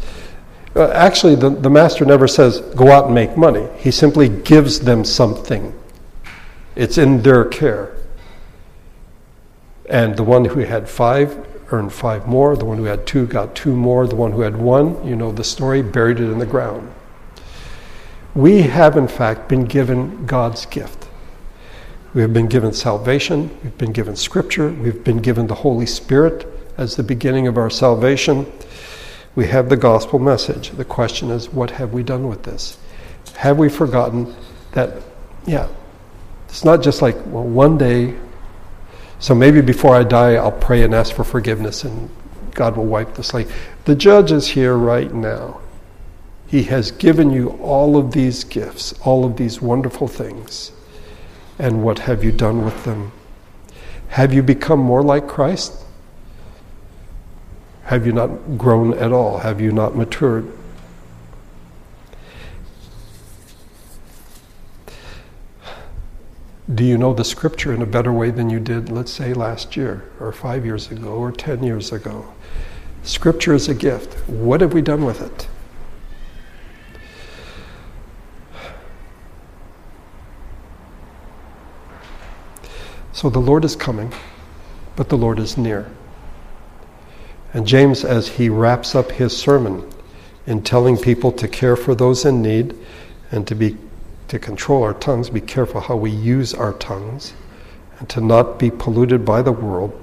uh, 0.76 0.90
actually, 0.92 1.36
the, 1.36 1.50
the 1.50 1.70
master 1.70 2.06
never 2.06 2.28
says, 2.28 2.60
go 2.76 2.92
out 2.92 3.06
and 3.06 3.16
make 3.16 3.38
money. 3.38 3.68
He 3.78 3.92
simply 3.92 4.30
gives 4.30 4.80
them 4.80 5.06
something. 5.06 5.74
It's 6.76 6.98
in 6.98 7.22
their 7.22 7.46
care. 7.46 7.96
And 9.88 10.18
the 10.18 10.24
one 10.24 10.46
who 10.46 10.62
had 10.62 10.90
five 10.90 11.48
earned 11.72 11.94
five 11.94 12.28
more. 12.28 12.56
The 12.56 12.66
one 12.66 12.78
who 12.78 12.86
had 12.86 13.06
two 13.06 13.26
got 13.26 13.56
two 13.56 13.76
more. 13.76 14.08
The 14.08 14.16
one 14.16 14.32
who 14.32 14.42
had 14.42 14.58
one, 14.58 15.06
you 15.06 15.16
know 15.16 15.32
the 15.32 15.44
story, 15.44 15.82
buried 15.82 16.20
it 16.20 16.32
in 16.32 16.40
the 16.40 16.46
ground. 16.46 16.92
We 18.36 18.64
have, 18.64 18.98
in 18.98 19.08
fact, 19.08 19.48
been 19.48 19.66
given 19.66 20.26
God's 20.26 20.66
gift. 20.66 21.08
We 22.14 22.22
have 22.22 22.32
been 22.32 22.48
given 22.48 22.74
salvation, 22.74 23.50
we've 23.64 23.78
been 23.78 23.92
given 23.92 24.16
Scripture, 24.16 24.70
we've 24.70 25.04
been 25.04 25.18
given 25.18 25.48
the 25.48 25.56
Holy 25.56 25.88
Spirit 25.88 26.46
as 26.78 26.96
the 26.96 27.02
beginning 27.02 27.48
of 27.48 27.58
our 27.58 27.72
salvation. 27.72 28.52
We 29.36 29.48
have 29.48 29.70
the 29.70 29.78
gospel 29.78 30.20
message. 30.20 30.72
The 30.72 30.86
question 30.86 31.32
is, 31.32 31.50
what 31.50 31.72
have 31.72 31.94
we 31.94 32.04
done 32.04 32.28
with 32.28 32.44
this? 32.44 32.78
Have 33.36 33.58
we 33.58 33.70
forgotten 33.70 34.36
that, 34.74 35.02
yeah, 35.46 35.68
it's 36.48 36.64
not 36.64 36.84
just 36.84 37.02
like, 37.02 37.16
well, 37.26 37.44
one 37.44 37.78
day, 37.78 38.16
so 39.20 39.34
maybe 39.34 39.62
before 39.62 39.96
I 39.96 40.04
die, 40.04 40.36
I'll 40.36 40.52
pray 40.52 40.84
and 40.84 40.94
ask 40.94 41.16
for 41.16 41.24
forgiveness 41.24 41.84
and 41.84 42.10
God 42.52 42.78
will 42.78 42.86
wipe 42.86 43.16
the 43.16 43.24
slate. 43.24 43.48
The 43.86 43.96
judge 43.96 44.32
is 44.32 44.48
here 44.48 44.76
right 44.76 45.12
now. 45.12 45.60
He 46.46 46.64
has 46.64 46.92
given 46.92 47.32
you 47.32 47.50
all 47.62 47.98
of 47.98 48.12
these 48.12 48.44
gifts, 48.44 48.94
all 49.02 49.26
of 49.26 49.38
these 49.38 49.60
wonderful 49.62 50.08
things. 50.08 50.72
And 51.58 51.84
what 51.84 52.00
have 52.00 52.24
you 52.24 52.32
done 52.32 52.64
with 52.64 52.84
them? 52.84 53.12
Have 54.10 54.34
you 54.34 54.44
become 54.44 54.80
more 54.80 55.02
like 55.02 55.28
Christ? 55.28 55.84
Have 57.86 58.06
you 58.06 58.14
not 58.14 58.58
grown 58.58 58.94
at 58.94 59.12
all? 59.12 59.40
Have 59.40 59.60
you 59.60 59.72
not 59.72 59.96
matured? 59.96 60.52
Do 66.74 66.86
you 66.86 66.98
know 66.98 67.14
the 67.14 67.26
scripture 67.26 67.74
in 67.74 67.82
a 67.82 67.86
better 67.86 68.12
way 68.14 68.32
than 68.32 68.50
you 68.50 68.60
did, 68.60 68.90
let's 68.90 69.12
say, 69.12 69.34
last 69.34 69.76
year, 69.76 70.10
or 70.20 70.32
five 70.32 70.66
years 70.66 70.90
ago, 70.90 71.10
or 71.10 71.32
ten 71.32 71.62
years 71.62 71.92
ago? 71.92 72.34
Scripture 73.04 73.54
is 73.54 73.68
a 73.68 73.76
gift. 73.76 74.14
What 74.30 74.62
have 74.62 74.74
we 74.74 74.82
done 74.82 75.04
with 75.04 75.22
it? 75.22 75.48
So 83.12 83.30
the 83.30 83.40
Lord 83.40 83.66
is 83.66 83.76
coming, 83.76 84.12
but 84.96 85.10
the 85.10 85.18
Lord 85.18 85.38
is 85.38 85.58
near. 85.58 85.92
And 87.54 87.68
James, 87.68 88.04
as 88.04 88.28
he 88.28 88.49
wraps 88.49 88.95
up 88.95 89.12
his 89.12 89.36
sermon 89.36 89.88
in 90.47 90.64
telling 90.64 90.97
people 90.97 91.32
to 91.34 91.47
care 91.47 91.76
for 91.76 91.93
those 91.93 92.26
in 92.26 92.41
need 92.41 92.76
and 93.32 93.47
to 93.47 93.56
be 93.56 93.78
to 94.28 94.39
control 94.39 94.82
our 94.82 94.95
tongues, 94.95 95.30
be 95.30 95.39
careful 95.39 95.80
how 95.80 95.95
we 95.95 96.10
use 96.10 96.56
our 96.56 96.74
tongues, 96.74 97.34
and 97.99 98.10
to 98.10 98.20
not 98.20 98.58
be 98.58 98.72
polluted 98.72 99.24
by 99.24 99.43
the 99.43 99.51
world, 99.51 99.93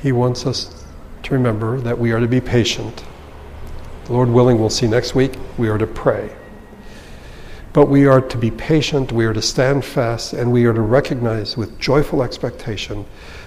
he 0.00 0.12
wants 0.12 0.46
us 0.46 0.84
to 1.24 1.34
remember 1.34 1.80
that 1.80 1.98
we 1.98 2.12
are 2.12 2.20
to 2.20 2.28
be 2.28 2.40
patient. 2.40 3.04
The 4.04 4.12
Lord 4.12 4.28
willing, 4.28 4.60
we'll 4.60 4.70
see 4.70 4.86
next 4.86 5.16
week, 5.16 5.34
we 5.56 5.68
are 5.68 5.78
to 5.78 5.86
pray. 5.86 6.30
But 7.72 7.86
we 7.86 8.06
are 8.06 8.20
to 8.20 8.38
be 8.38 8.52
patient, 8.52 9.10
we 9.10 9.26
are 9.26 9.32
to 9.32 9.42
stand 9.42 9.84
fast, 9.84 10.32
and 10.32 10.52
we 10.52 10.64
are 10.66 10.72
to 10.72 10.80
recognize 10.80 11.56
with 11.56 11.78
joyful 11.80 12.22
expectation 12.22 13.04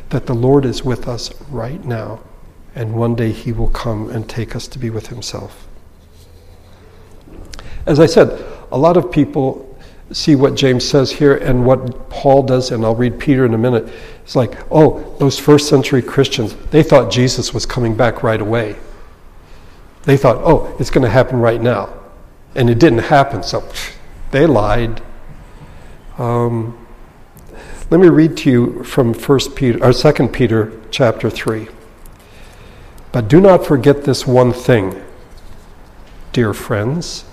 that 0.09 0.25
the 0.25 0.35
Lord 0.35 0.65
is 0.65 0.83
with 0.83 1.07
us 1.07 1.31
right 1.49 1.83
now, 1.85 2.19
and 2.75 2.93
one 2.93 3.15
day 3.15 3.31
He 3.31 3.51
will 3.51 3.69
come 3.69 4.09
and 4.09 4.29
take 4.29 4.55
us 4.55 4.67
to 4.69 4.79
be 4.79 4.89
with 4.89 5.07
Himself. 5.07 5.67
As 7.85 7.99
I 7.99 8.05
said, 8.05 8.43
a 8.71 8.77
lot 8.77 8.97
of 8.97 9.11
people 9.11 9.67
see 10.11 10.35
what 10.35 10.55
James 10.55 10.87
says 10.87 11.11
here 11.11 11.35
and 11.35 11.65
what 11.65 12.09
Paul 12.09 12.43
does, 12.43 12.71
and 12.71 12.83
I'll 12.83 12.95
read 12.95 13.19
Peter 13.19 13.45
in 13.45 13.53
a 13.53 13.57
minute. 13.57 13.91
It's 14.23 14.35
like, 14.35 14.57
oh, 14.69 15.15
those 15.19 15.39
first 15.39 15.69
century 15.69 16.01
Christians, 16.01 16.55
they 16.69 16.83
thought 16.83 17.11
Jesus 17.11 17.53
was 17.53 17.65
coming 17.65 17.95
back 17.95 18.21
right 18.21 18.41
away. 18.41 18.75
They 20.03 20.17
thought, 20.17 20.37
oh, 20.37 20.75
it's 20.79 20.89
going 20.89 21.03
to 21.03 21.09
happen 21.09 21.39
right 21.39 21.61
now. 21.61 21.93
And 22.55 22.69
it 22.69 22.79
didn't 22.79 22.99
happen, 22.99 23.43
so 23.43 23.67
they 24.31 24.45
lied. 24.45 25.01
Um, 26.17 26.77
let 27.89 27.99
me 27.99 28.09
read 28.09 28.37
to 28.37 28.51
you 28.51 28.83
from 28.83 29.13
First 29.13 29.55
Peter 29.55 29.83
or 29.83 29.93
Second 29.93 30.29
Peter 30.29 30.73
chapter 30.91 31.29
three. 31.29 31.67
But 33.11 33.27
do 33.27 33.41
not 33.41 33.65
forget 33.65 34.03
this 34.03 34.25
one 34.25 34.53
thing, 34.53 35.01
dear 36.33 36.53
friends. 36.53 37.25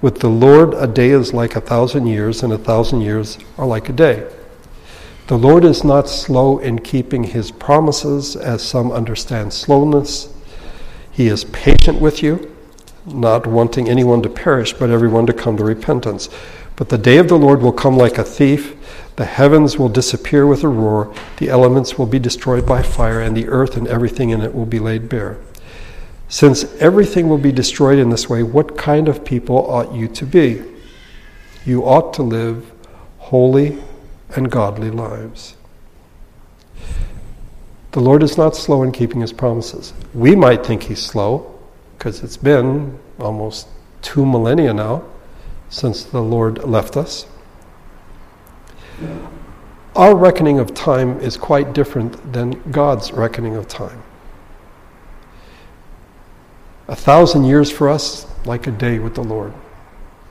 With 0.00 0.20
the 0.20 0.28
Lord, 0.28 0.74
a 0.74 0.86
day 0.86 1.10
is 1.10 1.32
like 1.32 1.56
a 1.56 1.60
thousand 1.60 2.06
years, 2.06 2.42
and 2.42 2.52
a 2.52 2.58
thousand 2.58 3.00
years 3.00 3.38
are 3.56 3.66
like 3.66 3.88
a 3.88 3.92
day. 3.92 4.28
The 5.26 5.38
Lord 5.38 5.64
is 5.64 5.84
not 5.84 6.08
slow 6.08 6.58
in 6.58 6.78
keeping 6.78 7.24
his 7.24 7.50
promises, 7.50 8.34
as 8.34 8.62
some 8.62 8.90
understand 8.90 9.52
slowness. 9.52 10.32
He 11.10 11.28
is 11.28 11.44
patient 11.44 12.00
with 12.00 12.22
you 12.22 12.54
not 13.12 13.46
wanting 13.46 13.88
anyone 13.88 14.22
to 14.22 14.28
perish, 14.28 14.72
but 14.72 14.90
everyone 14.90 15.26
to 15.26 15.32
come 15.32 15.56
to 15.56 15.64
repentance. 15.64 16.28
But 16.76 16.88
the 16.88 16.98
day 16.98 17.18
of 17.18 17.28
the 17.28 17.38
Lord 17.38 17.62
will 17.62 17.72
come 17.72 17.96
like 17.96 18.18
a 18.18 18.24
thief. 18.24 18.76
The 19.18 19.24
heavens 19.24 19.76
will 19.76 19.88
disappear 19.88 20.46
with 20.46 20.62
a 20.62 20.68
roar, 20.68 21.12
the 21.38 21.48
elements 21.48 21.98
will 21.98 22.06
be 22.06 22.20
destroyed 22.20 22.64
by 22.64 22.82
fire, 22.82 23.20
and 23.20 23.36
the 23.36 23.48
earth 23.48 23.76
and 23.76 23.88
everything 23.88 24.30
in 24.30 24.42
it 24.42 24.54
will 24.54 24.64
be 24.64 24.78
laid 24.78 25.08
bare. 25.08 25.38
Since 26.28 26.72
everything 26.74 27.28
will 27.28 27.36
be 27.36 27.50
destroyed 27.50 27.98
in 27.98 28.10
this 28.10 28.30
way, 28.30 28.44
what 28.44 28.78
kind 28.78 29.08
of 29.08 29.24
people 29.24 29.56
ought 29.56 29.92
you 29.92 30.06
to 30.06 30.24
be? 30.24 30.62
You 31.66 31.82
ought 31.82 32.14
to 32.14 32.22
live 32.22 32.70
holy 33.18 33.82
and 34.36 34.52
godly 34.52 34.92
lives. 34.92 35.56
The 37.90 38.00
Lord 38.00 38.22
is 38.22 38.38
not 38.38 38.54
slow 38.54 38.84
in 38.84 38.92
keeping 38.92 39.20
his 39.20 39.32
promises. 39.32 39.94
We 40.14 40.36
might 40.36 40.64
think 40.64 40.84
he's 40.84 41.02
slow, 41.02 41.58
because 41.98 42.22
it's 42.22 42.36
been 42.36 42.96
almost 43.18 43.66
two 44.00 44.24
millennia 44.24 44.72
now 44.72 45.02
since 45.70 46.04
the 46.04 46.22
Lord 46.22 46.62
left 46.62 46.96
us. 46.96 47.26
Our 49.96 50.14
reckoning 50.14 50.58
of 50.58 50.74
time 50.74 51.18
is 51.20 51.36
quite 51.36 51.72
different 51.72 52.32
than 52.32 52.70
God's 52.70 53.12
reckoning 53.12 53.56
of 53.56 53.68
time. 53.68 54.02
A 56.88 56.96
thousand 56.96 57.44
years 57.44 57.70
for 57.70 57.88
us, 57.88 58.26
like 58.46 58.66
a 58.66 58.70
day 58.70 58.98
with 58.98 59.14
the 59.14 59.24
Lord. 59.24 59.52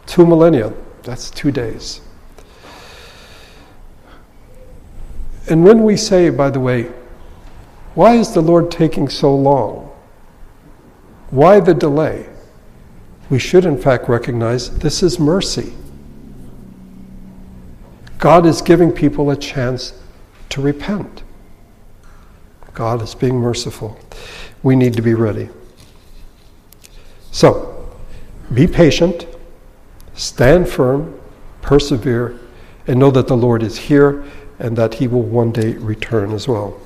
Two 0.05 0.25
millennia, 0.25 0.73
that's 1.03 1.29
two 1.29 1.51
days. 1.51 2.01
And 5.49 5.63
when 5.63 5.83
we 5.83 5.95
say, 5.97 6.29
by 6.29 6.49
the 6.49 6.59
way, 6.59 6.91
why 7.93 8.15
is 8.15 8.33
the 8.33 8.41
Lord 8.41 8.71
taking 8.71 9.09
so 9.09 9.35
long? 9.35 9.91
Why 11.29 11.59
the 11.59 11.73
delay? 11.73 12.27
we 13.29 13.39
should 13.39 13.65
in 13.65 13.77
fact 13.77 14.07
recognize 14.07 14.79
this 14.79 15.03
is 15.03 15.19
mercy. 15.19 15.73
God 18.19 18.45
is 18.45 18.61
giving 18.61 18.91
people 18.91 19.29
a 19.29 19.35
chance 19.35 19.93
to 20.49 20.61
repent. 20.61 21.23
God 22.73 23.01
is 23.01 23.15
being 23.15 23.39
merciful. 23.39 23.99
We 24.63 24.75
need 24.75 24.93
to 24.93 25.01
be 25.01 25.13
ready. 25.13 25.49
So, 27.31 27.95
be 28.53 28.65
patient, 28.65 29.27
stand 30.13 30.69
firm, 30.69 31.19
persevere, 31.61 32.39
and 32.87 32.99
know 32.99 33.11
that 33.11 33.27
the 33.27 33.37
Lord 33.37 33.61
is 33.61 33.77
here 33.77 34.23
and 34.59 34.77
that 34.77 34.95
He 34.95 35.07
will 35.07 35.23
one 35.23 35.51
day 35.51 35.73
return 35.73 36.31
as 36.31 36.47
well. 36.47 36.79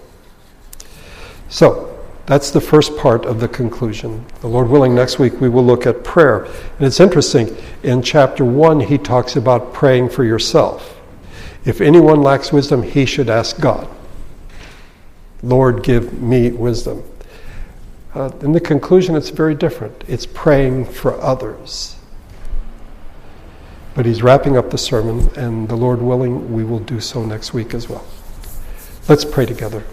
So, 1.49 1.87
that's 2.25 2.51
the 2.51 2.61
first 2.61 2.95
part 2.97 3.25
of 3.25 3.39
the 3.39 3.47
conclusion. 3.47 4.25
The 4.41 4.47
Lord 4.47 4.69
willing, 4.69 4.95
next 4.95 5.19
week 5.19 5.41
we 5.41 5.49
will 5.49 5.65
look 5.65 5.85
at 5.85 6.03
prayer. 6.03 6.45
And 6.45 6.87
it's 6.87 6.99
interesting, 6.99 7.55
in 7.83 8.01
chapter 8.01 8.45
1, 8.45 8.79
he 8.81 8.97
talks 8.97 9.35
about 9.35 9.73
praying 9.73 10.09
for 10.09 10.23
yourself. 10.23 11.00
If 11.63 11.79
anyone 11.79 12.21
lacks 12.21 12.51
wisdom, 12.51 12.81
he 12.81 13.05
should 13.05 13.29
ask 13.29 13.59
God. 13.59 13.87
Lord, 15.43 15.83
give 15.83 16.13
me 16.21 16.51
wisdom. 16.51 17.03
Uh, 18.13 18.31
in 18.41 18.51
the 18.51 18.59
conclusion, 18.59 19.15
it's 19.15 19.29
very 19.29 19.55
different. 19.55 20.03
It's 20.07 20.25
praying 20.25 20.85
for 20.85 21.19
others. 21.21 21.95
But 23.93 24.05
he's 24.05 24.23
wrapping 24.23 24.57
up 24.57 24.69
the 24.69 24.77
sermon, 24.77 25.29
and 25.35 25.67
the 25.67 25.75
Lord 25.75 26.01
willing, 26.01 26.53
we 26.53 26.63
will 26.63 26.79
do 26.79 26.99
so 26.99 27.25
next 27.25 27.53
week 27.53 27.73
as 27.73 27.87
well. 27.87 28.05
Let's 29.07 29.25
pray 29.25 29.45
together. 29.45 29.83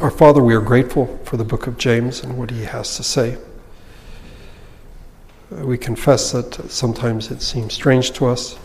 Our 0.00 0.10
Father, 0.10 0.42
we 0.42 0.54
are 0.54 0.60
grateful 0.60 1.18
for 1.24 1.36
the 1.36 1.44
book 1.44 1.66
of 1.66 1.78
James 1.78 2.22
and 2.22 2.36
what 2.36 2.50
he 2.50 2.64
has 2.64 2.96
to 2.96 3.02
say. 3.02 3.38
We 5.62 5.78
confess 5.78 6.32
that 6.32 6.70
sometimes 6.70 7.30
it 7.30 7.40
seems 7.40 7.74
strange 7.74 8.12
to 8.12 8.26
us. 8.26 8.58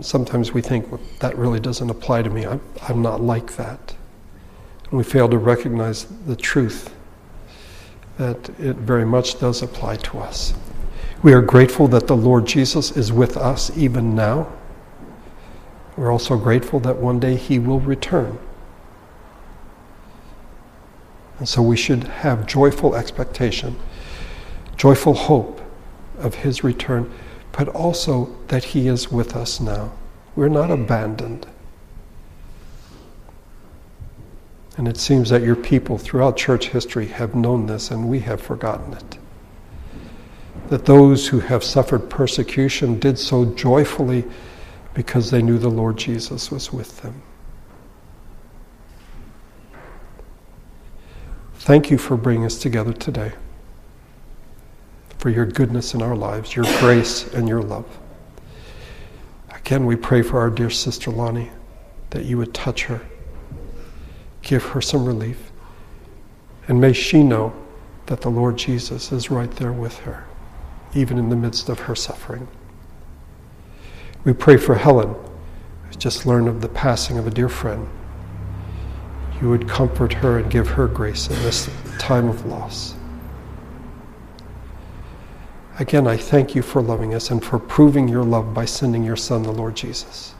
Sometimes 0.00 0.52
we 0.52 0.60
think, 0.60 0.90
well, 0.90 1.00
that 1.20 1.36
really 1.36 1.60
doesn't 1.60 1.88
apply 1.88 2.22
to 2.22 2.30
me. 2.30 2.46
I'm, 2.46 2.60
I'm 2.88 3.00
not 3.02 3.20
like 3.20 3.56
that. 3.56 3.94
And 4.90 4.98
we 4.98 5.04
fail 5.04 5.28
to 5.28 5.38
recognize 5.38 6.04
the 6.26 6.36
truth 6.36 6.94
that 8.18 8.50
it 8.58 8.76
very 8.76 9.04
much 9.06 9.38
does 9.38 9.62
apply 9.62 9.96
to 9.96 10.18
us. 10.18 10.54
We 11.22 11.32
are 11.32 11.42
grateful 11.42 11.88
that 11.88 12.06
the 12.06 12.16
Lord 12.16 12.46
Jesus 12.46 12.96
is 12.96 13.12
with 13.12 13.36
us 13.36 13.76
even 13.76 14.14
now. 14.14 14.52
We're 15.96 16.12
also 16.12 16.36
grateful 16.36 16.80
that 16.80 16.96
one 16.96 17.20
day 17.20 17.36
he 17.36 17.58
will 17.58 17.80
return 17.80 18.38
and 21.38 21.48
so 21.48 21.62
we 21.62 21.76
should 21.76 22.04
have 22.04 22.46
joyful 22.46 22.94
expectation, 22.94 23.76
joyful 24.78 25.12
hope 25.12 25.60
of 26.18 26.36
His 26.36 26.64
return, 26.64 27.12
but 27.52 27.68
also 27.68 28.34
that 28.46 28.64
He 28.64 28.88
is 28.88 29.12
with 29.12 29.36
us 29.36 29.60
now. 29.60 29.92
We're 30.34 30.48
not 30.48 30.70
abandoned. 30.70 31.46
And 34.78 34.86
it 34.86 34.96
seems 34.96 35.28
that 35.30 35.42
your 35.42 35.56
people 35.56 35.98
throughout 35.98 36.36
church 36.36 36.68
history 36.68 37.08
have 37.08 37.34
known 37.34 37.66
this 37.66 37.90
and 37.90 38.08
we 38.08 38.20
have 38.20 38.40
forgotten 38.40 38.92
it. 38.94 39.18
That 40.68 40.86
those 40.86 41.26
who 41.26 41.40
have 41.40 41.64
suffered 41.64 42.08
persecution 42.08 43.00
did 43.00 43.18
so 43.18 43.44
joyfully 43.44 44.24
because 44.94 45.30
they 45.30 45.42
knew 45.42 45.58
the 45.58 45.68
Lord 45.68 45.96
Jesus 45.96 46.52
was 46.52 46.72
with 46.72 47.02
them. 47.02 47.22
Thank 51.54 51.90
you 51.90 51.98
for 51.98 52.16
bringing 52.16 52.46
us 52.46 52.58
together 52.58 52.92
today, 52.92 53.32
for 55.18 55.30
your 55.30 55.46
goodness 55.46 55.94
in 55.94 56.02
our 56.02 56.16
lives, 56.16 56.54
your 56.54 56.64
grace 56.78 57.32
and 57.34 57.48
your 57.48 57.62
love. 57.62 57.86
Again, 59.50 59.86
we 59.86 59.96
pray 59.96 60.22
for 60.22 60.38
our 60.38 60.50
dear 60.50 60.70
sister 60.70 61.10
Lonnie 61.10 61.50
that 62.10 62.24
you 62.24 62.38
would 62.38 62.54
touch 62.54 62.84
her, 62.84 63.00
give 64.42 64.64
her 64.64 64.80
some 64.80 65.04
relief, 65.04 65.50
and 66.68 66.80
may 66.80 66.92
she 66.92 67.22
know 67.22 67.52
that 68.06 68.20
the 68.20 68.30
Lord 68.30 68.56
Jesus 68.56 69.12
is 69.12 69.30
right 69.30 69.50
there 69.52 69.72
with 69.72 69.98
her, 69.98 70.24
even 70.94 71.18
in 71.18 71.28
the 71.28 71.36
midst 71.36 71.68
of 71.68 71.80
her 71.80 71.94
suffering. 71.94 72.48
We 74.24 74.32
pray 74.32 74.56
for 74.56 74.74
Helen, 74.74 75.14
who's 75.84 75.96
just 75.96 76.24
learned 76.24 76.48
of 76.48 76.60
the 76.60 76.68
passing 76.68 77.18
of 77.18 77.26
a 77.26 77.30
dear 77.30 77.48
friend 77.48 77.88
you 79.40 79.48
would 79.50 79.68
comfort 79.68 80.12
her 80.12 80.38
and 80.38 80.50
give 80.50 80.68
her 80.68 80.88
grace 80.88 81.28
in 81.28 81.36
this 81.42 81.70
time 81.98 82.28
of 82.28 82.44
loss. 82.46 82.94
Again, 85.78 86.08
I 86.08 86.16
thank 86.16 86.56
you 86.56 86.62
for 86.62 86.82
loving 86.82 87.14
us 87.14 87.30
and 87.30 87.44
for 87.44 87.58
proving 87.58 88.08
your 88.08 88.24
love 88.24 88.52
by 88.52 88.64
sending 88.64 89.04
your 89.04 89.16
Son, 89.16 89.44
the 89.44 89.52
Lord 89.52 89.76
Jesus. 89.76 90.34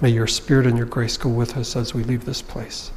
May 0.00 0.08
your 0.08 0.26
Spirit 0.26 0.66
and 0.66 0.76
your 0.76 0.86
grace 0.86 1.16
go 1.16 1.28
with 1.28 1.56
us 1.56 1.76
as 1.76 1.94
we 1.94 2.04
leave 2.04 2.24
this 2.24 2.42
place. 2.42 2.90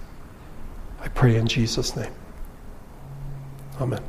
I 1.02 1.10
pray 1.10 1.36
in 1.36 1.48
Jesus' 1.48 1.96
name. 1.96 2.14
Amen. 3.80 4.02